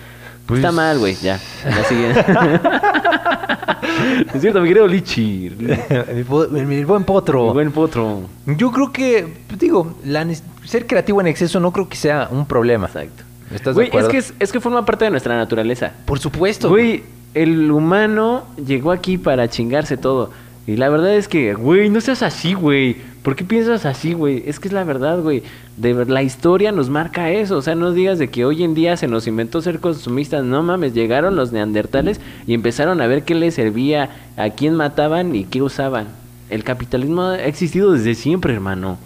Pues- 0.46 0.60
Está 0.60 0.72
mal, 0.72 1.00
güey, 1.00 1.16
ya. 1.16 1.40
La 1.66 1.84
siguiente. 1.86 2.20
es 4.36 4.42
cierto, 4.42 4.62
mi 4.62 4.68
querido 4.68 4.88
Lichi. 4.88 5.52
mi, 6.52 6.62
mi 6.66 6.84
buen 6.84 7.04
potro. 7.06 7.54
Buen 7.54 7.72
potro. 7.72 8.22
Yo 8.46 8.72
creo 8.72 8.92
que, 8.92 9.28
pues, 9.48 9.60
digo, 9.60 9.96
la 10.06 10.26
ser 10.66 10.86
creativo 10.88 11.22
en 11.22 11.28
exceso 11.28 11.60
no 11.60 11.72
creo 11.72 11.88
que 11.90 11.96
sea 11.96 12.28
un 12.32 12.46
problema. 12.46 12.88
Exacto. 12.88 13.24
¿Estás 13.54 13.74
Güey, 13.74 13.88
de 13.88 13.90
acuerdo? 13.90 14.08
es 14.10 14.12
que, 14.12 14.18
es, 14.20 14.34
es 14.40 14.52
que 14.52 14.60
forma 14.60 14.86
parte 14.86 15.06
de 15.06 15.12
nuestra 15.12 15.36
naturaleza. 15.36 15.92
Por 16.06 16.20
supuesto. 16.20 16.70
Güey, 16.70 17.04
el 17.34 17.70
humano 17.72 18.44
llegó 18.66 18.92
aquí 18.92 19.18
para 19.18 19.50
chingarse 19.50 19.98
todo. 19.98 20.30
Y 20.68 20.76
la 20.76 20.90
verdad 20.90 21.16
es 21.16 21.28
que, 21.28 21.54
güey, 21.54 21.90
no 21.90 22.02
seas 22.02 22.22
así, 22.22 22.54
güey. 22.54 22.98
¿Por 23.24 23.36
qué 23.36 23.44
piensas 23.44 23.86
así, 23.86 24.14
güey? 24.14 24.44
Es 24.46 24.60
que 24.60 24.68
es 24.68 24.74
la 24.74 24.84
verdad, 24.84 25.20
güey. 25.22 25.44
De 25.78 25.94
la 26.06 26.24
historia 26.24 26.72
nos 26.72 26.90
marca 26.90 27.32
eso. 27.32 27.58
O 27.58 27.62
sea, 27.62 27.76
no 27.76 27.92
digas 27.92 28.20
de 28.20 28.30
que 28.30 28.46
hoy 28.46 28.64
en 28.64 28.74
día 28.74 28.96
se 28.98 29.08
nos 29.08 29.28
inventó 29.28 29.62
ser 29.62 29.80
consumistas. 29.80 30.44
No 30.44 30.62
mames, 30.62 30.94
llegaron 30.94 31.36
los 31.36 31.52
neandertales 31.52 32.22
y 32.46 32.54
empezaron 32.54 33.02
a 33.02 33.08
ver 33.08 33.24
qué 33.24 33.34
les 33.36 33.56
servía, 33.56 34.10
a 34.38 34.50
quién 34.52 34.76
mataban 34.76 35.36
y 35.36 35.46
qué 35.46 35.62
usaban. 35.62 36.08
El 36.50 36.64
capitalismo 36.64 37.24
ha 37.24 37.44
existido 37.44 37.94
desde 37.94 38.14
siempre, 38.14 38.54
hermano. 38.54 38.98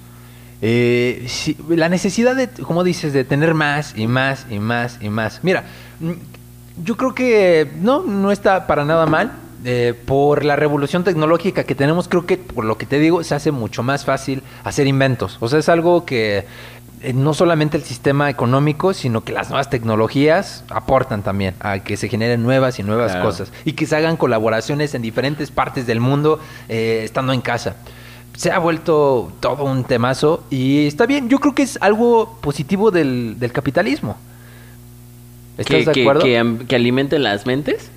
Eh, 0.61 1.25
sí, 1.27 1.57
la 1.69 1.89
necesidad 1.89 2.35
de, 2.35 2.47
como 2.49 2.83
dices, 2.83 3.13
de 3.13 3.23
tener 3.23 3.53
más 3.53 3.93
y 3.97 4.07
más 4.07 4.45
y 4.49 4.59
más 4.59 4.97
y 5.01 5.09
más. 5.09 5.39
Mira, 5.43 5.63
mm, 5.99 6.11
yo 6.83 6.97
creo 6.97 7.13
que 7.13 7.69
no, 7.81 8.03
no 8.03 8.31
está 8.31 8.67
para 8.67 8.83
nada 8.83 9.05
mal. 9.05 9.31
Eh, 9.67 9.95
por 10.05 10.45
la 10.45 10.55
revolución 10.55 11.03
tecnológica 11.03 11.63
que 11.63 11.73
tenemos, 11.73 12.07
creo 12.07 12.25
que, 12.27 12.37
por 12.37 12.65
lo 12.65 12.77
que 12.77 12.85
te 12.85 12.99
digo, 12.99 13.23
se 13.23 13.33
hace 13.33 13.51
mucho 13.51 13.81
más 13.81 14.05
fácil 14.05 14.43
hacer 14.63 14.85
inventos. 14.85 15.37
O 15.39 15.47
sea, 15.49 15.57
es 15.57 15.69
algo 15.69 16.05
que 16.05 16.45
eh, 17.01 17.13
no 17.13 17.33
solamente 17.33 17.75
el 17.75 17.83
sistema 17.83 18.29
económico, 18.29 18.93
sino 18.93 19.23
que 19.23 19.33
las 19.33 19.49
nuevas 19.49 19.71
tecnologías 19.71 20.63
aportan 20.69 21.23
también 21.23 21.55
a 21.61 21.79
que 21.79 21.97
se 21.97 22.09
generen 22.09 22.43
nuevas 22.43 22.77
y 22.77 22.83
nuevas 22.83 23.13
Claro. 23.13 23.25
cosas 23.25 23.51
y 23.65 23.73
que 23.73 23.87
se 23.87 23.95
hagan 23.95 24.17
colaboraciones 24.17 24.93
en 24.93 25.01
diferentes 25.01 25.49
partes 25.49 25.87
del 25.87 25.99
mundo 25.99 26.39
eh, 26.69 27.01
estando 27.03 27.33
en 27.33 27.41
casa. 27.41 27.75
Se 28.37 28.51
ha 28.51 28.59
vuelto 28.59 29.31
todo 29.39 29.63
un 29.63 29.83
temazo 29.83 30.43
y 30.51 30.85
está 30.85 31.07
bien, 31.07 31.27
yo 31.27 31.39
creo 31.39 31.55
que 31.55 31.63
es 31.63 31.79
algo 31.81 32.37
positivo 32.41 32.91
del, 32.91 33.37
del 33.39 33.51
capitalismo. 33.51 34.15
¿Estás 35.57 35.77
Que, 35.77 35.85
de 35.85 35.91
que- 35.91 36.01
acuerdo? 36.01 36.21
que 36.21 36.37
am- 36.37 36.67
que 36.67 36.75
alimente 36.75 37.17
las 37.17 37.45
mentes. 37.47 37.89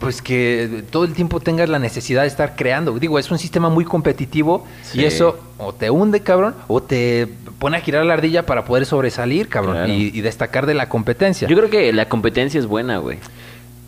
Pues 0.00 0.20
que 0.20 0.84
todo 0.90 1.04
el 1.04 1.14
tiempo 1.14 1.40
tengas 1.40 1.68
la 1.70 1.78
necesidad 1.78 2.22
de 2.22 2.28
estar 2.28 2.54
creando. 2.54 2.92
Digo, 2.98 3.18
es 3.18 3.30
un 3.30 3.38
sistema 3.38 3.70
muy 3.70 3.84
competitivo 3.84 4.66
Sí. 4.82 5.00
y 5.00 5.04
eso 5.04 5.38
o 5.58 5.72
te 5.72 5.88
hunde, 5.90 6.20
cabrón, 6.20 6.54
o 6.68 6.82
te 6.82 7.26
pone 7.58 7.78
a 7.78 7.80
girar 7.80 8.04
la 8.04 8.12
ardilla 8.12 8.44
para 8.44 8.66
poder 8.66 8.84
sobresalir, 8.84 9.48
cabrón, 9.48 9.74
Claro. 9.76 9.92
y, 9.92 10.10
y 10.14 10.20
destacar 10.20 10.66
de 10.66 10.74
la 10.74 10.90
competencia. 10.90 11.48
Yo 11.48 11.56
creo 11.56 11.70
que 11.70 11.92
la 11.94 12.10
competencia 12.10 12.60
es 12.60 12.66
buena, 12.66 12.98
güey. 12.98 13.18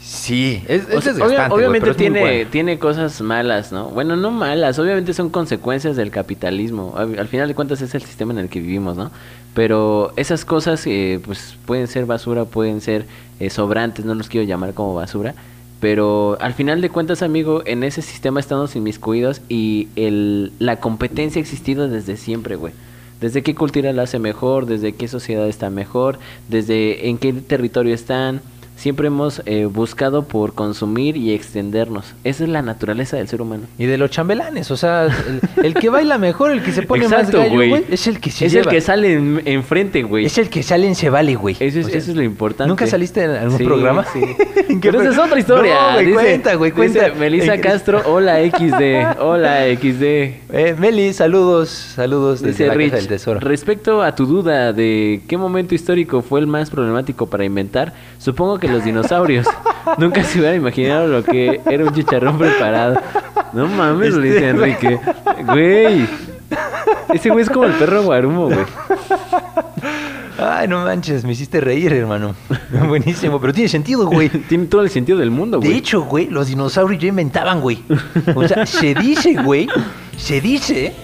sí, 0.01 0.65
es, 0.67 0.89
es 0.89 1.05
sea, 1.05 1.13
desgastante, 1.13 1.55
obviamente 1.55 1.91
es 1.91 1.97
tiene, 1.99 2.21
bueno. 2.21 2.51
tiene 2.51 2.79
cosas 2.79 3.21
malas, 3.21 3.73
¿no? 3.73 3.91
Bueno, 3.91 4.17
no 4.17 4.31
malas, 4.31 4.79
obviamente 4.79 5.13
son 5.13 5.29
consecuencias 5.29 5.97
del 5.97 6.11
capitalismo. 6.11 6.95
Al, 6.97 7.19
al 7.19 7.29
final 7.29 7.49
de 7.49 7.55
cuentas 7.55 7.83
es 7.83 7.95
el 7.95 8.03
sistema 8.03 8.33
en 8.33 8.39
el 8.39 8.49
que 8.49 8.61
vivimos, 8.61 8.97
¿no? 8.97 9.11
Pero 9.53 10.13
esas 10.17 10.47
cosas, 10.47 10.87
eh, 10.87 11.21
pues 11.23 11.57
pueden 11.67 11.87
ser 11.89 12.07
basura, 12.07 12.47
pueden 12.47 12.81
ser 12.81 13.05
eh, 13.41 13.51
sobrantes, 13.51 14.07
no 14.07 14.15
los 14.15 14.29
quiero 14.29 14.47
llamar 14.47 14.73
como 14.73 14.95
basura. 14.95 15.35
Pero 15.81 16.37
al 16.41 16.55
final 16.55 16.81
de 16.81 16.91
cuentas, 16.91 17.23
amigo, 17.23 17.63
en 17.65 17.85
ese 17.85 18.03
sistema 18.03 18.41
estamos 18.41 18.75
inmiscuidos 18.75 19.41
y 19.49 19.89
el, 19.95 20.53
la 20.59 20.81
competencia 20.81 21.39
ha 21.39 21.43
existido 21.43 21.89
desde 21.89 22.17
siempre, 22.17 22.57
güey. 22.57 22.73
Desde 23.21 23.43
qué 23.43 23.55
cultura 23.55 23.93
la 23.93 24.03
hace 24.03 24.19
mejor, 24.19 24.67
desde 24.67 24.95
qué 24.95 25.09
sociedad 25.09 25.49
está 25.49 25.71
mejor, 25.71 26.19
desde 26.49 27.09
en 27.09 27.19
qué 27.19 27.33
territorio 27.33 27.95
están. 27.95 28.41
Siempre 28.79 29.09
hemos 29.09 29.43
eh, 29.45 29.65
buscado 29.67 30.23
por 30.23 30.55
consumir 30.55 31.17
y 31.17 31.33
extendernos. 31.35 32.15
Esa 32.23 32.45
es 32.45 32.49
la 32.51 32.63
naturaleza 32.63 33.17
del 33.17 33.27
ser 33.27 33.43
humano. 33.43 33.65
Y 33.77 33.87
de 33.87 33.99
los 33.99 34.09
chambelanes, 34.13 34.71
o 34.71 34.77
sea, 34.77 35.07
el, 35.07 35.65
el 35.65 35.75
que 35.75 35.89
baila 35.91 36.17
mejor, 36.17 36.53
el 36.53 36.63
que 36.63 36.71
se 36.71 36.83
pone 36.83 37.03
Exacto, 37.05 37.39
más 37.39 37.49
gallo, 37.49 37.57
güey. 37.57 37.85
es 37.91 38.07
el 38.07 38.21
que 38.21 38.31
se 38.31 38.47
es 38.47 38.53
lleva. 38.53 38.71
el 38.71 38.77
que 38.77 38.81
sale 38.81 39.15
en- 39.15 39.43
enfrente, 39.47 40.05
güey. 40.05 40.27
Es 40.27 40.39
el 40.39 40.49
que 40.49 40.63
sale 40.63 40.87
en 40.87 40.95
Se 40.95 41.11
Vale, 41.11 41.35
güey. 41.35 41.57
Eso 41.59 41.81
es, 41.81 41.87
O 41.87 41.89
sea, 41.89 41.99
eso 41.99 42.11
es 42.13 42.17
lo 42.17 42.23
importante. 42.23 42.69
¿Nunca 42.69 42.87
saliste 42.87 43.25
en 43.25 43.31
algún 43.33 43.59
Sí, 43.59 43.65
programa? 43.65 44.05
Sí. 44.13 44.21
¿En 44.69 44.81
qué 44.81 44.93
Pero 44.93 45.03
esa 45.03 45.11
es 45.11 45.19
otra 45.19 45.41
historia. 45.41 45.75
No, 45.75 45.93
güey, 45.95 46.07
Dice- 46.07 46.15
cuenta, 46.15 46.55
güey, 46.55 46.71
dice 46.71 46.99
cuenta. 46.99 47.19
Melissa 47.19 47.55
¿En 47.57 47.61
qué- 47.61 47.69
Castro, 47.69 48.03
hola 48.07 48.39
XD. 48.49 49.19
Hola 49.21 49.65
XD. 49.75 50.03
Eh, 50.03 50.77
Meli, 50.79 51.13
saludos, 51.13 51.69
saludos 51.71 52.41
desde 52.43 52.53
Dice 52.53 52.67
la 52.69 52.75
Rich, 52.75 52.93
del 52.93 53.09
Tesoro. 53.09 53.41
respecto 53.41 54.03
a 54.03 54.15
tu 54.15 54.25
duda 54.27 54.73
de 54.73 55.21
qué 55.27 55.37
momento 55.37 55.75
histórico 55.75 56.23
fue 56.23 56.39
el 56.39 56.47
más 56.47 56.71
problemático 56.71 57.27
para 57.27 57.45
inventar, 57.45 57.93
supongo 58.19 58.59
que 58.59 58.68
los 58.69 58.85
dinosaurios. 58.85 59.47
Nunca 59.99 60.23
se 60.25 60.39
hubieran 60.39 60.57
imaginado 60.57 61.07
lo 61.09 61.25
que 61.25 61.61
era 61.67 61.85
un 61.85 61.93
chicharrón 61.95 62.39
preparado. 62.39 63.01
No 63.53 63.67
mames, 63.67 64.15
le 64.15 64.27
dice 64.29 64.37
Este, 64.39 64.49
Enrique. 64.51 65.01
Güey. 65.47 66.07
Ese 67.13 67.31
güey 67.31 67.43
es 67.43 67.51
como 67.51 67.65
el 67.65 67.73
perro 67.73 68.03
guarumo, 68.03 68.47
güey. 68.47 68.67
Ay, 70.39 70.69
no 70.69 70.85
manches, 70.85 71.25
me 71.25 71.33
hiciste 71.33 71.61
reír, 71.61 71.93
hermano. 71.93 72.35
Buenísimo, 72.87 73.41
pero 73.41 73.53
tiene 73.53 73.69
sentido, 73.69 74.07
güey. 74.07 74.29
Tiene 74.49 74.67
todo 74.67 74.83
el 74.83 74.91
sentido 74.91 75.19
del 75.19 75.31
mundo, 75.33 75.59
güey. 75.59 75.73
De 75.73 75.77
hecho, 75.77 76.03
güey, 76.03 76.29
los 76.29 76.47
dinosaurios 76.47 77.03
ya 77.03 77.09
inventaban, 77.09 77.61
güey. 77.61 77.83
O 78.35 78.47
sea, 78.47 78.65
se 78.65 78.95
dice, 78.95 79.35
güey, 79.43 79.69
se 80.17 80.41
dice, 80.41 80.95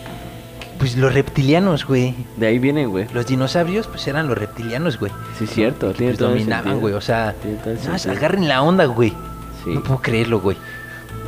pues 0.84 0.98
los 0.98 1.14
reptilianos, 1.14 1.86
güey. 1.86 2.14
De 2.36 2.46
ahí 2.46 2.58
vienen, 2.58 2.90
güey. 2.90 3.06
Los 3.14 3.26
dinosaurios, 3.26 3.86
pues 3.86 4.06
eran 4.06 4.28
los 4.28 4.36
reptilianos, 4.36 4.98
güey. 4.98 5.10
Sí, 5.38 5.46
cierto. 5.46 5.94
Que, 5.94 6.08
pues, 6.08 6.18
dominaban, 6.18 6.78
güey. 6.78 6.92
O 6.92 7.00
sea, 7.00 7.34
sentido. 7.42 8.12
agarren 8.14 8.48
la 8.48 8.60
onda, 8.60 8.84
güey. 8.84 9.14
Sí. 9.64 9.70
No 9.70 9.82
puedo 9.82 10.02
creerlo, 10.02 10.40
güey. 10.40 10.58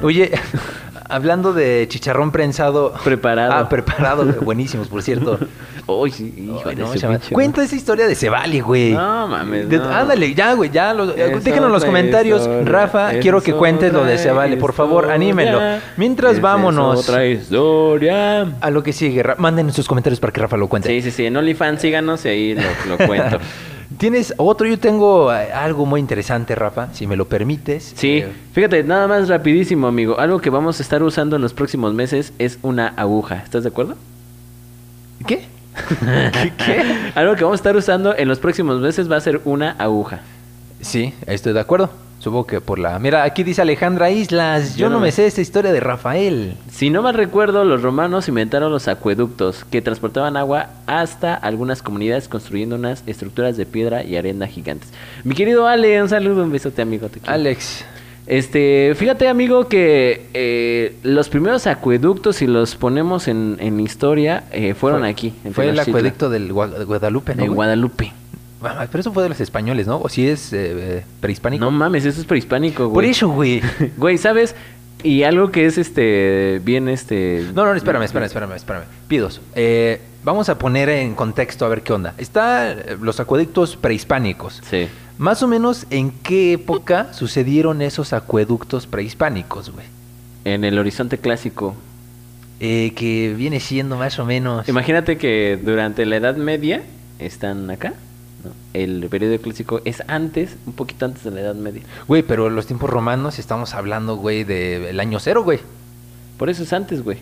Oye, 0.02 0.30
hablando 1.08 1.52
de 1.52 1.86
chicharrón 1.88 2.30
prensado. 2.30 2.92
Preparado. 3.04 3.52
Ah, 3.52 3.68
preparado, 3.68 4.24
buenísimos, 4.42 4.88
por 4.88 5.02
cierto. 5.02 5.38
Uy, 5.86 6.10
sí, 6.10 6.34
hijo 6.36 6.68
Ay, 6.68 6.74
no, 6.76 6.90
Cuenta 7.30 7.62
esa 7.62 7.76
historia 7.76 8.08
de 8.08 8.16
Cebali, 8.16 8.58
güey. 8.60 8.92
No, 8.92 9.28
mames, 9.28 9.68
De- 9.68 9.78
no. 9.78 9.84
Ándale, 9.88 10.34
ya, 10.34 10.52
güey, 10.54 10.68
ya. 10.70 10.92
Lo, 10.92 11.14
Es 11.14 11.44
déjenos 11.44 11.66
en 11.66 11.72
los 11.72 11.84
comentarios. 11.84 12.40
historia, 12.40 12.64
Rafa, 12.64 13.10
quiero 13.20 13.40
que 13.40 13.52
cuentes 13.52 13.92
lo 13.92 14.04
de 14.04 14.18
Cebali. 14.18 14.56
Por 14.56 14.72
favor, 14.72 15.10
anímenlo. 15.10 15.60
Mientras 15.96 16.40
vámonos 16.40 17.08
otra 17.08 17.24
historia. 17.26 18.42
a 18.60 18.70
lo 18.70 18.82
que 18.82 18.92
sigue. 18.92 19.22
Manden 19.38 19.72
sus 19.72 19.86
comentarios 19.86 20.18
para 20.20 20.32
que 20.32 20.40
Rafa 20.40 20.56
lo 20.56 20.68
cuente. 20.68 20.88
Sí, 20.88 21.02
sí, 21.02 21.10
sí. 21.10 21.26
En 21.26 21.36
OnlyFans 21.36 21.80
síganos 21.80 22.24
y 22.24 22.28
ahí 22.28 22.54
lo, 22.54 22.96
lo 22.96 23.06
cuento. 23.06 23.38
¿Tienes 23.98 24.34
otro? 24.36 24.66
Yo 24.66 24.78
tengo 24.78 25.32
eh, 25.32 25.52
algo 25.52 25.86
muy 25.86 26.00
interesante, 26.00 26.54
Rafa, 26.54 26.92
si 26.92 27.06
me 27.06 27.16
lo 27.16 27.26
permites. 27.28 27.92
Sí, 27.96 28.18
Eh, 28.18 28.28
fíjate, 28.52 28.82
nada 28.82 29.06
más 29.06 29.28
rapidísimo, 29.28 29.86
amigo. 29.86 30.18
Algo 30.18 30.40
que 30.40 30.50
vamos 30.50 30.80
a 30.80 30.82
estar 30.82 31.02
usando 31.02 31.36
en 31.36 31.42
los 31.42 31.54
próximos 31.54 31.94
meses 31.94 32.32
es 32.38 32.58
una 32.62 32.88
aguja. 32.96 33.36
¿Estás 33.44 33.62
de 33.62 33.68
acuerdo? 33.68 33.94
¿Qué? 35.26 35.44
¿Qué? 36.32 36.52
¿Qué? 36.56 36.82
Algo 37.14 37.36
que 37.36 37.44
vamos 37.44 37.58
a 37.58 37.60
estar 37.60 37.76
usando 37.76 38.16
en 38.16 38.28
los 38.28 38.38
próximos 38.38 38.80
meses 38.80 39.10
va 39.10 39.16
a 39.16 39.20
ser 39.20 39.40
una 39.44 39.72
aguja. 39.78 40.20
Sí, 40.80 41.14
estoy 41.26 41.52
de 41.52 41.60
acuerdo. 41.60 41.90
Supongo 42.26 42.44
que 42.44 42.60
por 42.60 42.80
la... 42.80 42.98
Mira, 42.98 43.22
aquí 43.22 43.44
dice 43.44 43.62
Alejandra 43.62 44.10
Islas. 44.10 44.74
Yo, 44.74 44.88
no 44.88 44.96
no 44.96 45.00
me 45.00 45.12
sé 45.12 45.26
esta 45.28 45.40
historia 45.40 45.70
de 45.70 45.78
Rafael. 45.78 46.54
Si 46.72 46.90
no 46.90 47.00
mal 47.00 47.14
recuerdo, 47.14 47.64
los 47.64 47.82
romanos 47.82 48.26
inventaron 48.26 48.72
los 48.72 48.88
acueductos 48.88 49.64
que 49.64 49.80
transportaban 49.80 50.36
agua 50.36 50.70
hasta 50.88 51.34
algunas 51.34 51.82
comunidades 51.82 52.26
construyendo 52.26 52.74
unas 52.74 53.04
estructuras 53.06 53.56
de 53.56 53.64
piedra 53.64 54.02
y 54.02 54.16
arena 54.16 54.48
gigantes. 54.48 54.88
Mi 55.22 55.36
querido 55.36 55.68
Ale, 55.68 56.02
un 56.02 56.08
saludo, 56.08 56.42
un 56.42 56.50
besote, 56.50 56.82
amigo. 56.82 57.08
Te. 57.08 57.20
Alex. 57.26 57.84
Este, 58.26 58.92
fíjate, 58.96 59.28
amigo, 59.28 59.68
que 59.68 60.26
eh, 60.34 60.96
los 61.04 61.28
primeros 61.28 61.68
acueductos, 61.68 62.34
si 62.34 62.48
los 62.48 62.74
ponemos 62.74 63.28
en, 63.28 63.56
en 63.60 63.78
historia, 63.78 64.42
eh, 64.50 64.74
fueron 64.74 65.02
Fue- 65.02 65.08
aquí. 65.10 65.32
en 65.44 65.54
Fue 65.54 65.68
el 65.68 65.78
acueducto 65.78 66.28
del 66.28 66.52
Gua- 66.52 66.76
de 66.76 66.84
Guadalupe, 66.84 67.36
¿no? 67.36 67.44
de? 67.44 67.48
Guadalupe. 67.50 68.12
Pero 68.90 69.00
eso 69.00 69.12
fue 69.12 69.22
de 69.22 69.28
los 69.30 69.40
españoles, 69.40 69.86
¿no? 69.86 70.00
O 70.00 70.08
si 70.08 70.28
es 70.28 70.52
eh, 70.52 70.72
eh, 70.74 71.04
prehispánico. 71.20 71.64
No 71.64 71.70
mames, 71.70 72.04
eso 72.04 72.20
es 72.20 72.26
prehispánico, 72.26 72.84
Por 72.84 72.92
güey. 73.04 73.10
eso, 73.10 73.28
güey. 73.28 73.62
Güey, 73.96 74.18
¿sabes? 74.18 74.54
Y 75.02 75.22
algo 75.22 75.50
que 75.50 75.66
es 75.66 75.78
este 75.78 76.60
bien 76.64 76.88
este 76.88 77.46
No, 77.54 77.64
no, 77.64 77.74
espérame, 77.74 78.02
espérame, 78.02 78.26
espérame, 78.26 78.52
espérame. 78.54 78.84
Pidos, 79.08 79.40
eh, 79.54 80.00
vamos 80.24 80.48
a 80.48 80.58
poner 80.58 80.88
en 80.88 81.14
contexto 81.14 81.64
a 81.64 81.68
ver 81.68 81.82
qué 81.82 81.92
onda. 81.92 82.14
Está 82.18 82.72
eh, 82.72 82.96
los 83.00 83.20
acueductos 83.20 83.76
prehispánicos. 83.76 84.62
Sí. 84.68 84.88
Más 85.18 85.42
o 85.42 85.48
menos, 85.48 85.86
¿en 85.90 86.10
qué 86.10 86.54
época 86.54 87.12
sucedieron 87.12 87.82
esos 87.82 88.12
acueductos 88.12 88.86
prehispánicos, 88.86 89.70
güey? 89.70 89.86
En 90.44 90.64
el 90.64 90.78
horizonte 90.78 91.18
clásico. 91.18 91.74
Eh, 92.58 92.92
que 92.96 93.34
viene 93.36 93.60
siendo 93.60 93.96
más 93.96 94.18
o 94.18 94.24
menos... 94.24 94.66
Imagínate 94.66 95.18
que 95.18 95.58
durante 95.62 96.06
la 96.06 96.16
Edad 96.16 96.36
Media 96.36 96.82
están 97.18 97.70
acá. 97.70 97.92
¿No? 98.46 98.52
El 98.72 99.06
periodo 99.08 99.38
clásico 99.38 99.80
es 99.84 100.02
antes, 100.08 100.56
un 100.66 100.72
poquito 100.72 101.04
antes 101.04 101.22
de 101.24 101.30
la 101.30 101.40
Edad 101.40 101.54
Media. 101.54 101.82
Güey, 102.08 102.22
pero 102.22 102.48
los 102.50 102.66
tiempos 102.66 102.88
romanos 102.90 103.38
estamos 103.38 103.74
hablando, 103.74 104.16
güey, 104.16 104.44
del 104.44 104.98
año 105.00 105.18
cero, 105.20 105.44
güey. 105.44 105.60
Por 106.38 106.48
eso 106.50 106.62
es 106.62 106.72
antes, 106.72 107.02
güey. 107.04 107.18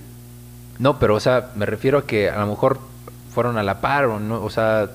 No, 0.78 0.98
pero, 0.98 1.14
o 1.14 1.20
sea, 1.20 1.50
me 1.56 1.66
refiero 1.66 1.98
a 1.98 2.06
que 2.06 2.30
a 2.30 2.38
lo 2.40 2.46
mejor 2.46 2.78
fueron 3.32 3.58
a 3.58 3.62
la 3.62 3.80
par 3.80 4.06
o 4.06 4.20
no, 4.20 4.42
o 4.42 4.50
sea, 4.50 4.90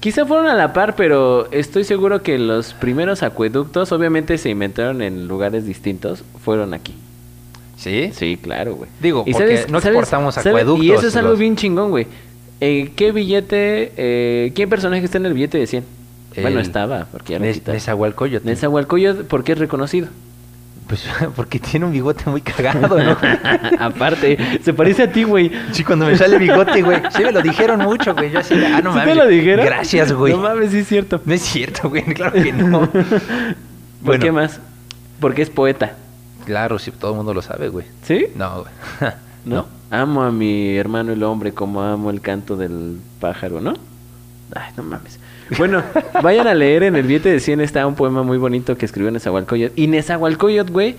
Quizá 0.00 0.24
fueron 0.24 0.46
a 0.46 0.54
la 0.54 0.72
par, 0.72 0.96
pero 0.96 1.50
estoy 1.52 1.84
seguro 1.84 2.22
que 2.22 2.38
los 2.38 2.72
primeros 2.72 3.22
acueductos, 3.22 3.92
obviamente 3.92 4.38
se 4.38 4.48
inventaron 4.48 5.02
en 5.02 5.28
lugares 5.28 5.66
distintos, 5.66 6.24
fueron 6.42 6.72
aquí. 6.72 6.94
¿sí? 7.76 8.10
Sí, 8.14 8.38
claro, 8.42 8.76
güey. 8.76 8.90
Digo, 9.00 9.24
Y 9.26 9.32
porque 9.34 9.66
no 9.70 9.76
exportamos 9.78 10.38
acueductos, 10.38 10.84
Y 10.86 10.92
eso 10.92 11.06
es 11.06 11.16
algo 11.16 11.30
los- 11.32 11.38
bien 11.38 11.54
chingón, 11.56 11.90
güey. 11.90 12.06
Eh, 12.60 12.90
¿Qué 12.94 13.12
billete, 13.12 13.92
eh, 13.96 14.52
qué 14.54 14.68
personaje 14.68 15.04
está 15.04 15.18
en 15.18 15.26
el 15.26 15.34
billete 15.34 15.58
de 15.58 15.66
100? 15.66 15.84
bueno, 16.42 16.60
El- 16.60 16.66
estaba, 16.66 17.06
porque 17.10 17.32
ya 17.32 17.38
lo 17.38 17.52
quitaron. 17.52 17.74
Nezahualcóyotl. 17.74 18.46
Nezahualcóyotl, 18.46 19.22
¿por 19.24 19.42
qué 19.44 19.52
es 19.52 19.58
reconocido? 19.58 20.08
Pues 20.86 21.04
porque 21.36 21.58
tiene 21.58 21.86
un 21.86 21.92
bigote 21.92 22.28
muy 22.28 22.40
cagado, 22.40 22.98
¿no? 23.02 23.16
Aparte, 23.78 24.36
se 24.62 24.72
parece 24.74 25.04
a 25.04 25.12
ti, 25.12 25.22
güey. 25.22 25.50
Sí, 25.72 25.84
cuando 25.84 26.06
me 26.06 26.16
sale 26.16 26.36
bigote, 26.38 26.82
güey. 26.82 27.00
Sí, 27.16 27.22
me 27.24 27.32
lo 27.32 27.40
dijeron 27.42 27.80
mucho, 27.80 28.14
güey. 28.14 28.30
Yo 28.30 28.40
así, 28.40 28.54
ah, 28.54 28.80
no 28.82 28.90
¿Sí 28.92 28.98
mames. 28.98 29.04
te 29.06 29.14
lo 29.14 29.26
dijeron? 29.28 29.64
Gracias, 29.66 30.12
güey. 30.12 30.32
No 30.34 30.40
mames, 30.40 30.70
sí 30.72 30.78
es 30.78 30.88
cierto. 30.88 31.20
No 31.24 31.32
es 31.34 31.42
cierto, 31.42 31.88
güey. 31.88 32.02
Claro 32.14 32.32
que 32.32 32.52
no. 32.52 32.80
¿Por 32.90 33.04
Bueno. 34.02 34.22
qué 34.24 34.32
más? 34.32 34.60
Porque 35.20 35.42
es 35.42 35.50
poeta. 35.50 35.92
Claro, 36.44 36.78
sí, 36.78 36.90
todo 36.90 37.12
el 37.12 37.16
mundo 37.18 37.34
lo 37.34 37.42
sabe, 37.42 37.68
güey. 37.68 37.86
¿Sí? 38.02 38.26
No, 38.34 38.62
güey. 38.64 39.12
¿No? 39.44 39.66
Amo 39.90 40.22
a 40.22 40.30
mi 40.30 40.76
hermano 40.76 41.12
el 41.12 41.22
hombre 41.22 41.52
como 41.52 41.82
amo 41.82 42.10
el 42.10 42.20
canto 42.20 42.56
del 42.56 42.98
pájaro, 43.18 43.60
¿no? 43.60 43.74
Ay, 44.54 44.72
no 44.76 44.82
mames. 44.82 45.18
Bueno, 45.58 45.82
vayan 46.22 46.46
a 46.46 46.54
leer 46.54 46.84
en 46.84 46.96
el 46.96 47.06
billete 47.06 47.30
de 47.30 47.40
100 47.40 47.60
está 47.60 47.86
un 47.86 47.94
poema 47.94 48.22
muy 48.22 48.38
bonito 48.38 48.76
que 48.76 48.86
escribió 48.86 49.10
Nezahualcóyotl. 49.10 49.80
Y 49.80 49.88
Nezahualcóyotl, 49.88 50.72
güey, 50.72 50.96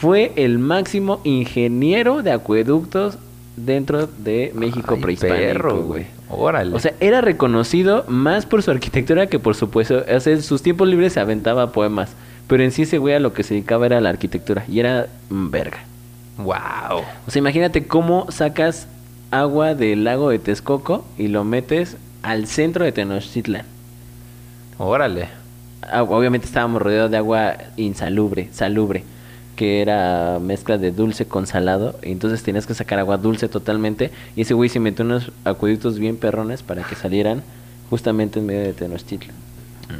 fue 0.00 0.32
el 0.36 0.58
máximo 0.58 1.20
ingeniero 1.24 2.22
de 2.22 2.32
acueductos 2.32 3.18
dentro 3.56 4.06
de 4.06 4.52
México 4.54 4.94
Ay, 4.94 5.02
prehispánico, 5.02 5.38
perro, 5.38 5.82
güey. 5.82 6.06
Órale. 6.30 6.74
O 6.74 6.78
sea, 6.78 6.94
era 7.00 7.20
reconocido 7.20 8.04
más 8.08 8.46
por 8.46 8.62
su 8.62 8.70
arquitectura 8.70 9.26
que 9.26 9.38
por 9.38 9.54
su 9.54 9.68
puesto. 9.68 10.02
O 10.10 10.20
sea, 10.20 10.32
en 10.32 10.42
sus 10.42 10.62
tiempos 10.62 10.88
libres 10.88 11.12
se 11.12 11.20
aventaba 11.20 11.72
poemas. 11.72 12.12
Pero 12.46 12.62
en 12.62 12.72
sí 12.72 12.82
ese 12.82 12.98
güey 12.98 13.14
a 13.14 13.20
lo 13.20 13.32
que 13.32 13.42
se 13.42 13.54
dedicaba 13.54 13.86
era 13.86 14.00
la 14.00 14.08
arquitectura. 14.08 14.64
Y 14.68 14.80
era 14.80 15.08
mm, 15.28 15.50
verga. 15.50 15.89
Wow. 16.44 17.02
O 17.26 17.30
sea, 17.30 17.40
imagínate 17.40 17.86
cómo 17.86 18.30
sacas 18.30 18.86
agua 19.30 19.74
del 19.74 20.04
lago 20.04 20.30
de 20.30 20.38
Texcoco 20.38 21.04
y 21.16 21.28
lo 21.28 21.44
metes 21.44 21.96
al 22.22 22.46
centro 22.46 22.84
de 22.84 22.92
Tenochtitlan. 22.92 23.64
Órale. 24.78 25.28
Ah, 25.82 26.02
Obviamente 26.02 26.46
estábamos 26.46 26.82
rodeados 26.82 27.10
de 27.10 27.16
agua 27.16 27.56
insalubre, 27.76 28.48
salubre, 28.52 29.04
que 29.56 29.82
era 29.82 30.38
mezcla 30.40 30.78
de 30.78 30.90
dulce 30.90 31.26
con 31.26 31.46
salado. 31.46 31.96
Y 32.02 32.12
entonces 32.12 32.42
tenías 32.42 32.66
que 32.66 32.74
sacar 32.74 32.98
agua 32.98 33.16
dulce 33.16 33.48
totalmente. 33.48 34.10
Y 34.36 34.42
ese 34.42 34.54
güey 34.54 34.68
se 34.68 34.80
metió 34.80 35.04
unos 35.04 35.32
acueductos 35.44 35.98
bien 35.98 36.16
perrones 36.16 36.62
para 36.62 36.82
que 36.82 36.94
salieran 36.94 37.42
justamente 37.88 38.38
en 38.38 38.46
medio 38.46 38.62
de 38.62 38.72
Tenochtitlan. 38.72 39.49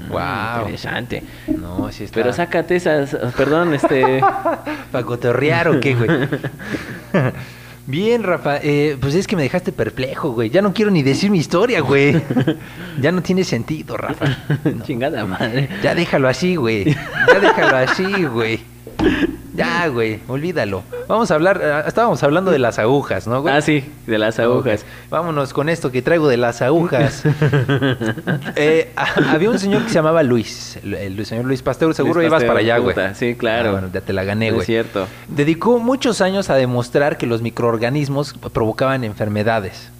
Wow. 0.08 0.60
Interesante. 0.60 1.22
No, 1.46 1.90
sí 1.92 2.04
está. 2.04 2.14
Pero 2.14 2.32
sácate 2.32 2.76
esas, 2.76 3.16
perdón, 3.36 3.74
este... 3.74 4.20
¿Para 4.92 5.04
cotorrear 5.04 5.68
o 5.68 5.80
qué, 5.80 5.94
güey? 5.94 6.08
Bien, 7.86 8.22
Rafa. 8.22 8.58
Eh, 8.62 8.96
pues 9.00 9.14
es 9.14 9.26
que 9.26 9.34
me 9.34 9.42
dejaste 9.42 9.72
perplejo, 9.72 10.30
güey. 10.32 10.50
Ya 10.50 10.62
no 10.62 10.72
quiero 10.72 10.90
ni 10.90 11.02
decir 11.02 11.30
mi 11.30 11.38
historia, 11.38 11.80
güey. 11.80 12.20
Ya 13.00 13.12
no 13.12 13.22
tiene 13.22 13.44
sentido, 13.44 13.96
Rafa. 13.96 14.26
No. 14.64 14.84
Chingada 14.84 15.24
madre. 15.24 15.70
Ya 15.82 15.94
déjalo 15.94 16.28
así, 16.28 16.56
güey. 16.56 16.84
Ya 16.84 17.40
déjalo 17.40 17.76
así, 17.78 18.24
güey. 18.24 18.60
Ya, 19.60 19.88
güey. 19.88 20.20
Olvídalo. 20.28 20.82
Vamos 21.08 21.30
a 21.30 21.34
hablar. 21.34 21.60
eh, 21.62 21.82
Estábamos 21.86 22.22
hablando 22.22 22.50
de 22.50 22.58
las 22.58 22.78
agujas, 22.78 23.26
¿no, 23.26 23.40
güey? 23.42 23.54
Ah, 23.54 23.60
sí, 23.60 23.84
de 24.06 24.18
las 24.18 24.38
agujas. 24.38 24.84
Vámonos 25.10 25.52
con 25.52 25.68
esto 25.68 25.90
que 25.92 26.02
traigo 26.02 26.28
de 26.28 26.36
las 26.36 26.62
agujas. 26.62 27.22
Eh, 28.56 28.92
a- 28.96 29.32
había 29.32 29.50
un 29.50 29.58
señor 29.58 29.82
que 29.82 29.88
se 29.88 29.94
llamaba 29.94 30.22
Luis. 30.22 30.78
El, 30.82 31.24
señor 31.26 31.44
Luis 31.44 31.62
Pasteur. 31.62 31.94
Seguro 31.94 32.14
Luis 32.20 32.26
ibas 32.26 32.38
Pasteur, 32.42 32.48
para 32.48 32.60
allá, 32.60 32.78
güey. 32.78 32.96
sí, 33.14 33.34
claro. 33.34 33.68
Ah, 33.70 33.72
bueno, 33.72 33.88
ya 33.92 34.00
te 34.00 34.12
la 34.12 34.24
gané, 34.24 34.48
Es 34.48 34.54
güey. 34.54 34.66
cierto. 34.66 35.06
Dedicó 35.28 35.78
muchos 35.78 36.20
años 36.20 36.50
a 36.50 36.54
demostrar 36.56 37.16
que 37.18 37.26
los 37.26 37.42
microorganismos 37.42 38.34
provocaban 38.52 39.04
enfermedades. 39.04 39.90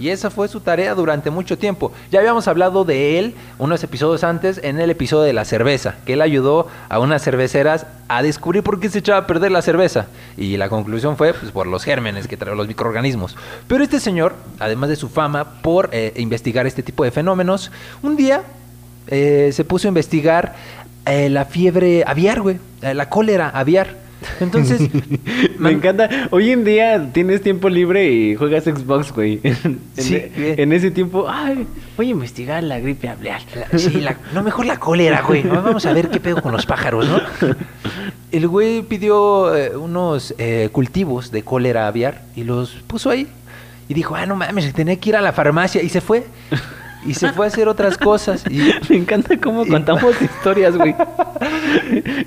Y 0.00 0.10
esa 0.10 0.30
fue 0.30 0.46
su 0.48 0.60
tarea 0.60 0.94
durante 0.94 1.30
mucho 1.30 1.58
tiempo. 1.58 1.92
Ya 2.12 2.20
habíamos 2.20 2.46
hablado 2.46 2.84
de 2.84 3.18
él 3.18 3.34
unos 3.58 3.82
episodios 3.82 4.22
antes 4.22 4.60
en 4.62 4.78
el 4.78 4.90
episodio 4.90 5.24
de 5.24 5.32
la 5.32 5.44
cerveza, 5.44 5.96
que 6.04 6.12
él 6.12 6.22
ayudó 6.22 6.68
a 6.88 7.00
unas 7.00 7.22
cerveceras 7.22 7.86
a 8.08 8.22
descubrir 8.22 8.62
por 8.62 8.78
qué 8.78 8.88
se 8.88 9.00
echaba 9.00 9.18
a 9.18 9.26
perder 9.26 9.50
la 9.50 9.62
cerveza. 9.62 10.06
Y 10.36 10.56
la 10.56 10.68
conclusión 10.68 11.16
fue 11.16 11.34
pues, 11.34 11.50
por 11.50 11.66
los 11.66 11.82
gérmenes 11.82 12.28
que 12.28 12.36
traen 12.36 12.56
los 12.56 12.68
microorganismos. 12.68 13.36
Pero 13.66 13.82
este 13.82 13.98
señor, 13.98 14.34
además 14.60 14.88
de 14.88 14.96
su 14.96 15.08
fama 15.08 15.60
por 15.62 15.90
eh, 15.92 16.12
investigar 16.16 16.66
este 16.66 16.82
tipo 16.82 17.02
de 17.02 17.10
fenómenos, 17.10 17.72
un 18.02 18.16
día 18.16 18.42
eh, 19.08 19.50
se 19.52 19.64
puso 19.64 19.88
a 19.88 19.90
investigar 19.90 20.54
eh, 21.06 21.28
la 21.28 21.44
fiebre 21.44 22.04
aviar, 22.06 22.40
güey, 22.40 22.58
la 22.82 23.08
cólera 23.08 23.50
aviar. 23.50 24.05
Entonces, 24.40 24.80
Me 25.58 25.70
encanta. 25.70 26.08
Hoy 26.30 26.50
en 26.50 26.64
día 26.64 27.10
tienes 27.12 27.42
tiempo 27.42 27.68
libre 27.68 28.10
y 28.10 28.34
juegas 28.36 28.64
Xbox, 28.64 29.12
güey. 29.12 29.40
En, 29.44 29.80
Sí, 29.96 30.22
bien. 30.36 30.60
en 30.60 30.72
ese 30.72 30.90
tiempo, 30.90 31.26
ay, 31.28 31.66
voy 31.96 32.08
a 32.08 32.10
investigar 32.10 32.62
la 32.62 32.78
gripe 32.78 33.08
aviar. 33.08 33.40
La- 33.54 33.78
sí, 33.78 34.00
la- 34.00 34.16
no, 34.34 34.42
mejor 34.42 34.66
la 34.66 34.78
cólera, 34.78 35.22
güey. 35.22 35.42
Vamos 35.42 35.86
a 35.86 35.92
ver 35.92 36.08
qué 36.10 36.20
pedo 36.20 36.42
con 36.42 36.52
los 36.52 36.66
pájaros, 36.66 37.08
¿no? 37.08 37.20
El 38.32 38.48
güey 38.48 38.82
pidió 38.82 39.54
eh, 39.56 39.76
unos 39.76 40.34
eh, 40.38 40.68
cultivos 40.72 41.30
de 41.30 41.42
cólera 41.42 41.86
aviar 41.86 42.22
y 42.34 42.44
los 42.44 42.70
puso 42.86 43.10
ahí. 43.10 43.26
Y 43.88 43.94
dijo, 43.94 44.14
ah, 44.16 44.26
no 44.26 44.34
mames, 44.36 44.72
tenía 44.74 44.96
que 44.96 45.10
ir 45.10 45.16
a 45.16 45.20
la 45.20 45.32
farmacia. 45.32 45.80
Y 45.82 45.88
se 45.88 46.00
fue. 46.00 46.24
Y 47.06 47.14
se 47.14 47.32
fue 47.32 47.46
a 47.46 47.48
hacer 47.48 47.68
otras 47.68 47.96
cosas. 47.98 48.44
Y, 48.50 48.58
Me 48.88 48.96
encanta 48.96 49.38
cómo 49.38 49.64
Y- 49.64 49.68
contamos 49.70 50.14
historias, 50.22 50.76
güey. 50.76 50.94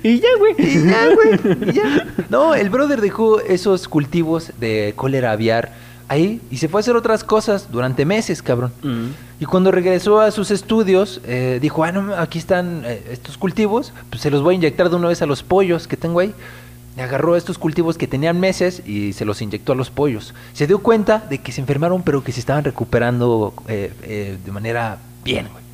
y 0.02 0.20
ya, 0.20 0.28
güey. 0.38 0.54
y 0.58 0.84
ya, 0.84 1.14
güey. 1.14 1.68
y 1.68 1.72
ya. 1.72 2.06
No, 2.30 2.54
el 2.54 2.70
brother 2.70 3.00
dejó 3.00 3.40
esos 3.40 3.88
cultivos 3.88 4.52
de 4.60 4.92
cólera 4.96 5.32
aviar 5.32 5.72
ahí 6.08 6.40
y 6.50 6.56
se 6.56 6.68
fue 6.68 6.80
a 6.80 6.82
hacer 6.82 6.96
otras 6.96 7.22
cosas 7.24 7.68
durante 7.70 8.04
meses, 8.04 8.42
cabrón. 8.42 8.72
Mm. 8.82 9.06
Y 9.40 9.44
cuando 9.46 9.70
regresó 9.70 10.20
a 10.20 10.30
sus 10.30 10.50
estudios, 10.50 11.20
eh, 11.24 11.58
dijo, 11.62 11.84
ah, 11.84 11.92
no, 11.92 12.14
aquí 12.14 12.38
están 12.38 12.82
eh, 12.84 13.02
estos 13.10 13.38
cultivos, 13.38 13.92
pues 14.10 14.22
se 14.22 14.30
los 14.30 14.42
voy 14.42 14.54
a 14.54 14.56
inyectar 14.56 14.90
de 14.90 14.96
una 14.96 15.08
vez 15.08 15.22
a 15.22 15.26
los 15.26 15.42
pollos 15.42 15.86
que 15.88 15.96
tengo 15.96 16.20
ahí. 16.20 16.34
Agarró 16.98 17.36
estos 17.36 17.56
cultivos 17.56 17.96
que 17.96 18.06
tenían 18.06 18.40
meses 18.40 18.82
y 18.84 19.12
se 19.12 19.24
los 19.24 19.40
inyectó 19.40 19.72
a 19.72 19.76
los 19.76 19.90
pollos. 19.90 20.34
Se 20.52 20.66
dio 20.66 20.80
cuenta 20.80 21.24
de 21.30 21.38
que 21.38 21.52
se 21.52 21.60
enfermaron, 21.60 22.02
pero 22.02 22.22
que 22.24 22.32
se 22.32 22.40
estaban 22.40 22.64
recuperando 22.64 23.54
eh, 23.68 23.92
eh, 24.02 24.38
de 24.44 24.52
manera 24.52 24.98
bien, 25.24 25.48
güey. 25.50 25.64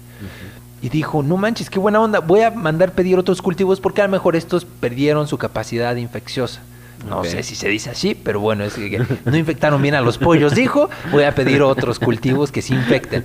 Y 0.82 0.88
dijo, 0.90 1.22
no 1.22 1.36
manches, 1.36 1.70
qué 1.70 1.78
buena 1.78 2.00
onda, 2.00 2.20
voy 2.20 2.42
a 2.42 2.50
mandar 2.50 2.92
pedir 2.92 3.18
otros 3.18 3.40
cultivos 3.40 3.80
porque 3.80 4.02
a 4.02 4.04
lo 4.04 4.10
mejor 4.10 4.36
estos 4.36 4.64
perdieron 4.64 5.26
su 5.26 5.38
capacidad 5.38 5.96
infecciosa. 5.96 6.60
No 7.08 7.24
sé 7.24 7.42
si 7.42 7.54
se 7.54 7.68
dice 7.68 7.90
así, 7.90 8.14
pero 8.14 8.40
bueno, 8.40 8.64
es 8.64 8.74
que, 8.74 9.02
no 9.24 9.36
infectaron 9.36 9.80
bien 9.80 9.94
a 9.94 10.00
los 10.00 10.18
pollos, 10.18 10.54
dijo, 10.54 10.90
voy 11.12 11.24
a 11.24 11.34
pedir 11.34 11.62
otros 11.62 11.98
cultivos 11.98 12.50
que 12.50 12.62
sí 12.62 12.74
infecten. 12.74 13.24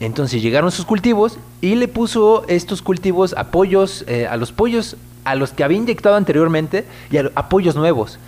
Entonces 0.00 0.42
llegaron 0.42 0.70
sus 0.70 0.84
cultivos 0.84 1.38
y 1.60 1.74
le 1.74 1.88
puso 1.88 2.44
estos 2.48 2.82
cultivos 2.82 3.34
a 3.36 3.50
pollos, 3.50 4.04
eh, 4.06 4.26
a 4.26 4.36
los 4.36 4.52
pollos 4.52 4.96
a 5.26 5.34
los 5.34 5.50
que 5.50 5.62
había 5.64 5.76
inyectado 5.76 6.16
anteriormente 6.16 6.84
y 7.10 7.18
a, 7.18 7.30
a 7.34 7.48
pollos 7.50 7.76
nuevos. 7.76 8.18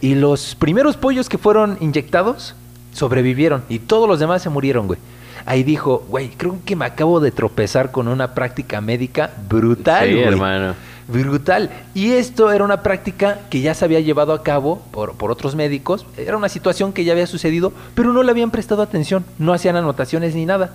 Y 0.00 0.14
los 0.14 0.54
primeros 0.54 0.96
pollos 0.96 1.28
que 1.28 1.38
fueron 1.38 1.76
inyectados 1.80 2.54
sobrevivieron 2.92 3.64
y 3.68 3.78
todos 3.80 4.08
los 4.08 4.20
demás 4.20 4.42
se 4.42 4.50
murieron, 4.50 4.86
güey. 4.86 4.98
Ahí 5.46 5.64
dijo, 5.64 6.04
güey, 6.08 6.28
creo 6.28 6.58
que 6.64 6.76
me 6.76 6.84
acabo 6.84 7.18
de 7.18 7.32
tropezar 7.32 7.90
con 7.90 8.06
una 8.06 8.34
práctica 8.34 8.80
médica 8.80 9.32
brutal, 9.48 10.06
Sí, 10.08 10.14
güey. 10.14 10.26
hermano. 10.26 10.74
Brutal. 11.08 11.68
Y 11.94 12.12
esto 12.12 12.52
era 12.52 12.62
una 12.64 12.82
práctica 12.82 13.40
que 13.50 13.60
ya 13.60 13.74
se 13.74 13.84
había 13.84 13.98
llevado 14.00 14.32
a 14.34 14.42
cabo 14.44 14.80
por, 14.92 15.14
por 15.14 15.32
otros 15.32 15.56
médicos. 15.56 16.06
Era 16.16 16.36
una 16.36 16.48
situación 16.48 16.92
que 16.92 17.02
ya 17.04 17.12
había 17.12 17.26
sucedido, 17.26 17.72
pero 17.94 18.12
no 18.12 18.22
le 18.22 18.30
habían 18.30 18.52
prestado 18.52 18.82
atención. 18.82 19.24
No 19.38 19.52
hacían 19.52 19.74
anotaciones 19.76 20.34
ni 20.36 20.46
nada. 20.46 20.74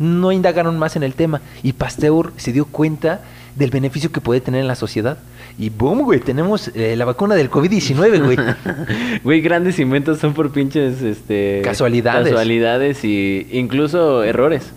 No 0.00 0.32
indagaron 0.32 0.78
más 0.78 0.96
en 0.96 1.04
el 1.04 1.14
tema. 1.14 1.40
Y 1.62 1.74
Pasteur 1.74 2.32
se 2.38 2.52
dio 2.52 2.64
cuenta 2.66 3.20
del 3.58 3.70
beneficio 3.70 4.10
que 4.12 4.20
puede 4.20 4.40
tener 4.40 4.60
en 4.60 4.68
la 4.68 4.74
sociedad. 4.76 5.18
Y 5.58 5.70
boom, 5.70 6.02
güey, 6.02 6.20
tenemos 6.20 6.68
eh, 6.74 6.94
la 6.96 7.04
vacuna 7.04 7.34
del 7.34 7.50
COVID-19, 7.50 8.24
güey. 8.24 8.38
Güey, 9.24 9.40
grandes 9.40 9.78
inventos 9.78 10.18
son 10.18 10.32
por 10.32 10.52
pinches, 10.52 11.02
este... 11.02 11.60
Casualidades. 11.64 12.28
Casualidades 12.28 13.04
y 13.04 13.46
incluso 13.52 14.22
errores. 14.22 14.72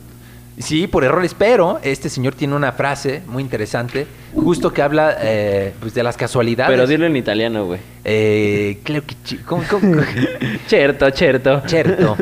Sí, 0.57 0.87
por 0.87 1.03
errores, 1.03 1.33
pero 1.37 1.79
este 1.81 2.09
señor 2.09 2.35
tiene 2.35 2.55
una 2.55 2.71
frase 2.71 3.21
muy 3.27 3.41
interesante, 3.41 4.05
justo 4.35 4.73
que 4.73 4.81
habla 4.81 5.15
eh, 5.21 5.73
pues, 5.79 5.93
de 5.93 6.03
las 6.03 6.17
casualidades. 6.17 6.71
Pero 6.71 6.87
dilo 6.87 7.05
en 7.05 7.15
italiano, 7.15 7.65
güey. 7.65 7.79
Eh, 8.03 8.79
creo 8.83 9.03
que... 9.05 9.15
¿cómo- 9.45 9.63
cómo? 9.69 10.01
Certo, 10.67 11.09
certo. 11.11 11.61
Certo. 11.65 12.17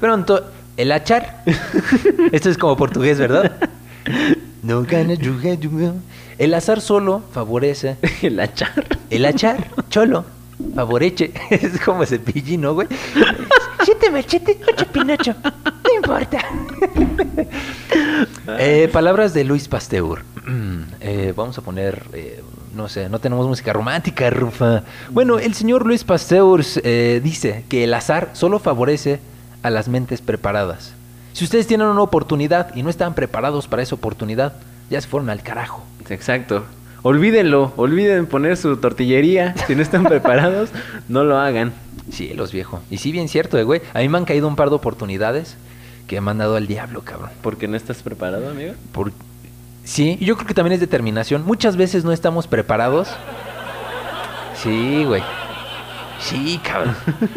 Pronto, 0.00 0.50
el 0.76 0.92
achar. 0.92 1.42
Esto 2.32 2.50
es 2.50 2.58
como 2.58 2.76
portugués, 2.76 3.18
¿verdad? 3.18 3.52
No 4.62 4.82
gana. 4.82 5.14
El 6.38 6.54
azar 6.54 6.80
solo 6.80 7.22
favorece. 7.32 7.96
El 8.22 8.40
achar. 8.40 8.98
El 9.10 9.24
achar, 9.26 9.68
cholo. 9.88 10.24
Favoreche. 10.74 11.32
Es 11.50 11.80
como 11.80 12.04
cepillín, 12.04 12.62
¿no, 12.62 12.74
güey? 12.74 12.88
Siete 13.84 14.10
machete, 14.10 14.58
ocho 14.70 14.86
pinocho. 14.86 15.34
No 15.42 15.94
importa. 15.96 16.38
Eh, 18.58 18.88
palabras 18.92 19.32
de 19.32 19.44
Luis 19.44 19.68
Pasteur. 19.68 20.22
Eh, 21.02 21.32
vamos 21.34 21.56
a 21.56 21.62
poner, 21.62 22.04
eh, 22.12 22.42
no 22.74 22.88
sé, 22.88 23.08
no 23.08 23.20
tenemos 23.20 23.46
música 23.46 23.72
romántica, 23.72 24.28
Rufa. 24.28 24.82
Bueno, 25.10 25.38
el 25.38 25.54
señor 25.54 25.86
Luis 25.86 26.04
Pasteur 26.04 26.62
eh, 26.82 27.20
dice 27.24 27.64
que 27.70 27.84
el 27.84 27.94
azar 27.94 28.30
solo 28.34 28.58
favorece 28.58 29.18
a 29.62 29.70
las 29.70 29.88
mentes 29.88 30.20
preparadas. 30.20 30.92
Si 31.32 31.44
ustedes 31.44 31.66
tienen 31.66 31.86
una 31.86 32.02
oportunidad 32.02 32.74
y 32.74 32.82
no 32.82 32.90
están 32.90 33.14
preparados 33.14 33.68
para 33.68 33.82
esa 33.82 33.94
oportunidad, 33.94 34.54
ya 34.90 35.00
se 35.00 35.08
fueron 35.08 35.30
al 35.30 35.42
carajo. 35.42 35.84
Exacto. 36.08 36.64
Olvídenlo, 37.02 37.72
olviden 37.76 38.26
poner 38.26 38.56
su 38.56 38.76
tortillería. 38.76 39.54
Si 39.66 39.74
no 39.74 39.82
están 39.82 40.04
preparados, 40.04 40.70
no 41.08 41.24
lo 41.24 41.38
hagan. 41.38 41.72
Sí, 42.12 42.34
los 42.34 42.52
viejos. 42.52 42.80
Y 42.90 42.98
sí, 42.98 43.12
bien 43.12 43.28
cierto, 43.28 43.56
eh, 43.58 43.64
güey. 43.64 43.80
A 43.94 44.00
mí 44.00 44.08
me 44.08 44.18
han 44.18 44.24
caído 44.24 44.48
un 44.48 44.56
par 44.56 44.68
de 44.68 44.76
oportunidades 44.76 45.56
que 46.06 46.20
me 46.20 46.30
han 46.32 46.38
dado 46.38 46.56
al 46.56 46.66
diablo, 46.66 47.02
cabrón. 47.02 47.30
Porque 47.40 47.68
no 47.68 47.76
estás 47.76 48.02
preparado, 48.02 48.50
amigo. 48.50 48.74
Por... 48.92 49.12
Sí, 49.84 50.18
yo 50.20 50.36
creo 50.36 50.46
que 50.46 50.54
también 50.54 50.74
es 50.74 50.80
determinación. 50.80 51.44
Muchas 51.46 51.76
veces 51.76 52.04
no 52.04 52.12
estamos 52.12 52.46
preparados. 52.46 53.08
Sí, 54.62 55.04
güey. 55.06 55.22
Sí, 56.20 56.60
cabrón. 56.62 56.94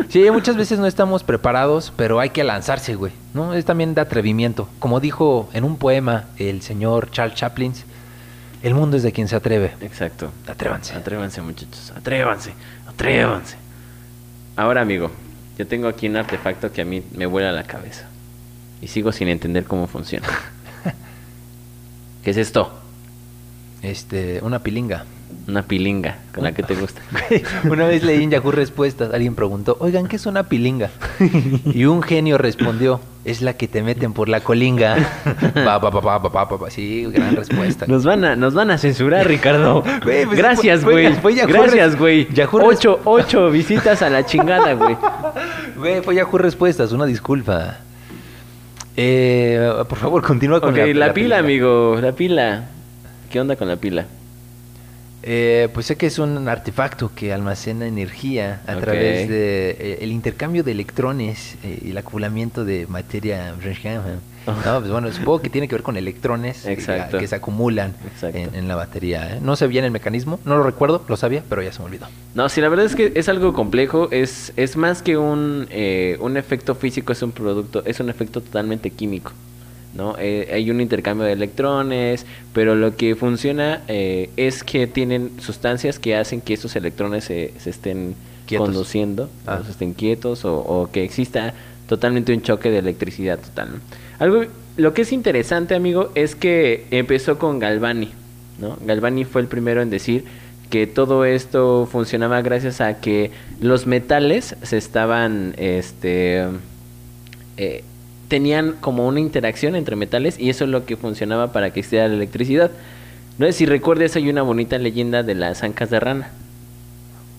Sí, 0.10 0.30
muchas 0.30 0.56
veces 0.58 0.78
no 0.78 0.86
estamos 0.86 1.24
preparados, 1.24 1.94
pero 1.96 2.20
hay 2.20 2.30
que 2.30 2.44
lanzarse, 2.44 2.96
güey. 2.96 3.14
¿No? 3.34 3.54
Es 3.54 3.66
también 3.66 3.96
de 3.96 4.02
atrevimiento. 4.02 4.68
Como 4.80 5.00
dijo 5.00 5.50
en 5.54 5.64
un 5.64 5.78
poema 5.78 6.26
el 6.38 6.62
señor 6.62 7.10
Charles 7.12 7.36
Chaplin, 7.36 7.74
el 8.62 8.74
mundo 8.74 8.98
es 8.98 9.04
de 9.04 9.12
quien 9.12 9.28
se 9.28 9.36
atreve. 9.36 9.74
Exacto. 9.82 10.32
Atrévanse. 10.48 10.94
Atrévanse, 10.96 11.42
muchachos. 11.42 11.94
Atrévanse. 11.96 12.54
Atrévanse. 12.88 13.58
Ahora, 14.56 14.82
amigo, 14.82 15.12
yo 15.58 15.68
tengo 15.68 15.88
aquí 15.88 16.08
un 16.08 16.18
artefacto 16.18 16.72
que 16.72 16.82
a 16.82 16.86
mí 16.86 17.04
me 17.14 17.26
vuela 17.26 17.52
la 17.52 17.64
cabeza. 17.64 18.08
Y 18.82 18.88
sigo 18.88 19.12
sin 19.12 19.28
entender 19.30 19.66
cómo 19.66 19.88
funciona. 19.88 20.28
¿Qué 22.24 22.32
es 22.32 22.38
esto? 22.38 22.72
Este, 23.82 24.40
una 24.42 24.60
pilinga. 24.60 25.06
Una 25.48 25.64
pilinga, 25.64 26.18
con 26.34 26.44
la 26.44 26.54
que 26.54 26.64
te 26.64 26.76
gusta. 26.76 27.02
Una 27.70 27.86
vez 27.86 28.04
leí 28.04 28.24
en 28.24 28.32
Yahoo 28.32 28.52
Respuestas, 28.52 29.14
alguien 29.14 29.36
preguntó, 29.36 29.78
oigan, 29.80 30.08
¿qué 30.08 30.16
es 30.16 30.26
una 30.26 30.44
pilinga? 30.44 30.90
Y 31.66 31.86
un 31.86 32.02
genio 32.02 32.38
respondió, 32.38 33.00
es 33.26 33.42
la 33.42 33.54
que 33.54 33.68
te 33.68 33.84
meten 33.84 34.14
por 34.14 34.30
la 34.30 34.42
colinga. 34.42 34.96
Pa, 35.54 35.80
pa, 35.80 35.92
pa. 35.92 36.70
Sí, 36.70 37.06
gran 37.12 37.36
respuesta. 37.36 37.86
Nos 37.88 38.04
van 38.06 38.24
a, 38.26 38.36
nos 38.36 38.54
van 38.54 38.72
a 38.72 38.78
censurar, 38.78 39.28
Ricardo. 39.28 39.84
Pues, 40.04 40.30
Gracias, 40.30 40.84
güey. 40.84 41.14
Gracias, 41.48 41.98
güey. 41.98 42.28
Ocho, 42.52 43.00
ocho 43.06 43.50
visitas 43.52 44.02
a 44.02 44.10
la 44.10 44.26
chingada, 44.26 44.74
güey. 44.74 44.98
Güey, 45.78 46.02
fue 46.02 46.16
Yahoo 46.16 46.38
Respuestas, 46.38 46.92
una 46.92 47.06
disculpa. 47.06 47.78
Eh, 48.96 49.72
por 49.90 49.98
favor, 49.98 50.22
continúa 50.22 50.62
con 50.62 50.72
Ok, 50.72 50.78
la, 50.78 50.86
la, 50.88 51.08
la 51.08 51.14
pila, 51.14 51.38
amigo. 51.40 51.98
La 52.02 52.12
pila. 52.12 52.66
¿Qué 53.32 53.40
onda 53.40 53.56
con 53.56 53.68
la 53.68 53.78
pila? 53.78 54.06
Eh, 55.26 55.70
pues 55.74 55.86
sé 55.86 55.96
que 55.96 56.06
es 56.08 56.20
un 56.20 56.48
artefacto 56.50 57.12
que 57.16 57.32
almacena 57.32 57.88
energía 57.88 58.62
a 58.68 58.76
través 58.76 59.30
de 59.30 59.72
eh, 59.72 59.98
el 60.02 60.12
intercambio 60.12 60.64
de 60.64 60.72
electrones 60.74 61.56
eh, 61.64 61.80
y 61.82 61.92
el 61.92 61.98
acoplamiento 61.98 62.66
de 62.66 62.88
materia. 62.88 63.56
No, 64.46 64.80
pues 64.80 64.92
bueno, 64.92 65.10
supongo 65.14 65.42
que 65.42 65.50
tiene 65.50 65.70
que 65.70 65.76
ver 65.76 65.84
con 65.84 65.96
electrones 65.96 66.66
eh, 66.66 66.74
Exacto. 66.74 67.18
que 67.18 67.28
se 67.28 67.36
acumulan 67.36 67.94
en, 68.22 68.54
en 68.54 68.68
la 68.68 68.76
batería. 68.76 69.36
¿eh? 69.36 69.40
No 69.42 69.56
sé 69.56 69.68
bien 69.68 69.86
el 69.86 69.92
mecanismo, 69.92 70.40
no 70.44 70.58
lo 70.58 70.64
recuerdo, 70.64 71.04
lo 71.08 71.16
sabía, 71.16 71.44
pero 71.48 71.62
ya 71.62 71.72
se 71.72 71.80
me 71.80 71.86
olvidó. 71.86 72.08
No, 72.36 72.50
sí, 72.50 72.60
la 72.60 72.68
verdad 72.68 72.86
es 72.86 72.96
que 72.96 73.14
es 73.16 73.30
algo 73.30 73.54
complejo. 73.54 74.10
Es, 74.12 74.52
es 74.58 74.76
más 74.76 75.02
que 75.02 75.18
un, 75.18 75.68
eh, 75.70 76.18
un 76.20 76.36
efecto 76.36 76.76
físico, 76.76 77.14
es 77.14 77.22
un 77.22 77.32
producto, 77.32 77.84
es 77.86 78.02
un 78.02 78.10
efecto 78.10 78.42
totalmente 78.42 78.90
químico. 78.90 79.32
¿No? 79.94 80.16
Eh, 80.20 80.50
hay 80.54 80.70
un 80.72 80.82
intercambio 80.82 81.26
de 81.26 81.34
electrones, 81.34 82.26
pero 82.54 82.76
lo 82.76 82.96
que 82.96 83.16
funciona 83.16 83.82
eh, 83.88 84.30
es 84.38 84.64
que 84.64 84.88
tienen 84.88 85.32
sustancias 85.40 86.00
que 86.00 86.16
hacen 86.16 86.42
que 86.42 86.54
esos 86.56 86.76
electrones 86.76 87.26
se, 87.26 87.54
se 87.60 87.70
estén 87.70 88.16
Quietos. 88.46 88.68
conduciendo, 88.70 89.30
Ah. 89.46 89.60
o 89.62 89.66
se 89.66 89.72
estén 89.72 89.94
quietos, 89.94 90.46
o, 90.46 90.56
o 90.58 90.90
que 90.92 91.04
exista 91.04 91.54
totalmente 91.88 92.34
un 92.34 92.42
choque 92.42 92.70
de 92.72 92.80
electricidad 92.80 93.40
total. 93.40 93.70
¿no? 93.74 93.80
Algo, 94.20 94.46
lo 94.78 94.94
que 94.94 95.04
es 95.04 95.12
interesante, 95.14 95.76
amigo, 95.76 96.12
es 96.16 96.36
que 96.36 96.86
empezó 96.92 97.38
con 97.38 97.60
Galvani, 97.60 98.10
¿no? 98.60 98.78
Galvani 98.86 99.24
fue 99.26 99.42
el 99.42 99.48
primero 99.48 99.82
en 99.82 99.90
decir 99.90 100.26
que 100.70 100.88
todo 100.88 101.24
esto 101.26 101.88
funcionaba 101.92 102.42
gracias 102.42 102.82
a 102.82 103.00
que 103.00 103.30
los 103.62 103.86
metales 103.86 104.56
se 104.64 104.78
estaban, 104.78 105.54
este, 105.58 106.46
eh, 107.58 107.84
tenían 108.34 108.74
como 108.82 109.08
una 109.08 109.20
interacción 109.20 109.76
entre 109.76 109.96
metales 109.96 110.40
y 110.40 110.50
eso 110.50 110.64
es 110.64 110.72
lo 110.72 110.88
que 110.88 110.98
funcionaba 110.98 111.52
para 111.52 111.70
que 111.70 111.82
existiera 111.82 112.08
la 112.08 112.16
electricidad. 112.16 112.72
No 113.38 113.46
sé 113.46 113.54
si 113.54 113.68
recuerdes, 113.68 114.16
hay 114.16 114.28
una 114.28 114.42
bonita 114.42 114.80
leyenda 114.80 115.22
de 115.22 115.36
las 115.36 115.62
ancas 115.62 115.92
de 115.92 116.00
rana. 116.00 116.32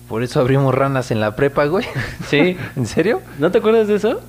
Por 0.07 0.23
eso 0.23 0.39
abrimos 0.39 0.73
ranas 0.73 1.11
en 1.11 1.19
la 1.19 1.35
prepa, 1.35 1.65
güey. 1.65 1.83
Sí. 2.29 2.55
¿En 2.77 2.85
serio? 2.85 3.21
¿No 3.39 3.51
te 3.51 3.57
acuerdas 3.57 3.89
de 3.89 3.95
eso? 3.95 4.21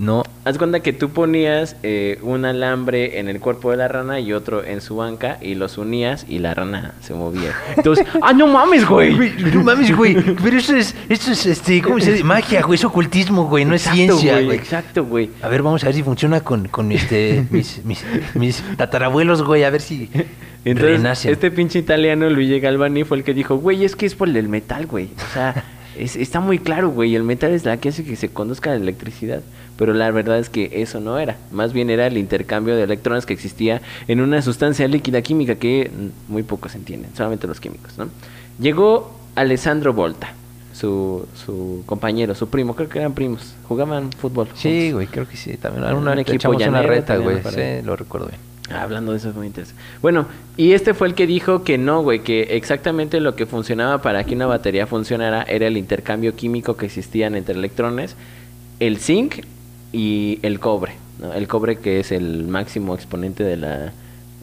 No. 0.00 0.22
Haz 0.46 0.56
cuenta 0.56 0.80
que 0.80 0.94
tú 0.94 1.10
ponías 1.10 1.76
eh, 1.82 2.18
un 2.22 2.46
alambre 2.46 3.18
en 3.20 3.28
el 3.28 3.38
cuerpo 3.38 3.70
de 3.70 3.76
la 3.76 3.86
rana 3.86 4.18
y 4.18 4.32
otro 4.32 4.64
en 4.64 4.80
su 4.80 4.96
banca 4.96 5.36
y 5.42 5.54
los 5.54 5.76
unías 5.76 6.24
y 6.26 6.38
la 6.38 6.54
rana 6.54 6.94
se 7.02 7.12
movía. 7.12 7.52
Entonces, 7.76 8.06
¡ah, 8.22 8.32
no 8.32 8.46
mames, 8.46 8.88
güey! 8.88 9.14
No 9.52 9.62
mames, 9.62 9.94
güey. 9.94 10.16
Pero 10.42 10.56
eso 10.56 10.74
es, 10.74 10.94
eso 11.10 11.32
es, 11.32 11.44
este, 11.44 11.82
¿cómo 11.82 12.00
se 12.00 12.12
dice? 12.12 12.24
Magia, 12.24 12.62
güey. 12.62 12.76
Es 12.76 12.84
ocultismo, 12.84 13.44
güey. 13.46 13.66
No 13.66 13.74
es 13.74 13.82
ciencia, 13.82 14.40
güey. 14.40 14.56
Exacto, 14.56 15.04
güey. 15.04 15.28
A 15.42 15.48
ver, 15.48 15.62
vamos 15.62 15.82
a 15.82 15.86
ver 15.86 15.94
si 15.94 16.02
funciona 16.02 16.40
con, 16.40 16.66
con 16.68 16.90
este, 16.92 17.44
mis, 17.50 17.84
mis, 17.84 18.02
mis 18.34 18.62
tatarabuelos, 18.78 19.42
güey. 19.42 19.64
A 19.64 19.70
ver 19.70 19.82
si 19.82 20.08
Entonces, 20.64 20.96
renacen. 20.96 21.30
este 21.32 21.50
pinche 21.50 21.78
italiano, 21.78 22.30
Luigi 22.30 22.58
Galvani, 22.58 23.04
fue 23.04 23.18
el 23.18 23.24
que 23.24 23.34
dijo, 23.34 23.56
güey, 23.56 23.84
es 23.84 23.96
que 23.96 24.06
es 24.06 24.14
por 24.14 24.30
el 24.30 24.48
metal, 24.48 24.86
güey. 24.86 25.10
O 25.30 25.34
sea, 25.34 25.62
es- 25.98 26.16
está 26.16 26.40
muy 26.40 26.58
claro, 26.58 26.88
güey. 26.88 27.14
El 27.14 27.24
metal 27.24 27.50
es 27.52 27.66
la 27.66 27.76
que 27.76 27.90
hace 27.90 28.02
que 28.02 28.16
se 28.16 28.30
conduzca 28.30 28.70
la 28.70 28.76
electricidad. 28.76 29.42
Pero 29.80 29.94
la 29.94 30.10
verdad 30.10 30.38
es 30.38 30.50
que 30.50 30.70
eso 30.74 31.00
no 31.00 31.18
era. 31.18 31.38
Más 31.50 31.72
bien 31.72 31.88
era 31.88 32.06
el 32.06 32.18
intercambio 32.18 32.76
de 32.76 32.82
electrones 32.82 33.24
que 33.24 33.32
existía 33.32 33.80
en 34.08 34.20
una 34.20 34.42
sustancia 34.42 34.86
líquida 34.86 35.22
química 35.22 35.54
que 35.54 35.90
muy 36.28 36.42
pocos 36.42 36.74
entienden, 36.74 37.10
solamente 37.16 37.46
los 37.46 37.60
químicos, 37.60 37.96
¿no? 37.96 38.10
Llegó 38.60 39.10
Alessandro 39.36 39.94
Volta, 39.94 40.34
su, 40.74 41.26
su 41.34 41.82
compañero, 41.86 42.34
su 42.34 42.48
primo, 42.50 42.76
creo 42.76 42.90
que 42.90 42.98
eran 42.98 43.14
primos. 43.14 43.54
Jugaban 43.68 44.12
fútbol. 44.12 44.48
Sí, 44.52 44.92
güey, 44.92 45.06
creo 45.06 45.26
que 45.26 45.38
sí. 45.38 45.56
También 45.56 45.82
Un 45.94 46.06
una, 46.06 46.20
equipo 46.20 46.50
una 46.50 46.58
llanero 46.58 46.86
reta, 46.88 47.14
también, 47.14 47.30
güey. 47.30 47.42
para 47.42 47.54
Sí, 47.54 47.60
ahí. 47.62 47.82
lo 47.82 47.96
recuerdo 47.96 48.26
bien. 48.28 48.38
Ah, 48.70 48.82
Hablando 48.82 49.12
de 49.12 49.16
eso 49.18 49.30
es 49.30 49.34
muy 49.34 49.46
interesante. 49.46 49.80
Bueno, 50.02 50.26
y 50.58 50.72
este 50.74 50.92
fue 50.92 51.08
el 51.08 51.14
que 51.14 51.26
dijo 51.26 51.64
que 51.64 51.78
no, 51.78 52.02
güey, 52.02 52.20
que 52.22 52.42
exactamente 52.50 53.18
lo 53.20 53.34
que 53.34 53.46
funcionaba 53.46 54.02
para 54.02 54.24
que 54.24 54.34
una 54.34 54.44
batería 54.46 54.86
funcionara 54.86 55.42
era 55.44 55.66
el 55.66 55.78
intercambio 55.78 56.36
químico 56.36 56.76
que 56.76 56.84
existían 56.84 57.34
entre 57.34 57.54
electrones, 57.54 58.14
el 58.78 58.98
zinc 58.98 59.36
y 59.92 60.38
el 60.42 60.60
cobre, 60.60 60.94
¿no? 61.18 61.32
El 61.32 61.48
cobre 61.48 61.78
que 61.78 62.00
es 62.00 62.12
el 62.12 62.44
máximo 62.44 62.94
exponente 62.94 63.44
de 63.44 63.56
la 63.56 63.92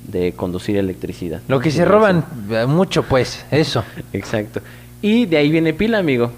de 0.08 0.32
conducir 0.32 0.78
electricidad. 0.78 1.42
Lo 1.48 1.60
que 1.60 1.70
se 1.70 1.86
roban 1.86 2.26
eh, 2.50 2.66
mucho, 2.66 3.04
pues, 3.04 3.46
eso. 3.52 3.84
Exacto. 4.14 4.62
Y 5.02 5.26
de 5.26 5.38
ahí 5.38 5.52
viene 5.52 5.74
pila, 5.74 6.00
amigo, 6.00 6.32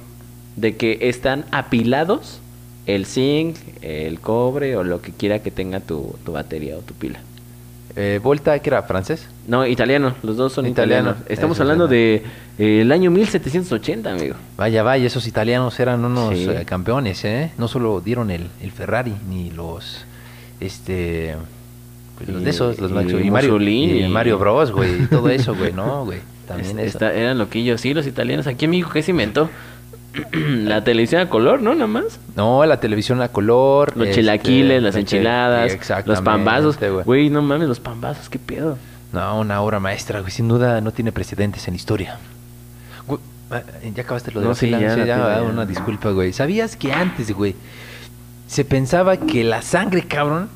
de 0.56 0.76
que 0.76 0.98
están 1.02 1.46
apilados 1.52 2.40
el 2.88 3.06
zinc, 3.06 3.58
el 3.82 4.20
cobre 4.20 4.76
o 4.76 4.84
lo 4.84 5.02
que 5.02 5.12
quiera 5.12 5.40
que 5.40 5.52
tenga 5.52 5.80
tu, 5.80 6.16
tu 6.26 6.32
batería 6.32 6.78
o 6.78 6.82
tu 6.82 6.96
pila. 6.96 7.20
Eh, 7.96 8.20
Volta, 8.22 8.58
que 8.60 8.70
era 8.70 8.84
francés. 8.84 9.28
No, 9.48 9.66
italiano, 9.66 10.14
los 10.24 10.38
dos 10.38 10.54
son 10.54 10.68
Italiano, 10.68 11.10
italianos. 11.12 11.32
Estamos 11.32 11.58
eso 11.58 11.64
es 11.64 11.70
hablando 11.70 11.88
verdad. 11.88 12.24
de 12.58 12.68
eh, 12.78 12.82
el 12.82 12.92
año 12.92 13.10
1780, 13.12 14.12
amigo. 14.12 14.36
Vaya, 14.58 14.84
vaya, 14.84 15.08
esos 15.08 15.26
italianos 15.28 15.80
eran 15.80 16.06
unos 16.06 16.38
Sí. 16.38 16.48
eh, 16.50 16.64
campeones, 16.66 17.26
¿eh? 17.26 17.52
No 17.58 17.68
solo 17.68 18.00
dieron 18.00 18.30
el, 18.32 18.48
el 18.62 18.72
Ferrari, 18.72 19.14
ni 19.28 19.50
los, 19.52 20.06
este, 20.60 21.36
pues 22.18 22.30
los 22.30 22.44
de 22.44 22.50
esos, 22.52 22.80
los 22.80 22.92
y 22.92 22.94
Max- 22.94 23.12
y 23.12 23.32
Mario, 23.32 23.60
y 23.62 24.08
Mario 24.08 24.38
Bros, 24.38 24.72
güey, 24.72 25.04
y 25.04 25.06
todo 25.08 25.30
eso, 25.30 25.56
güey, 25.56 25.74
¿no, 25.74 26.06
güey? 26.06 26.20
También 26.48 26.80
Es- 26.80 26.88
eso. 26.88 26.98
esta- 26.98 27.14
eran 27.14 27.38
loquillos, 27.38 27.82
sí, 27.82 27.94
los 27.94 28.06
italianos. 28.08 28.48
Aquí 28.48 28.68
México, 28.68 28.90
¿qué 28.94 29.02
se 29.04 29.12
inventó? 29.12 29.50
la 30.34 30.84
televisión 30.84 31.22
a 31.22 31.30
color, 31.30 31.62
¿no? 31.62 31.74
Nada 31.74 31.88
más. 31.88 32.20
No, 32.36 32.66
la 32.66 32.80
televisión 32.80 33.22
a 33.22 33.28
color. 33.30 33.96
Los 33.96 34.08
este, 34.10 34.22
chilaquiles, 34.22 34.82
las 34.82 34.96
enchiladas, 34.96 35.78
los 36.06 36.22
pambazos. 36.22 36.78
güey. 36.80 37.04
Güey, 37.04 37.30
no 37.30 37.42
mames, 37.42 37.68
los 37.68 37.80
pambazos, 37.80 38.30
qué 38.30 38.40
pedo. 38.40 38.78
No, 39.14 39.40
una 39.40 39.62
obra 39.62 39.80
maestra, 39.80 40.20
güey. 40.20 40.32
Sin 40.32 40.48
duda 40.48 40.82
no 40.82 40.92
tiene 40.92 41.12
precedentes 41.12 41.68
en 41.68 41.76
historia. 41.76 42.18
Güey, 43.08 43.20
ah, 43.52 43.62
ya 43.96 44.04
acabaste 44.04 44.32
lo 44.32 44.40
de 44.40 44.46
No, 44.46 44.52
la 44.52 44.56
sí, 44.56 44.70
ya, 44.70 44.80
ya, 44.80 45.36
ah, 45.36 45.36
ya. 45.38 45.42
una 45.44 45.66
disculpa, 45.66 46.12
güey. 46.12 46.34
¿Sabías 46.34 46.76
que 46.76 46.92
antes, 46.94 47.32
güey, 47.32 47.56
se 48.48 48.66
pensaba 48.66 49.18
que 49.18 49.44
la 49.44 49.62
sangre, 49.62 50.04
cabrón, 50.08 50.50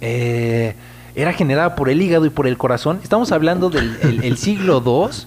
eh, 0.00 0.74
era 1.14 1.32
generada 1.32 1.74
por 1.74 1.88
el 1.88 2.00
hígado 2.02 2.26
y 2.26 2.30
por 2.30 2.46
el 2.46 2.56
corazón? 2.58 3.00
Estamos 3.02 3.32
hablando 3.32 3.70
del 3.70 3.96
el- 4.02 4.24
el 4.24 4.36
siglo 4.36 4.82
II 4.84 5.10
eh, 5.12 5.26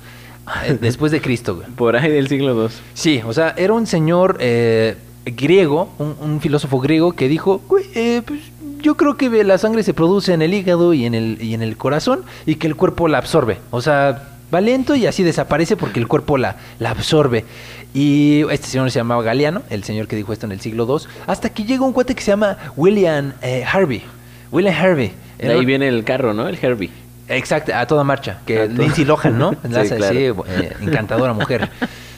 después 0.80 1.12
de 1.12 1.22
Cristo, 1.22 1.56
güey. 1.56 1.68
Por 1.70 1.95
ahí 1.95 2.12
del 2.12 2.28
siglo 2.28 2.64
II. 2.64 2.74
Sí, 2.93 3.22
o 3.26 3.34
sea, 3.34 3.54
era 3.58 3.74
un 3.74 3.88
señor 3.88 4.38
eh, 4.39 4.95
griego, 5.26 5.89
un, 5.97 6.16
un 6.20 6.41
filósofo 6.41 6.80
griego 6.80 7.14
que 7.14 7.28
dijo, 7.28 7.62
güey, 7.68 7.86
eh, 7.95 8.22
pues 8.26 8.39
yo 8.82 8.95
creo 8.95 9.18
que 9.18 9.30
la 9.43 9.58
sangre 9.58 9.84
se 9.84 9.93
produce 9.93 10.34
en 10.34 10.41
el 10.41 10.54
hígado 10.54 10.93
y 10.93 11.06
en 11.06 11.14
el, 11.14 11.41
y 11.41 11.54
en 11.54 11.62
el 11.62 11.78
corazón 11.78 12.24
y 12.45 12.56
que 12.56 12.68
el 12.68 12.76
cuerpo 12.76 13.08
la 13.08 13.18
absorbe. 13.18 13.58
O 13.72 13.82
sea, 13.82 14.30
va 14.54 14.62
lento 14.62 14.95
y 14.95 15.06
así 15.06 15.24
desaparece 15.24 15.76
porque 15.76 16.00
el 16.00 16.08
cuerpo 16.08 16.38
la, 16.38 16.58
la 16.80 16.91
absorbe. 16.91 17.45
Y 17.93 18.43
este 18.52 18.68
señor 18.68 18.91
se 18.91 19.00
llamaba 19.00 19.24
Galeano, 19.24 19.64
el 19.70 19.84
señor 19.84 20.08
que 20.08 20.16
dijo 20.16 20.32
esto 20.32 20.45
en 20.45 20.52
el 20.52 20.62
siglo 20.62 20.86
II, 20.88 21.08
hasta 21.28 21.50
que 21.50 21.64
llega 21.64 21.84
un 21.84 21.93
cuate 21.93 22.16
que 22.16 22.22
se 22.22 22.32
llama 22.32 22.58
William 22.76 23.34
eh, 23.41 23.64
Harvey. 23.66 24.04
William 24.52 24.76
Harvey. 24.76 25.12
De 25.38 25.54
ahí 25.54 25.66
viene 25.66 25.88
el 25.88 26.04
carro, 26.04 26.34
¿no? 26.34 26.47
El 26.47 26.58
Herbie. 26.62 26.89
Exacto, 27.30 27.72
a 27.76 27.86
toda 27.88 28.04
marcha. 28.04 28.40
Que 28.46 28.68
Lindsay 28.68 29.06
Lohan, 29.06 29.38
¿no? 29.38 29.52
Sí, 29.64 29.68
La 29.70 29.84
claro. 29.86 30.46
eh, 30.48 30.74
encantadora 30.82 31.34
mujer. 31.34 31.70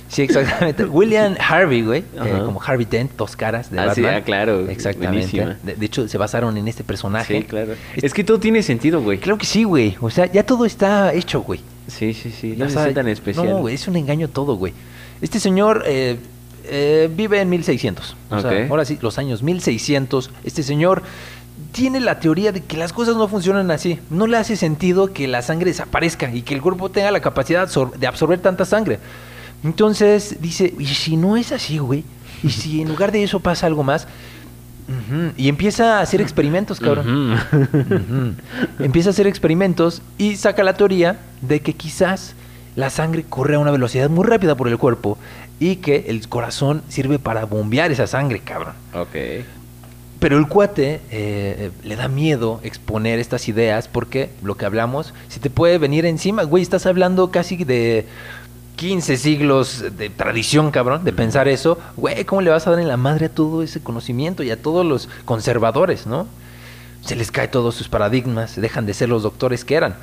Sí, 0.07 0.23
exactamente. 0.23 0.83
William 0.85 1.35
Harvey, 1.39 1.83
güey. 1.83 1.99
eh, 2.01 2.41
como 2.43 2.61
Harvey 2.61 2.85
Dent, 2.89 3.11
dos 3.15 3.35
caras 3.37 3.71
de 3.71 3.79
Ah, 3.79 3.93
sí, 3.95 4.01
Batman. 4.01 4.21
ah, 4.21 4.25
claro, 4.25 4.69
Exactamente. 4.69 5.55
De, 5.63 5.75
de 5.75 5.85
hecho, 5.85 6.07
se 6.07 6.17
basaron 6.17 6.57
en 6.57 6.67
este 6.67 6.83
personaje. 6.83 7.37
Sí, 7.39 7.43
claro. 7.45 7.73
Es 7.95 8.13
que 8.13 8.23
todo 8.23 8.37
tiene 8.39 8.61
sentido, 8.61 9.01
güey. 9.01 9.19
Creo 9.19 9.37
que 9.37 9.45
sí, 9.45 9.63
güey. 9.63 9.95
O 10.01 10.09
sea, 10.09 10.25
ya 10.25 10.43
todo 10.43 10.65
está 10.65 11.13
hecho, 11.13 11.41
güey. 11.41 11.61
Sí, 11.87 12.13
sí, 12.13 12.31
sí. 12.31 12.55
No 12.57 12.65
es 12.65 12.73
tan 12.93 13.07
especial. 13.07 13.49
No, 13.49 13.57
güey, 13.59 13.75
es 13.75 13.87
un 13.87 13.95
engaño 13.95 14.27
todo, 14.27 14.55
güey. 14.55 14.73
Este 15.21 15.39
señor 15.39 15.83
eh, 15.87 16.17
eh, 16.65 17.09
vive 17.15 17.39
en 17.39 17.49
1600. 17.49 18.15
O 18.31 18.39
sea, 18.41 18.67
ahora 18.69 18.83
sí, 18.85 18.97
los 19.01 19.17
años 19.17 19.43
1600. 19.43 20.29
Este 20.43 20.63
señor 20.63 21.03
tiene 21.71 21.99
la 21.99 22.19
teoría 22.19 22.51
de 22.51 22.61
que 22.61 22.77
las 22.77 22.93
cosas 22.93 23.15
no 23.15 23.27
funcionan 23.27 23.71
así. 23.71 23.99
No 24.09 24.27
le 24.27 24.37
hace 24.37 24.55
sentido 24.55 25.13
que 25.13 25.27
la 25.27 25.41
sangre 25.41 25.71
desaparezca 25.71 26.33
y 26.33 26.41
que 26.41 26.53
el 26.53 26.61
cuerpo 26.61 26.89
tenga 26.89 27.11
la 27.11 27.21
capacidad 27.21 27.69
de 27.97 28.07
absorber 28.07 28.39
tanta 28.39 28.65
sangre. 28.65 28.99
Entonces 29.63 30.37
dice, 30.41 30.73
¿y 30.77 30.85
si 30.87 31.17
no 31.17 31.37
es 31.37 31.51
así, 31.51 31.77
güey? 31.77 32.03
¿Y 32.43 32.49
si 32.49 32.81
en 32.81 32.89
lugar 32.89 33.11
de 33.11 33.23
eso 33.23 33.39
pasa 33.39 33.67
algo 33.67 33.83
más? 33.83 34.07
Y 35.37 35.47
empieza 35.47 35.99
a 35.99 36.01
hacer 36.01 36.19
experimentos, 36.19 36.79
cabrón. 36.79 37.39
Empieza 38.79 39.09
a 39.09 39.11
hacer 39.11 39.25
experimentos 39.25 40.01
y 40.17 40.35
saca 40.35 40.63
la 40.63 40.73
teoría 40.73 41.17
de 41.41 41.61
que 41.61 41.73
quizás 41.73 42.35
la 42.75 42.89
sangre 42.89 43.23
corre 43.23 43.55
a 43.55 43.59
una 43.59 43.71
velocidad 43.71 44.09
muy 44.09 44.25
rápida 44.25 44.55
por 44.55 44.67
el 44.67 44.77
cuerpo 44.77 45.17
y 45.59 45.77
que 45.77 46.05
el 46.07 46.27
corazón 46.27 46.81
sirve 46.89 47.19
para 47.19 47.45
bombear 47.45 47.91
esa 47.91 48.07
sangre, 48.07 48.39
cabrón. 48.39 48.73
ok. 48.93 49.15
Pero 50.21 50.37
el 50.37 50.47
cuate 50.47 51.01
eh, 51.09 51.71
le 51.83 51.95
da 51.95 52.07
miedo 52.07 52.59
exponer 52.61 53.17
estas 53.17 53.47
ideas 53.47 53.87
porque 53.87 54.29
lo 54.43 54.53
que 54.53 54.67
hablamos, 54.67 55.15
si 55.29 55.39
te 55.39 55.49
puede 55.49 55.79
venir 55.79 56.05
encima, 56.05 56.43
güey, 56.43 56.61
estás 56.61 56.85
hablando 56.85 57.31
casi 57.31 57.63
de 57.63 58.05
15 58.75 59.17
siglos 59.17 59.83
de 59.97 60.11
tradición, 60.11 60.69
cabrón, 60.69 61.03
de 61.03 61.11
pensar 61.11 61.47
eso, 61.47 61.79
güey, 61.97 62.23
¿cómo 62.23 62.41
le 62.41 62.51
vas 62.51 62.67
a 62.67 62.69
dar 62.69 62.79
en 62.79 62.87
la 62.87 62.97
madre 62.97 63.25
a 63.25 63.29
todo 63.29 63.63
ese 63.63 63.81
conocimiento 63.81 64.43
y 64.43 64.51
a 64.51 64.61
todos 64.61 64.85
los 64.85 65.09
conservadores, 65.25 66.05
no? 66.05 66.27
Se 67.03 67.15
les 67.15 67.31
cae 67.31 67.47
todos 67.47 67.73
sus 67.73 67.89
paradigmas, 67.89 68.55
dejan 68.61 68.85
de 68.85 68.93
ser 68.93 69.09
los 69.09 69.23
doctores 69.23 69.65
que 69.65 69.73
eran. 69.73 69.95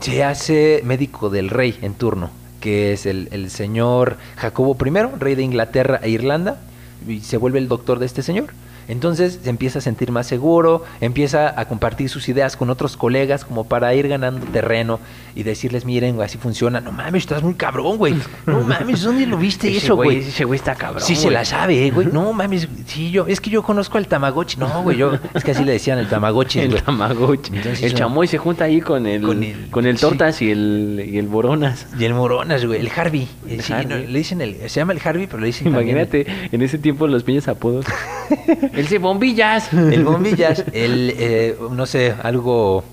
Se 0.00 0.22
hace 0.22 0.82
médico 0.84 1.30
del 1.30 1.48
rey 1.48 1.78
en 1.80 1.94
turno, 1.94 2.28
que 2.60 2.92
es 2.92 3.06
el 3.06 3.50
señor 3.50 4.18
Jacobo 4.36 4.76
I, 4.84 5.18
rey 5.18 5.34
de 5.34 5.44
Inglaterra 5.44 5.98
e 6.02 6.10
Irlanda, 6.10 6.60
y 7.08 7.20
se 7.20 7.38
vuelve 7.38 7.58
el 7.58 7.68
doctor 7.68 7.98
de 7.98 8.04
este 8.04 8.22
señor. 8.22 8.50
Entonces 8.88 9.40
se 9.42 9.50
empieza 9.50 9.78
a 9.80 9.82
sentir 9.82 10.12
más 10.12 10.26
seguro, 10.26 10.84
empieza 11.00 11.58
a 11.58 11.66
compartir 11.66 12.08
sus 12.08 12.28
ideas 12.28 12.56
con 12.56 12.70
otros 12.70 12.96
colegas 12.96 13.44
como 13.44 13.64
para 13.64 13.94
ir 13.94 14.08
ganando 14.08 14.46
terreno 14.46 15.00
y 15.36 15.42
decirles, 15.42 15.84
miren, 15.84 16.16
güey, 16.16 16.24
así 16.26 16.38
funciona. 16.38 16.80
No 16.80 16.90
mames, 16.92 17.24
estás 17.24 17.42
muy 17.42 17.54
cabrón, 17.54 17.98
güey. 17.98 18.14
No 18.46 18.62
mames, 18.62 19.02
¿dónde 19.02 19.26
lo 19.26 19.36
viste 19.36 19.68
Ese 19.68 19.84
eso, 19.86 19.94
güey? 19.96 20.18
Ese 20.20 20.44
güey 20.44 20.56
está 20.58 20.74
cabrón. 20.74 21.02
Sí 21.02 21.14
se 21.14 21.30
la 21.30 21.44
sabe, 21.44 21.86
eh, 21.86 21.90
güey. 21.90 22.08
No 22.10 22.32
mames, 22.32 22.66
sí, 22.86 23.10
yo, 23.10 23.26
es 23.28 23.40
que 23.40 23.50
yo 23.50 23.62
conozco 23.62 23.98
al 23.98 24.08
Tamagotchi. 24.08 24.56
No, 24.58 24.82
güey, 24.82 24.96
yo, 24.96 25.12
es 25.34 25.44
que 25.44 25.50
así 25.52 25.62
le 25.62 25.72
decían 25.72 25.98
el 25.98 26.08
Tamagotchi, 26.08 26.60
El 26.60 26.70
güey. 26.70 26.82
Tamagotchi. 26.82 27.54
Entonces, 27.54 27.82
el 27.84 27.94
chamoy 27.94 28.26
se 28.26 28.38
junta 28.38 28.64
ahí 28.64 28.80
con 28.80 29.06
el, 29.06 29.20
Con 29.22 29.44
con 29.70 29.86
el- 29.86 29.96
sí. 29.98 30.00
tortas 30.00 30.40
y 30.40 30.50
el, 30.50 31.06
y 31.06 31.18
el 31.18 31.28
boronas. 31.28 31.86
Y 31.98 32.04
el 32.04 32.14
Moronas, 32.14 32.64
güey, 32.64 32.80
el 32.80 32.90
Harvey. 32.96 33.28
El 33.46 33.60
Eh, 33.60 33.62
sí, 33.62 33.72
Harvey. 33.74 33.86
no, 34.04 34.10
le 34.10 34.18
dicen 34.18 34.40
el, 34.40 34.56
se 34.70 34.80
llama 34.80 34.94
el 34.94 35.00
Harvey, 35.04 35.26
pero 35.26 35.38
le 35.40 35.46
dicen 35.48 35.70
también 35.72 35.96
Imagínate, 35.98 36.26
en 36.50 36.62
ese 36.62 36.78
tiempo 36.78 37.06
los 37.06 37.22
pequeños 37.24 37.46
apodos. 37.48 37.84
el 38.72 38.88
se 38.88 38.98
bombillas. 38.98 39.70
El 39.72 40.02
bombillas, 40.04 40.64
el, 40.72 41.12
eh, 41.18 41.56
no 41.72 41.84
sé, 41.84 42.14
algo, 42.22 42.84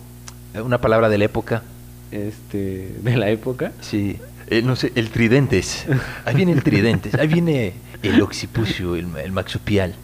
una 0.61 0.79
palabra 0.79 1.07
de 1.09 1.17
la 1.17 1.25
época. 1.25 1.63
Este, 2.13 2.95
de 3.01 3.17
la 3.17 3.29
época. 3.29 3.71
Sí, 3.81 4.19
eh, 4.47 4.61
no 4.61 4.75
sé, 4.75 4.91
el 4.93 5.09
tridentes. 5.09 5.87
Ahí 6.25 6.35
viene 6.35 6.51
el 6.51 6.61
tridentes, 6.61 7.15
ahí 7.15 7.27
viene 7.27 7.73
el 8.03 8.21
occipucio, 8.21 8.95
el, 8.95 9.07
el 9.17 9.31
maxupial. 9.31 9.95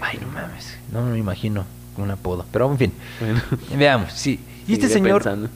Ay, 0.00 0.18
no 0.20 0.28
mames, 0.28 0.78
no 0.92 1.02
me 1.02 1.18
imagino 1.18 1.64
un 1.96 2.10
apodo. 2.12 2.46
Pero 2.52 2.70
en 2.70 2.78
fin, 2.78 2.92
Bueno, 3.18 3.40
veamos, 3.76 4.12
sí. 4.12 4.38
Y 4.68 4.74
este 4.74 4.88
señor, 4.88 5.24
pensando. 5.24 5.48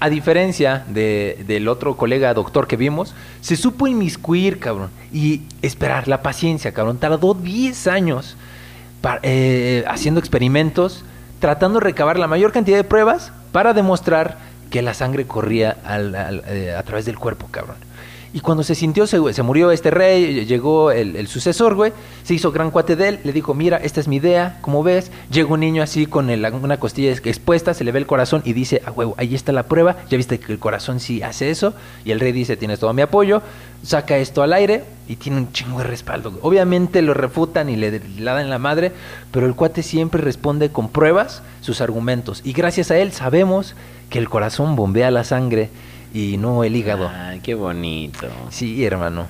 a 0.00 0.08
diferencia 0.08 0.84
de, 0.88 1.44
del 1.46 1.68
otro 1.68 1.96
colega 1.96 2.34
doctor 2.34 2.66
que 2.66 2.76
vimos, 2.76 3.14
se 3.40 3.54
supo 3.54 3.86
inmiscuir, 3.86 4.58
cabrón, 4.58 4.90
y 5.12 5.42
esperar 5.62 6.08
la 6.08 6.22
paciencia, 6.22 6.72
cabrón. 6.72 6.98
Tardó 6.98 7.34
10 7.34 7.86
años 7.86 8.36
eh, 9.22 9.84
haciendo 9.86 10.18
experimentos, 10.18 11.04
tratando 11.38 11.78
de 11.78 11.84
recabar 11.84 12.18
la 12.18 12.26
mayor 12.26 12.50
cantidad 12.50 12.76
de 12.76 12.84
pruebas 12.84 13.30
para 13.52 13.74
demostrar 13.74 14.38
que 14.74 14.82
la 14.82 14.92
sangre 14.92 15.24
corría 15.24 15.76
al- 15.84 16.16
al- 16.16 16.42
eh, 16.48 16.74
a 16.76 16.82
través 16.82 17.04
del 17.04 17.16
cuerpo, 17.16 17.46
cabrón. 17.48 17.76
Y 18.32 18.40
cuando 18.40 18.64
se 18.64 18.74
sintió, 18.74 19.06
se, 19.06 19.20
murió 19.44 19.70
este 19.70 19.92
rey, 19.92 20.44
llegó 20.46 20.90
el, 20.90 21.28
sucesor, 21.28 21.76
güey, 21.76 21.92
se 22.24 22.34
hizo 22.34 22.50
gran 22.50 22.72
cuate 22.72 22.96
de 22.96 23.10
él, 23.10 23.20
le 23.22 23.32
dijo, 23.32 23.54
mira, 23.54 23.76
esta 23.76 24.00
es 24.00 24.08
mi 24.08 24.16
idea, 24.16 24.58
como 24.62 24.82
ves, 24.82 25.12
llega 25.30 25.50
un 25.52 25.60
niño 25.60 25.80
así 25.80 26.06
con 26.06 26.28
el- 26.28 26.44
una 26.54 26.78
costilla 26.80 27.12
es- 27.12 27.24
expuesta, 27.24 27.72
se 27.72 27.84
le 27.84 27.92
ve 27.92 28.00
el 28.00 28.06
corazón 28.06 28.42
y 28.44 28.52
dice, 28.52 28.82
a 28.84 28.90
huevo, 28.90 29.14
ahí 29.16 29.36
está 29.36 29.52
la 29.52 29.62
prueba, 29.62 29.98
ya 30.10 30.16
viste 30.16 30.40
que 30.40 30.50
el 30.52 30.58
corazón 30.58 30.98
sí 30.98 31.22
hace 31.22 31.50
eso, 31.50 31.72
y 32.04 32.10
el 32.10 32.18
rey 32.18 32.32
dice, 32.32 32.56
tienes 32.56 32.80
todo 32.80 32.92
mi 32.92 33.02
apoyo, 33.02 33.42
saca 33.84 34.16
esto 34.18 34.42
al 34.42 34.52
aire 34.52 34.82
y 35.06 35.16
tiene 35.16 35.38
un 35.38 35.52
chingo 35.52 35.78
de 35.78 35.84
respaldo. 35.84 36.38
Obviamente 36.42 37.02
lo 37.02 37.14
refutan 37.14 37.68
y 37.68 37.76
le, 37.76 37.90
le 38.00 38.24
dan 38.24 38.50
la 38.50 38.58
madre, 38.58 38.90
pero 39.30 39.46
el 39.46 39.54
cuate 39.54 39.82
siempre 39.82 40.20
responde 40.22 40.70
con 40.70 40.88
pruebas 40.88 41.42
sus 41.60 41.80
argumentos, 41.80 42.40
y 42.44 42.52
gracias 42.52 42.90
a 42.90 42.98
él 42.98 43.12
sabemos 43.12 43.74
que 44.10 44.18
el 44.18 44.28
corazón 44.28 44.74
bombea 44.76 45.10
la 45.10 45.24
sangre 45.24 45.68
y 46.12 46.36
no 46.38 46.64
el 46.64 46.74
hígado. 46.76 47.10
Ay, 47.12 47.40
qué 47.40 47.54
bonito. 47.54 48.26
Sí, 48.50 48.84
hermano. 48.84 49.26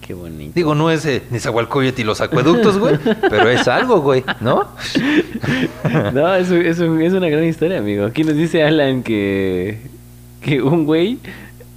Qué 0.00 0.14
bonito. 0.14 0.52
Digo, 0.56 0.74
no 0.74 0.90
es 0.90 1.06
eh, 1.06 1.22
Nezahualcóyotl 1.30 2.00
y 2.00 2.04
los 2.04 2.20
acueductos, 2.20 2.76
güey, 2.78 2.98
pero 3.30 3.48
es 3.48 3.68
algo, 3.68 4.00
güey, 4.00 4.24
¿no? 4.40 4.66
No, 6.12 6.34
es, 6.34 6.50
un- 6.50 6.64
es, 6.66 6.78
un- 6.80 7.00
es 7.02 7.12
una 7.12 7.28
gran 7.28 7.44
historia, 7.44 7.78
amigo. 7.78 8.06
Aquí 8.06 8.24
nos 8.24 8.34
dice 8.36 8.62
Alan 8.64 9.02
que, 9.02 9.78
que 10.40 10.60
un 10.62 10.84
güey 10.86 11.18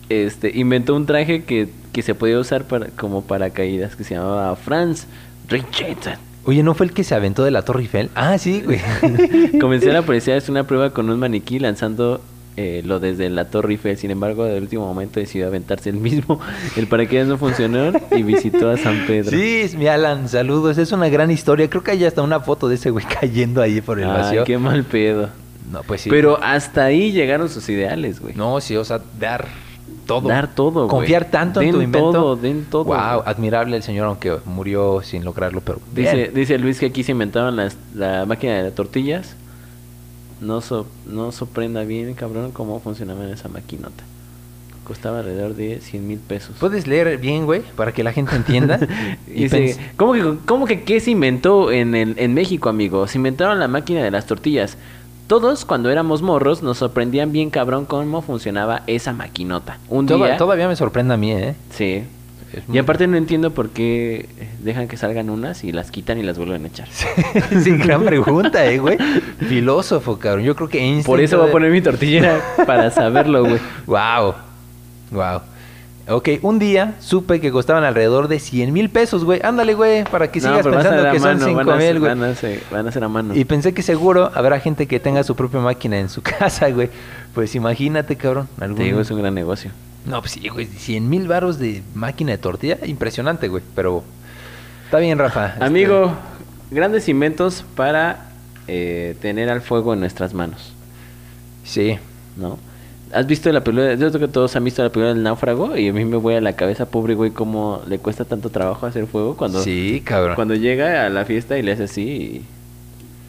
este, 0.09 0.51
inventó 0.55 0.95
un 0.95 1.05
traje 1.05 1.43
que, 1.43 1.69
que 1.91 2.01
se 2.01 2.15
podía 2.15 2.39
usar 2.39 2.65
para, 2.65 2.87
como 2.87 3.23
paracaídas, 3.23 3.95
que 3.95 4.03
se 4.03 4.15
llamaba 4.15 4.55
Franz 4.55 5.07
Richardson. 5.47 6.15
Oye, 6.45 6.61
¿no 6.61 6.75
fue 6.75 6.85
el 6.85 6.93
que 6.93 7.03
se 7.03 7.15
aventó 7.15 7.43
de 7.43 7.51
la 7.51 7.63
Torre 7.63 7.81
Eiffel? 7.81 8.09
Ah, 8.13 8.37
sí, 8.37 8.61
güey. 8.61 8.79
Comenzó 9.59 9.89
la 9.89 10.03
policía 10.03 10.33
a 10.35 10.37
hacer 10.37 10.51
una 10.51 10.65
prueba 10.65 10.91
con 10.91 11.09
un 11.09 11.19
maniquí 11.19 11.57
lanzando 11.57 12.21
eh, 12.55 12.83
lo 12.85 12.99
desde 12.99 13.29
la 13.31 13.45
Torre 13.45 13.71
Eiffel. 13.71 13.97
Sin 13.97 14.11
embargo, 14.11 14.45
de 14.45 14.59
último 14.59 14.85
momento 14.85 15.19
decidió 15.19 15.47
aventarse 15.47 15.89
el 15.89 15.97
mismo. 15.97 16.39
El 16.75 16.85
paracaídas 16.85 17.27
no 17.27 17.37
funcionó 17.39 17.91
y 18.11 18.21
visitó 18.21 18.69
a 18.69 18.77
San 18.77 19.07
Pedro. 19.07 19.31
Sí, 19.31 19.61
es 19.61 19.75
mi 19.75 19.87
Alan, 19.87 20.29
saludos. 20.29 20.77
Es 20.77 20.91
una 20.91 21.09
gran 21.09 21.31
historia. 21.31 21.67
Creo 21.67 21.83
que 21.83 21.91
hay 21.91 22.05
hasta 22.05 22.21
una 22.21 22.39
foto 22.39 22.67
de 22.67 22.75
ese 22.75 22.91
güey 22.91 23.05
cayendo 23.05 23.61
ahí 23.61 23.81
por 23.81 23.99
el 23.99 24.07
vacío. 24.07 24.43
qué 24.43 24.59
mal 24.59 24.83
pedo. 24.83 25.29
No, 25.71 25.81
pues 25.81 26.01
sí. 26.01 26.11
Pero 26.11 26.37
hasta 26.43 26.85
ahí 26.85 27.11
llegaron 27.11 27.49
sus 27.49 27.67
ideales, 27.69 28.19
güey. 28.19 28.35
No, 28.35 28.61
sí, 28.61 28.75
o 28.75 28.85
sea, 28.85 29.01
dar 29.19 29.47
todo. 30.05 30.29
Dar 30.29 30.53
todo. 30.55 30.87
Confiar 30.87 31.25
tanto 31.25 31.61
en 31.61 31.71
tu 31.71 31.81
invento. 31.81 32.11
todo, 32.11 32.35
den 32.35 32.65
todo, 32.65 32.85
Wow, 32.85 33.23
admirable 33.25 33.75
el 33.77 33.83
señor, 33.83 34.07
aunque 34.07 34.37
murió 34.45 35.01
sin 35.03 35.25
lograrlo, 35.25 35.61
pero 35.61 35.79
Dice, 35.93 36.15
bien. 36.15 36.31
dice 36.33 36.57
Luis 36.57 36.79
que 36.79 36.85
aquí 36.87 37.03
se 37.03 37.11
inventaron 37.11 37.55
las, 37.55 37.77
la 37.93 38.25
máquina 38.25 38.53
de 38.55 38.63
las 38.63 38.73
tortillas. 38.73 39.35
No, 40.41 40.61
so- 40.61 40.85
no 41.05 41.31
sorprenda 41.31 41.83
bien, 41.83 42.13
cabrón, 42.13 42.51
cómo 42.51 42.79
funcionaba 42.79 43.25
esa 43.29 43.47
maquinota. 43.49 44.03
Costaba 44.83 45.19
alrededor 45.19 45.55
de 45.55 45.79
100 45.81 46.07
mil 46.07 46.19
pesos. 46.19 46.55
¿Puedes 46.59 46.85
leer 46.85 47.17
bien, 47.17 47.45
güey? 47.45 47.61
Para 47.75 47.91
que 47.91 48.03
la 48.03 48.11
gente 48.13 48.35
entienda. 48.35 48.79
y 49.27 49.43
Dice, 49.47 49.77
¿cómo 49.97 50.13
que, 50.13 50.35
cómo 50.45 50.65
que 50.67 50.83
qué 50.83 50.99
se 50.99 51.09
inventó 51.11 51.71
en, 51.71 51.95
el, 51.95 52.13
en 52.19 52.33
México, 52.35 52.69
amigo? 52.69 53.07
Se 53.07 53.17
inventaron 53.17 53.59
la 53.59 53.67
máquina 53.67 54.03
de 54.03 54.11
las 54.11 54.27
tortillas. 54.27 54.77
Todos, 55.27 55.65
cuando 55.65 55.89
éramos 55.89 56.21
morros, 56.21 56.61
nos 56.61 56.77
sorprendían 56.77 57.31
bien, 57.31 57.49
cabrón, 57.49 57.85
cómo 57.85 58.21
funcionaba 58.21 58.83
esa 58.87 59.11
maquinota. 59.13 59.79
Un 59.89 60.05
Toda- 60.05 60.27
día... 60.27 60.37
Todavía 60.37 60.67
me 60.67 60.75
sorprende 60.75 61.13
a 61.15 61.17
mí, 61.17 61.31
¿eh? 61.31 61.55
Sí. 61.71 62.03
Y 62.71 62.77
aparte 62.77 63.05
no 63.07 63.17
entiendo 63.17 63.51
por 63.51 63.69
qué 63.71 64.29
dejan 64.61 64.87
que 64.87 64.95
salgan 64.95 65.29
unas 65.29 65.63
y 65.65 65.71
las 65.73 65.91
quitan 65.91 66.19
y 66.19 66.23
las 66.23 66.37
vuelven 66.37 66.63
a 66.63 66.67
echar. 66.67 66.87
sí, 66.89 67.71
gran 67.77 68.03
pregunta, 68.05 68.65
eh, 68.65 68.77
güey. 68.77 68.97
Filósofo, 69.49 70.17
cabrón. 70.19 70.45
Yo 70.45 70.55
creo 70.55 70.69
que 70.69 70.79
Einstein... 70.79 71.05
Por 71.05 71.19
eso 71.19 71.37
voy 71.39 71.49
a 71.49 71.51
poner 71.51 71.71
mi 71.71 71.81
tortillera 71.81 72.39
para 72.65 72.91
saberlo, 72.91 73.41
güey. 73.43 73.59
Wow. 73.87 74.35
Wow. 75.11 75.41
Ok, 76.07 76.29
un 76.43 76.59
día 76.59 76.93
supe 76.99 77.41
que 77.41 77.51
costaban 77.51 77.83
alrededor 77.83 78.27
de 78.27 78.39
100 78.39 78.71
mil 78.71 78.89
pesos, 78.91 79.23
güey. 79.23 79.39
Ándale, 79.43 79.73
güey, 79.73 80.03
para 80.03 80.29
que 80.31 80.39
No, 80.39 80.49
sigas 80.49 80.63
ser 80.63 80.71
pensando 80.73 81.11
que 81.11 81.19
son 81.19 81.27
mano, 81.33 81.45
5 81.45 81.55
van 81.57 81.69
a 81.69 81.79
ser- 81.81 81.93
mil, 81.93 81.99
güey. 81.99 82.09
Van 82.15 82.23
a 82.23 82.35
ser- 82.35 82.63
van 82.69 82.87
a 82.87 82.91
ser 82.91 83.03
a 83.03 83.07
mano. 83.09 83.35
Y 83.35 83.43
pensé 83.45 83.73
que 83.73 83.81
seguro 83.81 84.31
habrá 84.35 84.59
gente 84.59 84.85
que 84.87 84.99
tenga 84.99 85.23
su 85.23 85.35
propia 85.35 85.59
máquina 85.61 85.97
en 85.99 86.09
su 86.09 86.21
casa, 86.23 86.69
güey. 86.69 86.89
Pues 87.33 87.55
imagínate, 87.55 88.15
cabrón. 88.17 88.47
algún- 88.59 88.77
Te 88.77 88.83
digo, 88.83 89.01
es 89.01 89.09
un 89.09 89.19
gran 89.19 89.33
negocio. 89.33 89.71
No, 90.05 90.19
pues 90.21 90.33
sí, 90.33 90.47
güey. 90.49 90.67
100 90.67 91.09
mil 91.09 91.27
varos 91.27 91.57
de 91.57 91.81
máquina 91.95 92.31
de 92.33 92.37
tortilla. 92.37 92.77
Impresionante, 92.85 93.47
güey. 93.47 93.63
Pero 93.73 94.03
está 94.85 94.99
bien, 94.99 95.17
Rafa. 95.17 95.53
este, 95.53 95.65
Amigo, 95.65 96.11
grandes 96.69 97.09
inventos 97.09 97.65
para 97.75 98.27
eh, 98.67 99.15
tener 99.21 99.49
al 99.49 99.61
fuego 99.61 99.93
en 99.95 100.01
nuestras 100.01 100.35
manos, 100.35 100.73
Sí. 101.63 101.97
¿no? 102.37 102.59
¿Has 103.13 103.27
visto 103.27 103.51
la 103.51 103.63
película? 103.63 103.93
Yo 103.95 104.09
creo 104.11 104.27
que 104.27 104.33
todos 104.33 104.55
han 104.55 104.63
visto 104.63 104.81
la 104.83 104.89
película 104.89 105.13
del 105.13 105.23
náufrago 105.23 105.77
y 105.77 105.87
a 105.89 105.93
mí 105.93 106.05
me 106.05 106.17
voy 106.17 106.35
a 106.35 106.41
la 106.41 106.53
cabeza, 106.53 106.85
pobre 106.87 107.13
güey, 107.15 107.31
cómo 107.31 107.81
le 107.87 107.99
cuesta 107.99 108.25
tanto 108.25 108.49
trabajo 108.49 108.85
hacer 108.85 109.07
fuego 109.07 109.37
cuando, 109.37 109.61
Sí, 109.61 110.01
cabrón. 110.03 110.35
cuando 110.35 110.55
llega 110.55 111.05
a 111.05 111.09
la 111.09 111.23
fiesta 111.25 111.57
y 111.57 111.61
le 111.61 111.71
hace 111.73 111.83
así 111.83 112.45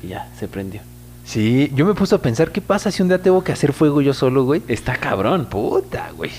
y, 0.03 0.07
y 0.07 0.09
ya, 0.09 0.29
se 0.39 0.49
prendió. 0.49 0.81
Sí, 1.25 1.71
yo 1.75 1.85
me 1.85 1.95
puse 1.95 2.15
a 2.15 2.19
pensar, 2.19 2.53
¿qué 2.53 2.61
pasa 2.61 2.91
si 2.91 3.03
un 3.03 3.09
día 3.09 3.21
tengo 3.21 3.43
que 3.45 3.53
hacer 3.53 3.73
fuego 3.73 4.01
yo 4.01 4.15
solo, 4.15 4.45
güey? 4.45 4.63
Está 4.69 4.97
cabrón. 4.97 5.47
Puta, 5.47 6.11
güey. 6.17 6.31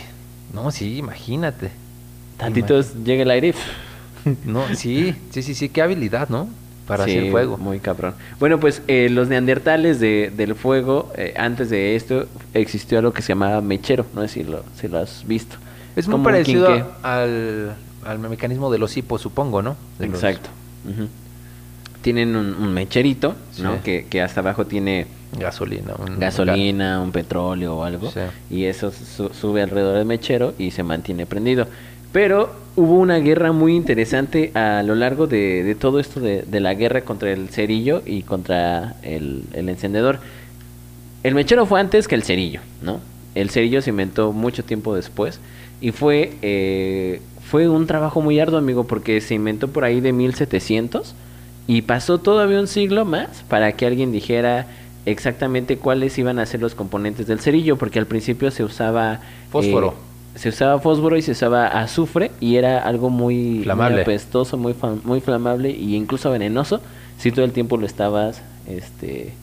No, 0.54 0.72
sí, 0.72 0.98
imagínate. 0.98 1.72
Tantitos 2.38 3.04
llega 3.04 3.24
el 3.24 3.32
aire 3.32 3.50
y... 3.50 4.30
No, 4.46 4.64
sí, 4.76 5.16
sí, 5.32 5.42
sí, 5.42 5.54
sí, 5.56 5.70
qué 5.70 5.82
habilidad, 5.82 6.30
¿no? 6.30 6.50
Para 6.88 7.04
Sí, 7.06 7.18
hacer 7.18 7.32
fuego. 7.32 7.58
Muy 7.58 7.80
cabrón. 7.80 8.14
Bueno, 8.40 8.60
pues 8.60 8.82
eh, 8.88 9.10
los 9.12 9.28
neandertales 9.28 10.00
de, 10.00 10.32
del 10.36 10.56
fuego, 10.56 11.12
eh, 11.18 11.34
antes 11.38 11.70
de 11.70 11.96
esto, 11.98 12.28
existió 12.54 12.98
algo 13.00 13.12
que 13.12 13.22
se 13.22 13.30
llamaba 13.30 13.60
mechero. 13.62 14.06
No 14.16 14.22
sé 14.22 14.28
si 14.30 14.44
lo, 14.44 14.64
si 14.80 14.88
lo 14.88 15.00
has 15.00 15.28
visto. 15.28 15.58
Es 15.98 16.08
muy 16.08 16.22
parecido 16.22 16.70
al, 17.04 17.76
al 18.06 18.20
mecanismo 18.20 18.72
de 18.72 18.78
los 18.78 18.96
hipos, 18.96 19.22
supongo, 19.22 19.62
¿no? 19.62 19.76
De 20.00 20.08
los- 20.08 20.16
Exacto. 20.24 20.50
Tienen 22.02 22.36
un, 22.36 22.54
un 22.54 22.74
mecherito, 22.74 23.36
¿no? 23.62 23.82
Que, 23.84 24.06
que 24.10 24.22
hasta 24.22 24.40
abajo 24.40 24.66
tiene 24.66 25.08
Gasolina. 25.38 25.94
un- 25.98 26.20
gasolina, 26.20 27.02
un 27.02 27.12
petróleo 27.12 27.76
o 27.78 27.84
algo. 27.84 28.10
Sí. 28.12 28.22
Y 28.50 28.64
eso 28.66 28.92
su- 28.92 29.30
sube 29.34 29.62
alrededor 29.62 29.98
del 29.98 30.06
mechero 30.06 30.54
y 30.58 30.72
se 30.72 30.84
mantiene 30.84 31.26
prendido. 31.26 31.68
Pero 32.12 32.50
hubo 32.76 32.94
una 32.94 33.18
guerra 33.18 33.52
muy 33.52 33.76
interesante 33.76 34.52
a 34.54 34.84
lo 34.84 34.96
largo 34.96 35.28
de, 35.28 35.76
todo 35.80 36.00
esto 36.00 36.20
de, 36.20 36.60
la 36.60 36.74
guerra 36.76 37.02
contra 37.02 37.32
el 37.32 37.50
cerillo 37.50 38.02
y 38.06 38.22
contra 38.22 38.96
el, 39.02 39.44
encendedor. 39.54 40.20
El 41.24 41.36
mechero 41.36 41.66
fue 41.66 41.80
antes 41.80 42.08
que 42.08 42.16
el 42.16 42.24
cerillo, 42.24 42.62
¿no? 42.82 43.02
El 43.36 43.50
cerillo 43.50 43.82
se 43.82 43.90
inventó 43.90 44.32
mucho 44.32 44.64
tiempo 44.64 44.96
después 44.96 45.40
y 45.82 45.92
fue, 45.92 46.34
eh, 46.42 47.22
fue 47.50 47.68
un 47.68 47.88
trabajo 47.88 48.22
muy 48.22 48.40
arduo, 48.40 48.60
amigo, 48.60 48.86
porque 48.86 49.22
se 49.22 49.36
inventó 49.36 49.68
por 49.68 49.84
ahí 49.84 50.00
de 50.00 50.14
1700 50.14 51.16
y 51.68 51.82
pasó 51.82 52.20
todavía 52.20 52.60
un 52.60 52.68
siglo 52.68 53.06
más 53.06 53.44
para 53.50 53.72
que 53.74 53.86
alguien 53.86 54.12
dijera 54.12 54.68
exactamente 55.06 55.78
cuáles 55.78 56.18
iban 56.18 56.38
a 56.40 56.46
ser 56.46 56.62
los 56.62 56.76
componentes 56.76 57.28
del 57.28 57.40
cerillo, 57.40 57.78
porque 57.78 58.00
al 58.00 58.06
principio 58.06 58.52
se 58.52 58.64
usaba 58.64 59.20
Fósforo. 59.52 59.90
eh, 59.90 60.07
se 60.38 60.50
usaba 60.50 60.80
fósforo 60.80 61.18
y 61.18 61.22
se 61.22 61.32
usaba 61.32 61.68
azufre 61.68 62.32
y 62.40 62.56
era 62.56 62.80
algo 62.80 63.10
muy, 63.10 63.62
Flamable. 63.64 63.96
muy 63.96 64.02
apestoso, 64.04 64.58
muy, 64.58 64.76
muy 65.04 65.20
flamable 65.20 65.72
y 65.72 65.96
incluso 65.96 66.30
venenoso 66.32 66.82
si 67.18 67.32
todo 67.32 67.44
el 67.46 67.52
tiempo 67.52 67.78
lo 67.78 67.86
estabas 67.86 68.42
este 68.68 69.34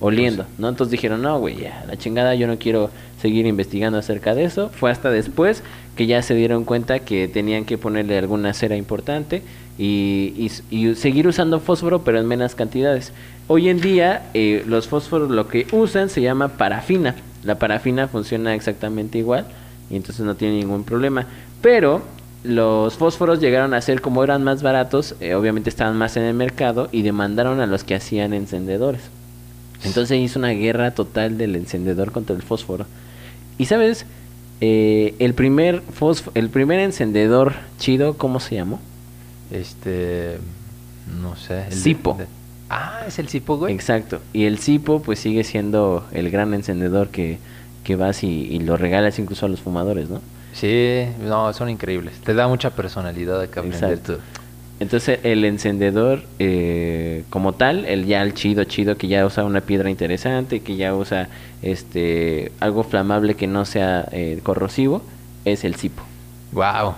oliendo, 0.00 0.46
¿no? 0.58 0.68
Entonces 0.68 0.90
dijeron, 0.90 1.22
no, 1.22 1.38
güey, 1.38 1.60
ya, 1.60 1.84
la 1.86 1.96
chingada, 1.96 2.34
yo 2.34 2.48
no 2.48 2.58
quiero 2.58 2.90
seguir 3.20 3.46
investigando 3.46 3.98
acerca 3.98 4.34
de 4.34 4.42
eso. 4.42 4.68
Fue 4.70 4.90
hasta 4.90 5.10
después 5.10 5.62
que 5.94 6.06
ya 6.06 6.22
se 6.22 6.34
dieron 6.34 6.64
cuenta 6.64 6.98
que 6.98 7.28
tenían 7.28 7.64
que 7.64 7.78
ponerle 7.78 8.18
alguna 8.18 8.52
cera 8.52 8.76
importante 8.76 9.44
y, 9.78 10.50
y 10.70 10.76
y 10.76 10.94
seguir 10.96 11.28
usando 11.28 11.60
fósforo, 11.60 12.02
pero 12.02 12.18
en 12.18 12.26
menos 12.26 12.56
cantidades. 12.56 13.12
Hoy 13.46 13.68
en 13.68 13.80
día, 13.80 14.24
eh, 14.34 14.64
los 14.66 14.88
fósforos 14.88 15.30
lo 15.30 15.46
que 15.46 15.68
usan 15.70 16.08
se 16.08 16.20
llama 16.20 16.48
parafina. 16.48 17.14
La 17.44 17.60
parafina 17.60 18.08
funciona 18.08 18.56
exactamente 18.56 19.18
igual 19.18 19.46
y 19.92 19.96
entonces 19.96 20.24
no 20.26 20.34
tiene 20.34 20.56
ningún 20.58 20.82
problema. 20.82 21.26
Pero 21.60 22.02
los 22.42 22.94
fósforos 22.96 23.38
llegaron 23.38 23.72
a 23.74 23.80
ser 23.80 24.00
como 24.00 24.24
eran 24.24 24.42
más 24.42 24.64
baratos, 24.64 25.14
eh, 25.20 25.34
obviamente 25.36 25.70
estaban 25.70 25.96
más 25.96 26.16
en 26.16 26.24
el 26.24 26.34
mercado 26.34 26.88
y 26.90 27.02
demandaron 27.02 27.60
a 27.60 27.66
los 27.66 27.84
que 27.84 27.94
hacían 27.94 28.32
encendedores. 28.34 29.02
Entonces 29.84 30.18
hizo 30.18 30.38
una 30.40 30.50
guerra 30.50 30.90
total 30.92 31.38
del 31.38 31.54
encendedor 31.54 32.10
contra 32.10 32.34
el 32.34 32.42
fósforo. 32.42 32.86
Y 33.58 33.66
sabes, 33.66 34.06
Eh, 34.64 35.16
el 35.18 35.34
primer 35.34 35.82
el 36.34 36.48
primer 36.48 36.78
encendedor 36.78 37.54
chido, 37.80 38.16
¿cómo 38.16 38.38
se 38.38 38.54
llamó? 38.54 38.78
Este. 39.50 40.38
No 41.20 41.34
sé. 41.36 41.64
el 41.64 41.70
de- 41.70 41.74
Sipo. 41.76 42.14
de- 42.16 42.26
ah, 42.70 43.00
es 43.08 43.18
el 43.18 43.26
Sipo, 43.28 43.56
güey. 43.56 43.74
Exacto. 43.74 44.20
Y 44.32 44.44
el 44.44 44.58
Sipo, 44.58 45.02
pues 45.02 45.18
sigue 45.18 45.42
siendo 45.42 46.06
el 46.12 46.30
gran 46.30 46.54
encendedor 46.54 47.08
que, 47.08 47.38
que 47.84 47.96
vas 47.96 48.22
y, 48.22 48.28
y 48.28 48.58
lo 48.60 48.76
regalas 48.76 49.18
incluso 49.18 49.46
a 49.46 49.48
los 49.48 49.60
fumadores, 49.60 50.08
¿no? 50.08 50.20
Sí, 50.52 51.04
no, 51.20 51.52
son 51.52 51.68
increíbles. 51.70 52.14
Te 52.24 52.34
da 52.34 52.46
mucha 52.48 52.70
personalidad 52.70 53.40
acá 53.40 53.62
prender 53.62 53.92
Exacto. 53.92 54.16
tu- 54.16 54.20
Entonces 54.80 55.20
el 55.22 55.44
encendedor 55.44 56.24
eh, 56.38 57.24
como 57.30 57.54
tal, 57.54 57.84
el 57.86 58.04
ya 58.06 58.20
el 58.22 58.34
chido 58.34 58.64
chido 58.64 58.96
que 58.96 59.08
ya 59.08 59.24
usa 59.24 59.44
una 59.44 59.60
piedra 59.62 59.88
interesante, 59.90 60.60
que 60.60 60.76
ya 60.76 60.94
usa 60.94 61.28
este 61.62 62.52
algo 62.60 62.82
flamable 62.82 63.34
que 63.34 63.46
no 63.46 63.64
sea 63.64 64.06
eh, 64.12 64.40
corrosivo, 64.42 65.02
es 65.44 65.64
el 65.64 65.74
cipo. 65.76 66.02
Wow. 66.52 66.94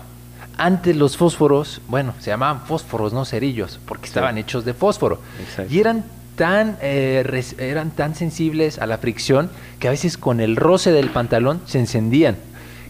Antes 0.56 0.96
los 0.96 1.16
fósforos, 1.16 1.80
bueno, 1.88 2.14
se 2.20 2.30
llamaban 2.30 2.62
fósforos, 2.62 3.12
no 3.12 3.24
cerillos, 3.24 3.78
porque 3.86 4.06
estaban 4.06 4.38
hechos 4.38 4.64
de 4.64 4.72
fósforo. 4.74 5.18
Exacto. 5.40 5.72
Y 5.72 5.78
eran 5.80 6.04
tan, 6.36 6.76
eh, 6.82 7.42
eran 7.58 7.90
tan 7.90 8.14
sensibles 8.14 8.78
a 8.78 8.86
la 8.86 8.98
fricción 8.98 9.50
que 9.78 9.88
a 9.88 9.90
veces 9.90 10.18
con 10.18 10.40
el 10.40 10.56
roce 10.56 10.92
del 10.92 11.08
pantalón 11.10 11.60
se 11.66 11.78
encendían. 11.78 12.36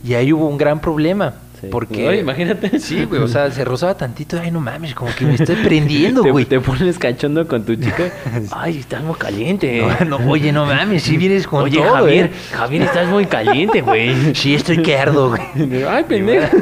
Y 0.03 0.15
ahí 0.15 0.33
hubo 0.33 0.49
un 0.49 0.59
gran 0.59 0.81
problema. 0.81 1.35
Sí. 1.61 1.69
Porque. 1.71 2.07
Oye, 2.09 2.21
imagínate. 2.21 2.79
Sí, 2.79 3.05
güey, 3.05 3.23
o 3.23 3.29
sea, 3.29 3.51
se 3.51 3.65
rozaba 3.65 3.97
tantito. 3.97 4.39
Ay, 4.39 4.51
no 4.51 4.61
mames, 4.61 4.95
como 4.95 5.15
que 5.15 5.25
me 5.25 5.35
estoy 5.35 5.57
prendiendo, 5.57 6.23
güey. 6.31 6.45
te 6.45 6.61
pones 6.61 6.99
cachondo 6.99 7.47
con 7.49 7.65
tu 7.65 7.75
chica. 7.75 8.11
Ay, 8.51 8.79
estás 8.79 9.03
muy 9.03 9.15
caliente. 9.15 9.83
No, 10.01 10.19
no, 10.19 10.31
oye, 10.31 10.53
no 10.53 10.67
mames, 10.67 11.05
si 11.05 11.17
vienes 11.17 11.47
con 11.47 11.65
Oye, 11.65 11.79
todo, 11.79 11.95
Javier, 11.95 12.27
¿eh? 12.27 12.33
Javier, 12.53 12.83
estás 12.83 13.09
muy 13.09 13.27
caliente, 13.27 13.81
güey. 13.81 14.35
Sí, 14.35 14.55
estoy 14.55 14.83
que 14.83 14.97
ardo, 14.97 15.31
güey. 15.31 15.85
Ay, 15.85 16.05
pendejo. 16.05 16.57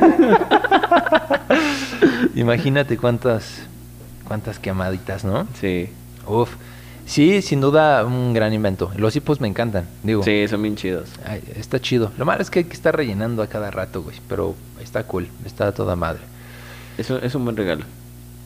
Imagínate 2.35 2.97
cuántas, 2.97 3.63
cuántas 4.27 4.59
quemaditas, 4.59 5.25
¿no? 5.25 5.47
Sí. 5.61 5.89
Uf. 6.27 6.51
Sí, 7.13 7.43
sin 7.43 7.61
duda 7.61 8.07
un 8.07 8.33
gran 8.33 8.55
invento. 8.55 8.91
Los 8.97 9.15
hipos 9.17 9.39
me 9.39 9.47
encantan, 9.47 9.85
digo. 10.03 10.23
Sí, 10.23 10.49
son 10.49 10.63
bien 10.63 10.77
chidos. 10.77 11.11
Ay, 11.27 11.43
está 11.57 11.79
chido. 11.79 12.11
Lo 12.17 12.25
malo 12.25 12.41
es 12.41 12.49
que 12.49 12.61
hay 12.61 12.65
que 12.65 12.73
estar 12.73 12.97
rellenando 12.97 13.43
a 13.43 13.49
cada 13.49 13.71
rato, 13.71 14.03
güey. 14.03 14.17
Pero 14.31 14.55
está 14.81 15.05
cool, 15.05 15.29
está 15.45 15.73
toda 15.73 15.95
madre. 15.95 16.23
Eso 16.97 17.19
es 17.19 17.35
un 17.35 17.45
buen 17.45 17.55
regalo 17.55 17.85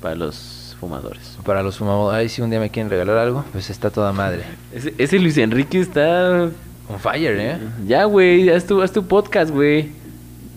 para 0.03 0.17
los 0.17 0.77
fumadores. 0.81 1.39
Para 1.45 1.63
los 1.63 1.79
fumadores, 1.79 2.19
ay, 2.19 2.29
si 2.29 2.43
un 2.43 2.51
día 2.51 2.59
me 2.59 2.71
quieren 2.71 2.91
regalar 2.91 3.19
algo, 3.19 3.45
pues 3.53 3.71
está 3.71 3.91
toda 3.91 4.13
madre. 4.13 4.43
Ese, 4.75 4.93
ese 4.99 5.21
Luis 5.21 5.39
Enrique 5.39 5.79
está 5.79 6.51
On 6.89 6.99
fire, 6.99 7.39
¿eh? 7.39 7.59
Ya, 7.87 8.05
güey, 8.05 8.51
haz 8.51 8.67
tu, 8.67 8.83
haz 8.83 8.91
tu 8.91 9.07
podcast, 9.07 9.53
güey. 9.53 9.91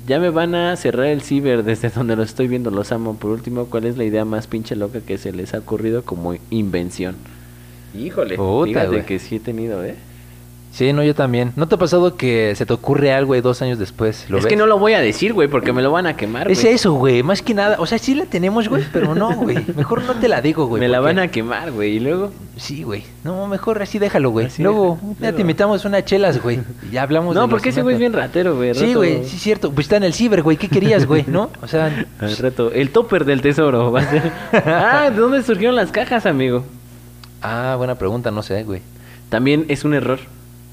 Ya 0.08 0.20
me 0.20 0.32
van 0.32 0.56
a 0.56 0.76
cerrar 0.78 1.06
el 1.06 1.22
ciber 1.22 1.62
desde 1.64 1.90
donde 1.96 2.16
lo 2.16 2.24
estoy 2.24 2.48
viendo, 2.48 2.72
los 2.72 2.92
amo. 2.92 3.18
Por 3.18 3.30
último, 3.30 3.66
¿cuál 3.66 3.86
es 3.86 3.98
la 3.98 4.04
idea 4.04 4.26
más 4.26 4.48
pinche 4.48 4.76
loca 4.76 5.00
que 5.02 5.20
se 5.20 5.32
les 5.32 5.54
ha 5.54 5.60
ocurrido 5.60 6.04
como 6.04 6.36
invención? 6.50 7.16
Híjole, 7.98 8.36
Puta, 8.36 8.68
fíjate 8.68 8.88
güey. 8.88 9.06
que 9.06 9.20
sí 9.20 9.36
he 9.38 9.40
tenido, 9.40 9.84
¿eh? 9.84 9.96
Sí, 10.72 10.94
no, 10.94 11.02
yo 11.04 11.16
también. 11.16 11.52
¿No 11.56 11.68
te 11.68 11.74
ha 11.76 11.78
pasado 11.80 12.16
que 12.16 12.54
se 12.56 12.64
te 12.64 12.72
ocurre 12.72 13.12
algo 13.12 13.36
y 13.36 13.42
dos 13.42 13.60
años 13.64 13.80
después 13.80 14.28
lo 14.30 14.38
Es 14.38 14.44
ves? 14.44 14.50
que 14.52 14.56
no 14.56 14.68
lo 14.68 14.78
voy 14.78 14.94
a 14.94 15.00
decir, 15.00 15.34
güey, 15.34 15.48
porque 15.48 15.74
me 15.74 15.82
lo 15.82 15.92
van 15.92 16.06
a 16.06 16.16
quemar, 16.16 16.50
Es 16.50 16.62
güey. 16.62 16.76
eso, 16.76 16.94
güey. 16.94 17.24
Más 17.24 17.42
que 17.42 17.56
nada. 17.56 17.78
O 17.80 17.88
sea, 17.88 17.98
sí 17.98 18.14
la 18.14 18.26
tenemos, 18.26 18.70
güey, 18.70 18.84
pero 18.94 19.16
no, 19.16 19.34
güey. 19.36 19.58
Mejor 19.76 20.04
no 20.04 20.14
te 20.14 20.28
la 20.28 20.42
digo, 20.42 20.68
güey. 20.68 20.80
me 20.80 20.88
la 20.88 21.00
van 21.00 21.18
a 21.18 21.28
quemar, 21.30 21.72
güey, 21.72 21.96
y 21.96 22.00
luego... 22.00 22.32
Sí, 22.56 22.84
güey. 22.84 23.04
No, 23.24 23.48
mejor 23.48 23.82
así 23.82 23.98
déjalo, 24.00 24.30
güey. 24.30 24.46
Así 24.46 24.62
Luego, 24.62 25.00
ya 25.20 25.32
te 25.34 25.42
invitamos 25.42 25.86
unas 25.86 26.06
chelas, 26.06 26.42
güey. 26.42 26.60
Y 26.88 26.92
ya 26.94 27.02
hablamos 27.04 27.34
de 27.34 27.42
No, 27.42 27.50
porque 27.50 27.70
ese 27.70 27.82
güey 27.82 27.96
es 27.96 28.00
bien 28.00 28.14
ratero, 28.14 28.56
güey. 28.56 28.76
Sí, 28.76 28.94
güey, 28.94 29.24
sí 29.26 29.38
es 29.38 29.42
cierto. 29.42 29.72
Pues 29.72 29.86
está 29.86 29.98
en 29.98 30.04
el 30.04 30.14
ciber, 30.14 30.44
güey. 30.44 30.58
¿Qué 30.58 30.68
querías, 30.68 31.06
güey? 31.08 31.24
¿No? 31.26 31.50
O 31.64 31.68
sea, 31.68 31.86
Al 32.20 32.38
rato, 32.38 32.72
el 32.72 32.92
topper 32.92 33.26
del 33.26 33.42
tesoro 33.42 33.92
va 33.92 34.02
a 34.02 34.10
ser... 34.10 34.32
ah, 34.66 35.10
¿de 35.10 35.18
dónde 35.20 35.42
surgieron 35.42 35.76
las 35.76 35.92
cajas, 35.92 36.26
amigo? 36.28 36.64
Ah, 37.42 37.76
buena 37.78 37.96
pregunta, 37.96 38.32
no 38.32 38.44
sé, 38.44 38.64
güey. 38.64 38.82
También 39.30 39.66
es 39.70 39.84
un 39.86 39.94
error 39.94 40.20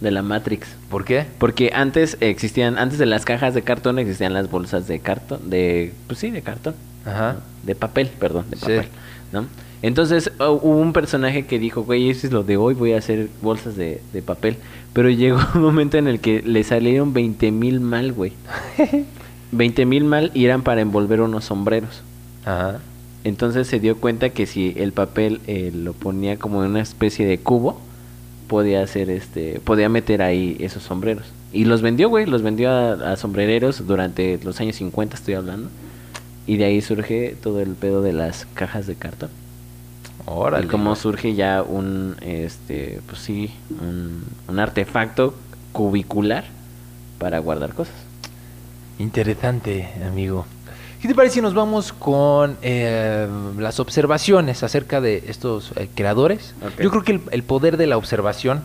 de 0.01 0.11
la 0.11 0.23
Matrix. 0.23 0.69
¿Por 0.91 1.05
qué? 1.05 1.27
Porque 1.39 1.71
antes 1.75 2.17
existían, 2.21 2.79
antes 2.79 2.99
de 2.99 3.07
las 3.07 3.25
cajas 3.25 3.55
de 3.55 3.63
cartón 3.63 3.99
existían 3.99 4.35
las 4.35 4.51
bolsas 4.51 4.87
de 4.89 4.99
cartón, 5.01 5.49
de, 5.51 5.93
pues 6.07 6.19
sí, 6.19 6.31
de 6.31 6.43
cartón, 6.43 6.75
Ajá. 7.05 7.37
de 7.65 7.75
papel, 7.75 8.09
perdón, 8.19 8.45
de 8.51 8.57
Sí. 8.57 8.63
papel, 8.63 8.87
¿no? 9.33 9.47
Entonces 9.83 10.31
hu- 10.39 10.59
hubo 10.63 10.79
un 10.79 10.93
personaje 10.93 11.47
que 11.47 11.59
dijo, 11.59 11.83
güey, 11.85 12.09
eso 12.11 12.27
es 12.27 12.33
lo 12.33 12.43
de 12.43 12.57
hoy, 12.57 12.75
voy 12.75 12.93
a 12.95 12.99
hacer 12.99 13.29
bolsas 13.43 13.77
de, 13.77 14.01
de 14.13 14.23
papel. 14.23 14.57
Pero 14.93 15.11
llegó 15.11 15.39
un 15.55 15.61
momento 15.63 15.99
en 15.99 16.09
el 16.09 16.21
que 16.21 16.43
le 16.43 16.65
salieron 16.65 17.13
20 17.13 17.51
mil 17.53 17.81
mal, 17.81 18.13
güey. 18.13 18.33
20 19.53 19.87
mil 19.87 20.05
mal 20.05 20.31
y 20.35 20.45
eran 20.45 20.63
para 20.63 20.81
envolver 20.81 21.21
unos 21.21 21.45
sombreros. 21.45 22.03
Ajá. 22.45 22.79
Entonces 23.27 23.67
se 23.67 23.81
dio 23.81 23.97
cuenta 23.97 24.31
que 24.31 24.47
si 24.47 24.73
el 24.77 24.93
papel 24.93 25.41
eh, 25.49 25.73
lo 25.75 25.95
ponía 25.95 26.37
como 26.37 26.63
en 26.63 26.71
una 26.71 26.81
especie 26.81 27.27
de 27.27 27.39
cubo, 27.39 27.81
podía 28.47 28.85
hacer 28.85 29.11
este, 29.11 29.61
podía 29.65 29.89
meter 29.89 30.23
ahí 30.23 30.57
esos 30.61 30.85
sombreros. 30.85 31.27
Y 31.53 31.65
los 31.65 31.83
vendió, 31.83 32.09
güey, 32.09 32.27
los 32.27 32.43
vendió 32.43 32.71
a, 32.71 32.93
a 32.93 33.17
sombrereros 33.17 33.85
durante 33.85 34.39
los 34.45 34.61
años 34.61 34.77
50, 34.77 35.17
estoy 35.17 35.35
hablando. 35.35 35.71
Y 36.47 36.57
de 36.57 36.67
ahí 36.67 36.81
surge 36.81 37.37
todo 37.43 37.61
el 37.61 37.71
pedo 37.71 38.01
de 38.01 38.13
las 38.13 38.47
cajas 38.55 38.87
de 38.87 38.95
cartón. 38.95 39.31
Órale. 40.27 40.67
Y 40.67 40.69
cómo 40.69 40.95
surge 40.95 41.35
ya 41.35 41.65
un, 41.65 42.15
este, 42.21 43.01
pues 43.09 43.23
sí, 43.23 43.51
un, 43.81 44.23
un 44.47 44.59
artefacto 44.61 45.35
cubicular 45.73 46.45
para 47.19 47.41
guardar 47.41 47.75
cosas. 47.75 47.97
Interesante, 49.01 49.89
amigo. 50.07 50.47
¿Qué 51.01 51.09
te 51.09 51.15
parece 51.15 51.35
si 51.35 51.41
nos 51.43 51.55
vamos 51.55 51.93
con 51.93 52.57
eh, 52.63 53.29
las 53.59 53.81
observaciones 53.81 54.63
acerca 54.63 55.01
de 55.01 55.25
estos 55.29 55.73
eh, 55.77 55.89
creadores? 55.95 56.55
Yo 56.81 56.91
creo 56.91 57.05
que 57.05 57.13
el, 57.13 57.21
el 57.31 57.43
poder 57.43 57.77
de 57.77 57.87
la 57.87 57.97
observación, 57.99 58.63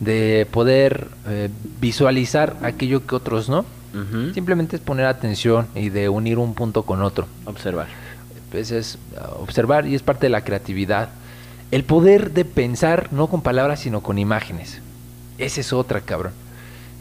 de 0.00 0.46
poder 0.50 1.08
eh, 1.26 1.48
visualizar 1.80 2.56
aquello 2.62 3.06
que 3.06 3.14
otros 3.16 3.48
no, 3.48 3.64
simplemente 4.32 4.76
es 4.76 4.82
poner 4.82 5.06
atención 5.06 5.66
y 5.74 5.88
de 5.88 6.08
unir 6.08 6.38
un 6.38 6.54
punto 6.54 6.84
con 6.84 7.02
otro. 7.02 7.26
Observar. 7.46 7.88
Pues 8.52 8.70
es 8.70 8.98
uh, 9.16 9.42
observar 9.42 9.86
y 9.86 9.94
es 9.94 10.02
parte 10.02 10.26
de 10.26 10.30
la 10.30 10.44
creatividad. 10.44 11.08
El 11.70 11.84
poder 11.84 12.30
de 12.30 12.44
pensar 12.44 13.08
no 13.12 13.26
con 13.26 13.42
palabras 13.42 13.80
sino 13.80 14.00
con 14.00 14.18
imágenes. 14.18 14.80
Esa 15.38 15.60
es 15.60 15.72
otra, 15.72 16.00
cabrón. 16.00 16.32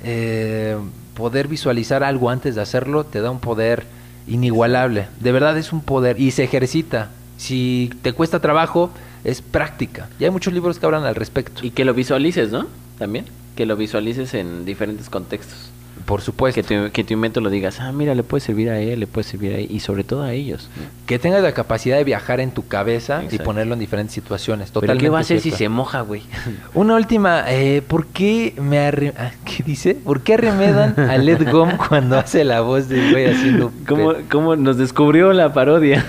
Eh, 0.03 0.77
poder 1.13 1.47
visualizar 1.47 2.03
algo 2.03 2.29
antes 2.29 2.55
de 2.55 2.61
hacerlo 2.61 3.03
te 3.03 3.21
da 3.21 3.31
un 3.31 3.39
poder 3.39 3.85
inigualable. 4.28 5.07
De 5.19 5.32
verdad 5.32 5.57
es 5.57 5.73
un 5.73 5.82
poder 5.82 6.19
y 6.19 6.32
se 6.32 6.43
ejercita. 6.43 7.09
Si 7.38 7.91
te 8.01 8.13
cuesta 8.13 8.39
trabajo, 8.39 8.91
es 9.23 9.41
práctica. 9.41 10.09
Y 10.19 10.25
hay 10.25 10.32
muchos 10.32 10.53
libros 10.53 10.80
que 10.80 10.86
hablan 10.86 11.05
al 11.05 11.15
respecto. 11.15 11.65
Y 11.65 11.71
que 11.71 11.86
lo 11.86 11.93
visualices, 11.93 12.51
¿no? 12.51 12.67
También. 12.97 13.25
Que 13.55 13.65
lo 13.65 13.75
visualices 13.75 14.34
en 14.34 14.65
diferentes 14.65 15.09
contextos. 15.09 15.71
Por 16.07 16.21
supuesto, 16.21 16.61
Que 16.61 16.63
tu, 16.63 16.91
que 16.93 17.03
tu 17.03 17.13
invento 17.13 17.41
lo 17.41 17.49
digas, 17.49 17.81
ah, 17.81 17.91
mira, 17.91 18.15
le 18.15 18.23
puede 18.23 18.39
servir 18.39 18.69
a 18.69 18.79
él, 18.79 19.01
le 19.01 19.07
puede 19.07 19.27
servir 19.27 19.53
a 19.53 19.57
él, 19.57 19.67
y 19.69 19.81
sobre 19.81 20.05
todo 20.05 20.23
a 20.23 20.31
ellos. 20.31 20.69
que 21.05 21.19
tengas 21.19 21.43
la 21.43 21.51
capacidad 21.51 21.97
de 21.97 22.05
viajar 22.05 22.39
en 22.39 22.51
tu 22.51 22.65
cabeza 22.65 23.23
y 23.29 23.37
ponerlo 23.39 23.73
en 23.73 23.81
diferentes 23.81 24.13
situaciones. 24.15 24.69
Pero 24.69 24.81
Totalmente 24.81 25.03
¿qué 25.05 25.09
va 25.09 25.17
a 25.17 25.21
hacer 25.21 25.41
si 25.41 25.51
se 25.51 25.67
moja, 25.67 26.01
güey? 26.01 26.23
Una 26.73 26.95
última, 26.95 27.43
eh, 27.49 27.81
¿por 27.85 28.07
qué 28.07 28.55
me 28.57 28.79
arre... 28.79 29.13
ah, 29.17 29.31
¿Qué 29.45 29.63
dice? 29.63 29.95
¿Por 29.95 30.21
qué 30.21 30.35
arremedan 30.35 30.97
a 30.97 31.17
Led 31.17 31.51
Gom 31.51 31.75
cuando 31.89 32.17
hace 32.17 32.45
la 32.45 32.61
voz 32.61 32.87
del 32.87 33.11
güey 33.11 33.25
haciendo 33.25 33.73
¿Cómo, 33.85 34.13
¿Cómo 34.31 34.55
nos 34.55 34.77
descubrió 34.77 35.33
la 35.33 35.51
parodia? 35.51 36.05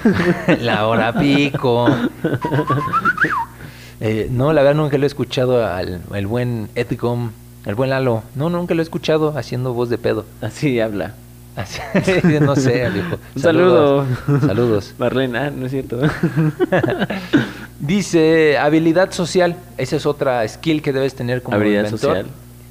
la 0.60 0.86
hora 0.86 1.12
pico? 1.18 1.88
Eh, 4.00 4.28
no, 4.30 4.52
la 4.52 4.62
verdad 4.62 4.76
nunca 4.80 4.96
lo 4.96 5.04
he 5.04 5.06
escuchado 5.08 5.66
al 5.66 6.02
el 6.14 6.26
buen 6.28 6.68
Ed 6.76 6.96
Gom, 6.96 7.32
el 7.66 7.74
buen 7.74 7.90
Lalo. 7.90 8.22
No, 8.34 8.50
nunca 8.50 8.74
lo 8.74 8.80
he 8.80 8.84
escuchado 8.84 9.36
haciendo 9.36 9.72
voz 9.74 9.88
de 9.90 9.98
pedo. 9.98 10.24
Así 10.40 10.80
habla. 10.80 11.14
Así- 11.56 11.80
no 12.40 12.54
sé, 12.56 12.86
amigo. 12.86 13.18
Un 13.34 13.42
saludo. 13.42 14.06
Saludos. 14.26 14.46
Saludos. 14.46 14.94
Marlene, 14.98 15.38
ah, 15.38 15.50
no 15.50 15.66
es 15.66 15.72
cierto. 15.72 16.00
Dice 17.80 18.58
habilidad 18.58 19.12
social. 19.12 19.56
Esa 19.76 19.96
es 19.96 20.06
otra 20.06 20.46
skill 20.48 20.82
que 20.82 20.92
debes 20.92 21.14
tener 21.14 21.42
como 21.42 21.56
Habilidad 21.56 21.84
inventor. 21.84 22.00
social. 22.00 22.26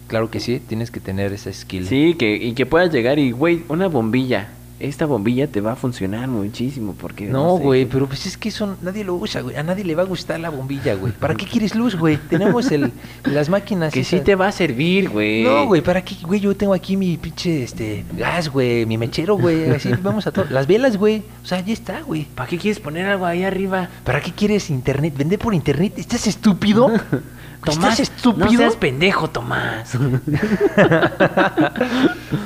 Claro 0.08 0.30
que 0.32 0.40
sí, 0.40 0.62
tienes 0.66 0.90
que 0.90 1.00
tener 1.02 1.34
esa 1.34 1.52
skill. 1.52 1.86
sí, 1.86 2.16
que, 2.18 2.36
y 2.36 2.54
que 2.54 2.66
puedas 2.66 2.92
llegar 2.94 3.20
y, 3.20 3.32
güey, 3.32 3.64
una 3.68 3.88
bombilla. 3.88 4.48
Esta 4.80 5.08
bombilla 5.08 5.48
te 5.48 5.60
va 5.60 5.72
a 5.72 5.76
funcionar 5.76 6.28
muchísimo 6.28 6.94
porque... 7.00 7.26
No, 7.26 7.58
sé, 7.58 7.64
güey, 7.64 7.86
pero 7.86 8.08
pues 8.08 8.28
es 8.28 8.38
que 8.38 8.50
eso 8.50 8.78
nadie 8.82 9.04
lo 9.04 9.16
usa, 9.16 9.42
güey. 9.42 9.56
A 9.56 9.64
nadie 9.64 9.84
le 9.84 9.96
va 9.96 10.04
a 10.04 10.06
gustar 10.06 10.40
la 10.40 10.50
bombilla, 10.50 10.94
güey. 10.94 11.14
¿Para 11.14 11.34
qué 11.34 11.46
quieres 11.46 11.74
luz, 11.74 11.96
güey? 11.96 12.18
Tenemos 12.30 12.72
el, 12.72 12.92
las 13.24 13.50
máquinas. 13.50 13.92
Que 13.92 14.04
sí 14.04 14.20
te 14.20 14.36
va 14.36 14.48
a 14.48 14.52
servir, 14.52 15.10
güey. 15.10 15.44
No, 15.44 15.66
güey, 15.66 15.82
¿para 15.82 16.04
qué, 16.04 16.16
güey? 16.22 16.40
Yo 16.40 16.56
tengo 16.56 16.74
aquí 16.74 16.96
mi 16.96 17.18
pinche, 17.18 17.64
este, 17.64 18.06
gas, 18.16 18.50
güey, 18.50 18.86
mi 18.86 18.98
mechero, 18.98 19.36
güey. 19.36 19.70
Así 19.72 19.92
vamos 20.02 20.28
a 20.28 20.32
todo. 20.32 20.46
Las 20.50 20.68
velas, 20.68 20.98
güey. 20.98 21.24
O 21.44 21.48
sea, 21.48 21.60
ya 21.62 21.74
está, 21.74 22.02
güey. 22.02 22.26
¿Para 22.36 22.48
qué 22.48 22.58
quieres 22.58 22.80
poner 22.80 23.08
algo 23.08 23.26
ahí 23.26 23.44
arriba? 23.44 23.90
¿Para 24.04 24.22
qué 24.22 24.32
quieres 24.32 24.70
internet? 24.70 25.16
¿Vender 25.18 25.40
por 25.40 25.54
internet? 25.56 25.94
¿Estás 25.98 26.28
estúpido? 26.28 26.92
Tomás, 27.64 28.00
¿Estás 28.00 28.00
estúpido? 28.00 28.46
no 28.46 28.58
seas 28.58 28.76
pendejo, 28.76 29.30
Tomás. 29.30 29.92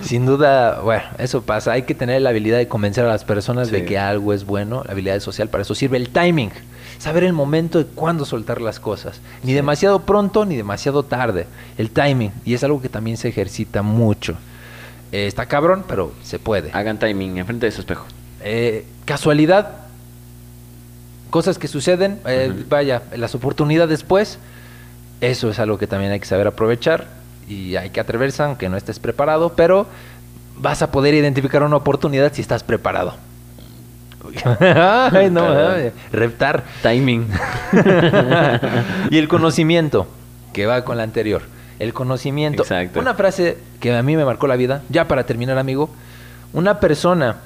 Sin 0.04 0.26
duda, 0.26 0.80
bueno, 0.82 1.04
eso 1.18 1.42
pasa. 1.44 1.74
Hay 1.74 1.84
que 1.84 1.94
tener 1.96 2.22
la 2.22 2.30
habilidad 2.30 2.58
de 2.58 2.68
convencer 2.68 3.06
a 3.06 3.10
las 3.10 3.24
personas 3.24 3.72
de 3.72 3.86
que 3.86 3.98
algo 4.00 4.34
es 4.34 4.46
bueno, 4.46 4.84
la 4.86 4.94
habilidad 4.94 5.20
social. 5.20 5.50
Para 5.50 5.64
eso 5.64 5.76
sirve 5.76 5.98
el 5.98 6.10
timing. 6.10 6.52
Saber 6.98 7.24
el 7.24 7.34
momento 7.34 7.80
de 7.80 7.86
cuándo 7.86 8.26
soltar 8.26 8.62
las 8.62 8.80
cosas. 8.80 9.22
Ni 9.44 9.54
demasiado 9.54 10.02
pronto 10.02 10.46
ni 10.46 10.56
demasiado 10.56 11.04
tarde. 11.04 11.48
El 11.78 11.90
timing. 11.92 12.32
Y 12.46 12.54
es 12.54 12.64
algo 12.64 12.82
que 12.82 12.90
también 12.90 13.18
se 13.18 13.30
ejercita 13.30 13.82
mucho. 13.82 14.36
Eh, 15.12 15.28
está 15.28 15.46
cabrón, 15.48 15.84
pero 15.88 16.14
se 16.24 16.40
puede. 16.40 16.72
Hagan 16.74 17.00
timing 17.00 17.38
enfrente 17.38 17.66
de 17.66 17.72
su 17.72 17.82
espejo. 17.82 18.06
Eh, 18.44 18.86
casualidad. 19.06 19.78
Cosas 21.32 21.58
que 21.58 21.68
suceden. 21.68 22.20
eh. 22.26 22.52
Vaya, 22.70 23.04
las 23.16 23.34
oportunidades 23.36 23.90
después. 23.90 24.38
Eso 25.22 25.50
es 25.50 25.60
algo 25.60 25.78
que 25.78 25.88
también 25.88 26.12
hay 26.12 26.20
que 26.20 26.26
saber 26.26 26.48
aprovechar. 26.48 27.08
Y 27.48 27.76
hay 27.76 27.90
que 27.90 28.00
atreverse 28.00 28.44
aunque 28.44 28.70
no 28.70 28.78
estés 28.78 29.00
preparado. 29.00 29.54
Pero 29.54 29.88
vas 30.58 30.82
a 30.82 30.92
poder 30.92 31.14
identificar 31.14 31.64
una 31.64 31.78
oportunidad 31.78 32.34
si 32.34 32.42
estás 32.42 32.64
preparado. 32.64 33.16
Ay, 35.12 35.30
no, 35.30 35.48
reptar. 36.12 36.64
Timing. 36.82 37.28
y 39.10 39.18
el 39.18 39.28
conocimiento, 39.28 40.08
que 40.54 40.66
va 40.66 40.84
con 40.84 40.98
la 40.98 41.04
anterior. 41.04 41.42
El 41.80 41.94
conocimiento. 41.94 42.64
Exacto. 42.64 43.00
Una 43.00 43.16
frase 43.16 43.58
que 43.80 43.96
a 43.96 44.04
mí 44.04 44.16
me 44.16 44.26
marcó 44.26 44.48
la 44.48 44.56
vida, 44.56 44.84
ya 44.90 45.08
para 45.08 45.26
terminar, 45.26 45.58
amigo. 45.58 45.90
Una 46.54 46.80
persona 46.80 47.38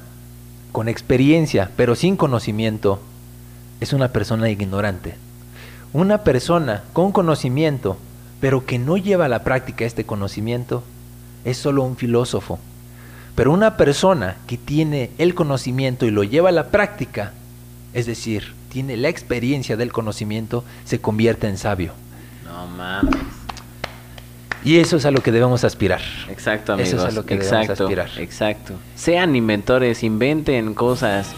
con 0.71 0.89
experiencia, 0.89 1.69
pero 1.77 1.95
sin 1.95 2.17
conocimiento, 2.17 2.99
es 3.79 3.93
una 3.93 4.09
persona 4.09 4.49
ignorante. 4.49 5.15
Una 5.95 6.25
persona 6.25 6.83
con 6.91 7.13
conocimiento, 7.13 7.95
pero 8.41 8.65
que 8.65 8.77
no 8.77 8.97
lleva 8.97 9.25
a 9.25 9.29
la 9.29 9.45
práctica 9.45 9.85
este 9.85 10.03
conocimiento, 10.03 10.83
es 11.45 11.55
solo 11.55 11.83
un 11.83 11.95
filósofo. 11.95 12.59
Pero 13.33 13.53
una 13.53 13.77
persona 13.77 14.35
que 14.45 14.57
tiene 14.57 15.11
el 15.17 15.35
conocimiento 15.35 16.05
y 16.05 16.11
lo 16.11 16.25
lleva 16.25 16.49
a 16.49 16.51
la 16.51 16.67
práctica, 16.67 17.31
es 17.93 18.07
decir, 18.07 18.55
tiene 18.67 18.97
la 18.97 19.07
experiencia 19.07 19.77
del 19.77 19.93
conocimiento, 19.93 20.65
se 20.83 20.99
convierte 20.99 21.47
en 21.47 21.57
sabio. 21.57 21.93
No 22.43 22.67
mames. 22.67 23.15
Y 24.65 24.79
eso 24.79 24.97
es 24.97 25.05
a 25.05 25.11
lo 25.11 25.23
que 25.23 25.31
debemos 25.31 25.63
aspirar. 25.63 26.01
Exacto, 26.27 26.73
Eso 26.73 26.97
amigos. 26.97 27.07
es 27.07 27.13
a 27.13 27.15
lo 27.15 27.25
que 27.25 27.37
debemos 27.37 27.61
exacto, 27.61 27.83
aspirar. 27.85 28.09
exacto. 28.17 28.73
Sean 28.97 29.33
inventores, 29.37 30.03
inventen 30.03 30.73
cosas. 30.73 31.33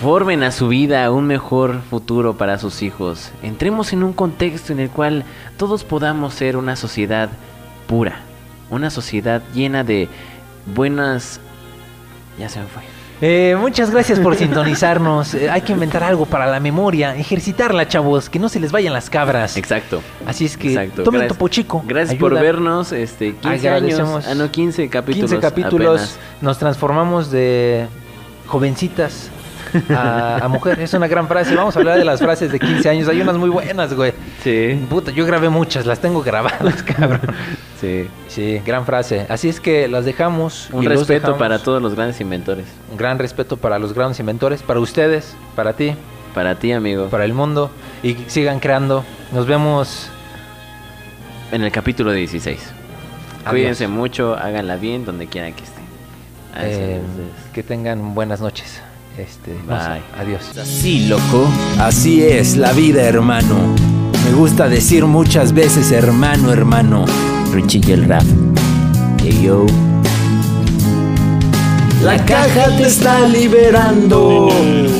Formen 0.00 0.42
a 0.42 0.50
su 0.50 0.68
vida 0.68 1.10
un 1.10 1.26
mejor 1.26 1.80
futuro 1.88 2.34
para 2.36 2.58
sus 2.58 2.82
hijos. 2.82 3.30
Entremos 3.42 3.92
en 3.92 4.02
un 4.02 4.12
contexto 4.12 4.72
en 4.72 4.80
el 4.80 4.90
cual 4.90 5.24
todos 5.56 5.84
podamos 5.84 6.34
ser 6.34 6.56
una 6.56 6.76
sociedad 6.76 7.30
pura. 7.86 8.20
Una 8.70 8.90
sociedad 8.90 9.42
llena 9.54 9.84
de 9.84 10.08
buenas... 10.74 11.40
Ya 12.38 12.48
se 12.48 12.58
me 12.60 12.66
fue. 12.66 12.82
Eh, 13.20 13.56
muchas 13.58 13.90
gracias 13.92 14.18
por 14.18 14.34
sintonizarnos. 14.34 15.34
Eh, 15.34 15.48
hay 15.48 15.62
que 15.62 15.72
inventar 15.72 16.02
algo 16.02 16.26
para 16.26 16.46
la 16.46 16.58
memoria, 16.58 17.16
ejercitarla, 17.16 17.86
chavos, 17.86 18.28
que 18.28 18.40
no 18.40 18.48
se 18.48 18.58
les 18.58 18.72
vayan 18.72 18.92
las 18.92 19.08
cabras. 19.08 19.56
Exacto. 19.56 20.02
Así 20.26 20.44
es 20.46 20.56
que 20.56 20.70
Exacto. 20.70 21.04
tomen 21.04 21.20
Gracias- 21.20 21.38
topo 21.38 21.48
chico. 21.48 21.84
Gracias 21.86 22.18
por 22.18 22.34
vernos. 22.34 22.90
Este, 22.92 23.34
15 23.36 23.68
años. 23.70 24.26
Ah, 24.26 24.34
no, 24.34 24.50
15 24.50 24.88
capítulos. 24.90 25.30
15 25.30 25.40
capítulos. 25.40 26.00
apenas. 26.00 26.18
Nos 26.42 26.58
transformamos 26.58 27.30
de 27.30 27.86
jovencitas 28.46 29.30
a, 29.90 30.36
a 30.44 30.48
mujer. 30.48 30.80
Es 30.80 30.94
una 30.94 31.06
gran 31.08 31.26
frase. 31.28 31.54
Vamos 31.54 31.76
a 31.76 31.78
hablar 31.78 31.98
de 31.98 32.04
las 32.04 32.20
frases 32.20 32.50
de 32.52 32.58
15 32.58 32.88
años. 32.88 33.08
Hay 33.08 33.20
unas 33.20 33.36
muy 33.36 33.48
buenas, 33.50 33.94
güey. 33.94 34.12
Sí. 34.42 34.84
Puta, 34.88 35.10
yo 35.10 35.24
grabé 35.26 35.48
muchas, 35.48 35.86
las 35.86 36.00
tengo 36.00 36.22
grabadas, 36.22 36.82
cabrón. 36.96 37.20
Sí. 37.80 38.08
Sí, 38.28 38.60
gran 38.66 38.84
frase. 38.86 39.26
Así 39.28 39.48
es 39.48 39.60
que 39.60 39.86
las 39.88 40.04
dejamos. 40.04 40.68
Un 40.72 40.84
respeto 40.84 41.12
dejamos. 41.12 41.38
para 41.38 41.58
todos 41.58 41.80
los 41.82 41.94
grandes 41.94 42.20
inventores. 42.20 42.66
Un 42.90 42.96
gran 42.96 43.18
respeto 43.18 43.56
para 43.56 43.78
los 43.78 43.92
grandes 43.92 44.18
inventores, 44.20 44.62
para 44.62 44.80
ustedes, 44.80 45.36
para 45.54 45.74
ti, 45.74 45.94
Para 46.34 46.56
ti, 46.56 46.72
amigo. 46.72 47.06
para 47.08 47.24
el 47.24 47.32
mundo. 47.34 47.70
Y 48.02 48.16
sigan 48.26 48.60
creando. 48.60 49.04
Nos 49.32 49.46
vemos. 49.46 50.10
En 51.52 51.62
el 51.62 51.70
capítulo 51.70 52.10
16. 52.10 52.58
Adiós. 53.44 53.50
Cuídense 53.50 53.86
mucho, 53.86 54.34
háganla 54.34 54.76
bien 54.76 55.04
donde 55.04 55.26
quieran 55.28 55.52
que 55.52 55.62
estén. 55.62 55.84
Eh, 56.56 57.00
que 57.52 57.62
tengan 57.62 58.14
buenas 58.14 58.40
noches. 58.40 58.80
Este, 59.18 59.56
adiós. 60.18 60.42
Así, 60.60 61.06
loco. 61.06 61.48
Así 61.78 62.22
es 62.22 62.56
la 62.56 62.72
vida, 62.72 63.02
hermano. 63.02 63.54
Me 64.24 64.32
gusta 64.32 64.68
decir 64.68 65.04
muchas 65.06 65.52
veces, 65.52 65.92
hermano, 65.92 66.50
hermano. 66.50 67.04
Richie 67.52 67.80
y 67.86 67.92
el 67.92 68.06
rap. 68.06 68.24
Hey, 69.22 69.40
yo. 69.44 69.66
La 72.02 72.22
caja 72.26 72.76
te 72.76 72.82
está 72.82 73.26
liberando. 73.28 74.48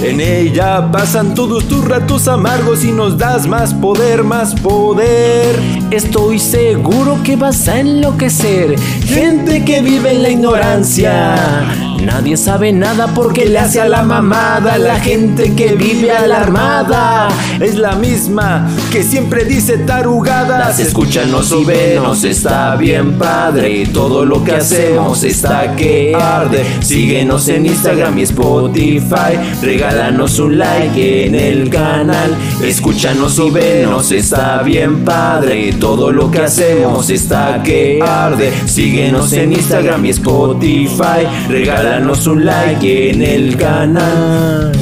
En 0.02 0.20
ella 0.20 0.90
pasan 0.92 1.34
todos 1.34 1.66
tus 1.66 1.84
ratos 1.84 2.28
amargos 2.28 2.84
y 2.84 2.92
nos 2.92 3.18
das 3.18 3.46
más 3.48 3.74
poder, 3.74 4.22
más 4.22 4.54
poder. 4.54 5.58
Estoy 5.90 6.38
seguro 6.38 7.18
que 7.24 7.34
vas 7.36 7.66
a 7.68 7.80
enloquecer. 7.80 8.78
Gente 9.06 9.64
que 9.64 9.82
vive 9.82 10.12
en 10.12 10.22
la 10.22 10.30
ignorancia. 10.30 11.83
Nadie 12.02 12.36
sabe 12.36 12.72
nada 12.72 13.08
porque 13.14 13.46
le 13.46 13.58
hace 13.58 13.80
a 13.80 13.88
la 13.88 14.02
mamada. 14.02 14.78
La 14.78 14.98
gente 15.00 15.54
que 15.54 15.74
vive 15.74 16.10
alarmada 16.10 17.28
es 17.60 17.76
la 17.76 17.96
misma 17.96 18.68
que 18.90 19.02
siempre 19.02 19.44
dice 19.44 19.78
tarugadas. 19.78 20.78
Escúchanos 20.78 21.52
y 21.52 21.64
venos, 21.64 22.24
está 22.24 22.76
bien 22.76 23.18
padre. 23.18 23.86
Todo 23.86 24.24
lo 24.24 24.42
que 24.42 24.52
hacemos 24.52 25.22
está 25.24 25.74
que 25.76 26.14
arde. 26.14 26.64
Síguenos 26.80 27.48
en 27.48 27.66
Instagram 27.66 28.18
y 28.18 28.22
Spotify. 28.22 29.38
Regálanos 29.62 30.38
un 30.38 30.58
like 30.58 31.26
en 31.26 31.34
el 31.34 31.70
canal. 31.70 32.36
Escúchanos 32.62 33.38
y 33.38 33.50
venos, 33.50 34.12
está 34.12 34.62
bien 34.62 35.04
padre. 35.04 35.72
Todo 35.74 36.10
lo 36.10 36.30
que 36.30 36.40
hacemos 36.40 37.10
está 37.10 37.62
que 37.62 38.00
arde. 38.02 38.52
Síguenos 38.66 39.32
en 39.32 39.52
Instagram 39.52 40.04
y 40.04 40.10
Spotify. 40.10 41.26
Regálanos 41.48 41.83
un 42.26 42.46
like 42.46 43.10
en 43.10 43.20
el 43.20 43.56
canal. 43.58 44.72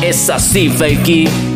Es 0.00 0.30
así, 0.30 0.68
fakey. 0.68 1.53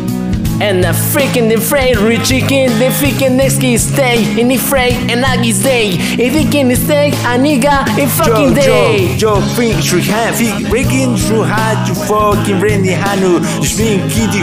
And 0.61 0.83
a 0.83 0.91
freaking 0.91 1.53
afraid, 1.55 1.97
rich 1.97 2.27
chicken, 2.27 2.67
the 2.79 2.89
freaking 2.99 3.37
next 3.37 3.61
key 3.61 3.77
stay 3.77 4.39
in 4.39 4.49
the 4.49 4.57
fray 4.57 4.91
and 5.09 5.23
Aggie's 5.23 5.63
day. 5.63 5.91
If 5.95 6.33
he 6.33 6.43
can 6.49 6.75
stay, 6.75 7.09
a 7.09 7.39
nigga, 7.39 7.87
in 7.97 8.09
fucking 8.09 8.53
day. 8.55 9.15
Yo, 9.15 9.35
yo, 9.35 9.41
think 9.55 9.81
through 9.83 10.01
hand, 10.01 10.35
think 10.35 10.69
breaking 10.69 11.15
through 11.15 11.43
hard, 11.43 11.87
you 11.87 11.95
fucking 11.95 12.59
Randy 12.59 12.91
Hanu, 12.91 13.39
bin 13.77 14.09
Kitty 14.09 14.39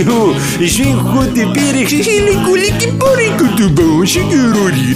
Ihu, 0.00 0.34
ich 0.60 0.78
bin 0.78 0.98
gute 0.98 1.46
Biere, 1.54 1.82
ich 1.82 2.04
bin 2.04 2.44
kuliki 2.44 2.90
Buri, 2.98 3.30
gute 3.38 3.68
Bau, 3.70 4.04
Shigururi, 4.04 4.94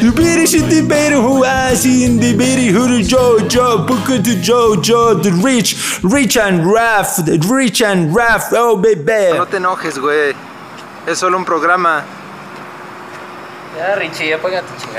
du 0.00 0.12
Biere, 0.12 0.46
shit, 0.46 0.68
die 0.70 0.82
Biere, 0.82 1.16
who 1.16 1.44
I 1.44 1.74
see 1.74 2.04
in 2.04 2.18
the 2.18 2.34
Biere, 2.34 2.72
who 2.72 3.02
Joe, 3.02 3.38
Joe, 3.48 3.84
Booker 3.86 4.20
to 4.22 4.34
Joe, 4.40 4.76
Joe, 4.76 5.14
the 5.14 5.32
rich, 5.32 5.76
rich 6.02 6.36
and 6.36 6.66
rough, 6.66 7.16
the 7.24 7.38
rich 7.48 7.82
and 7.82 7.99
rough, 8.08 8.52
oh 8.56 8.76
baby. 8.76 9.36
No 9.36 9.46
te 9.46 9.58
enojes, 9.58 9.98
güey. 9.98 10.34
Es 11.06 11.18
solo 11.18 11.36
un 11.36 11.44
programa. 11.44 12.04
Ya, 13.76 13.94
Richie, 13.94 14.34
apaga 14.34 14.62
tu 14.62 14.74
chingada. 14.76 14.98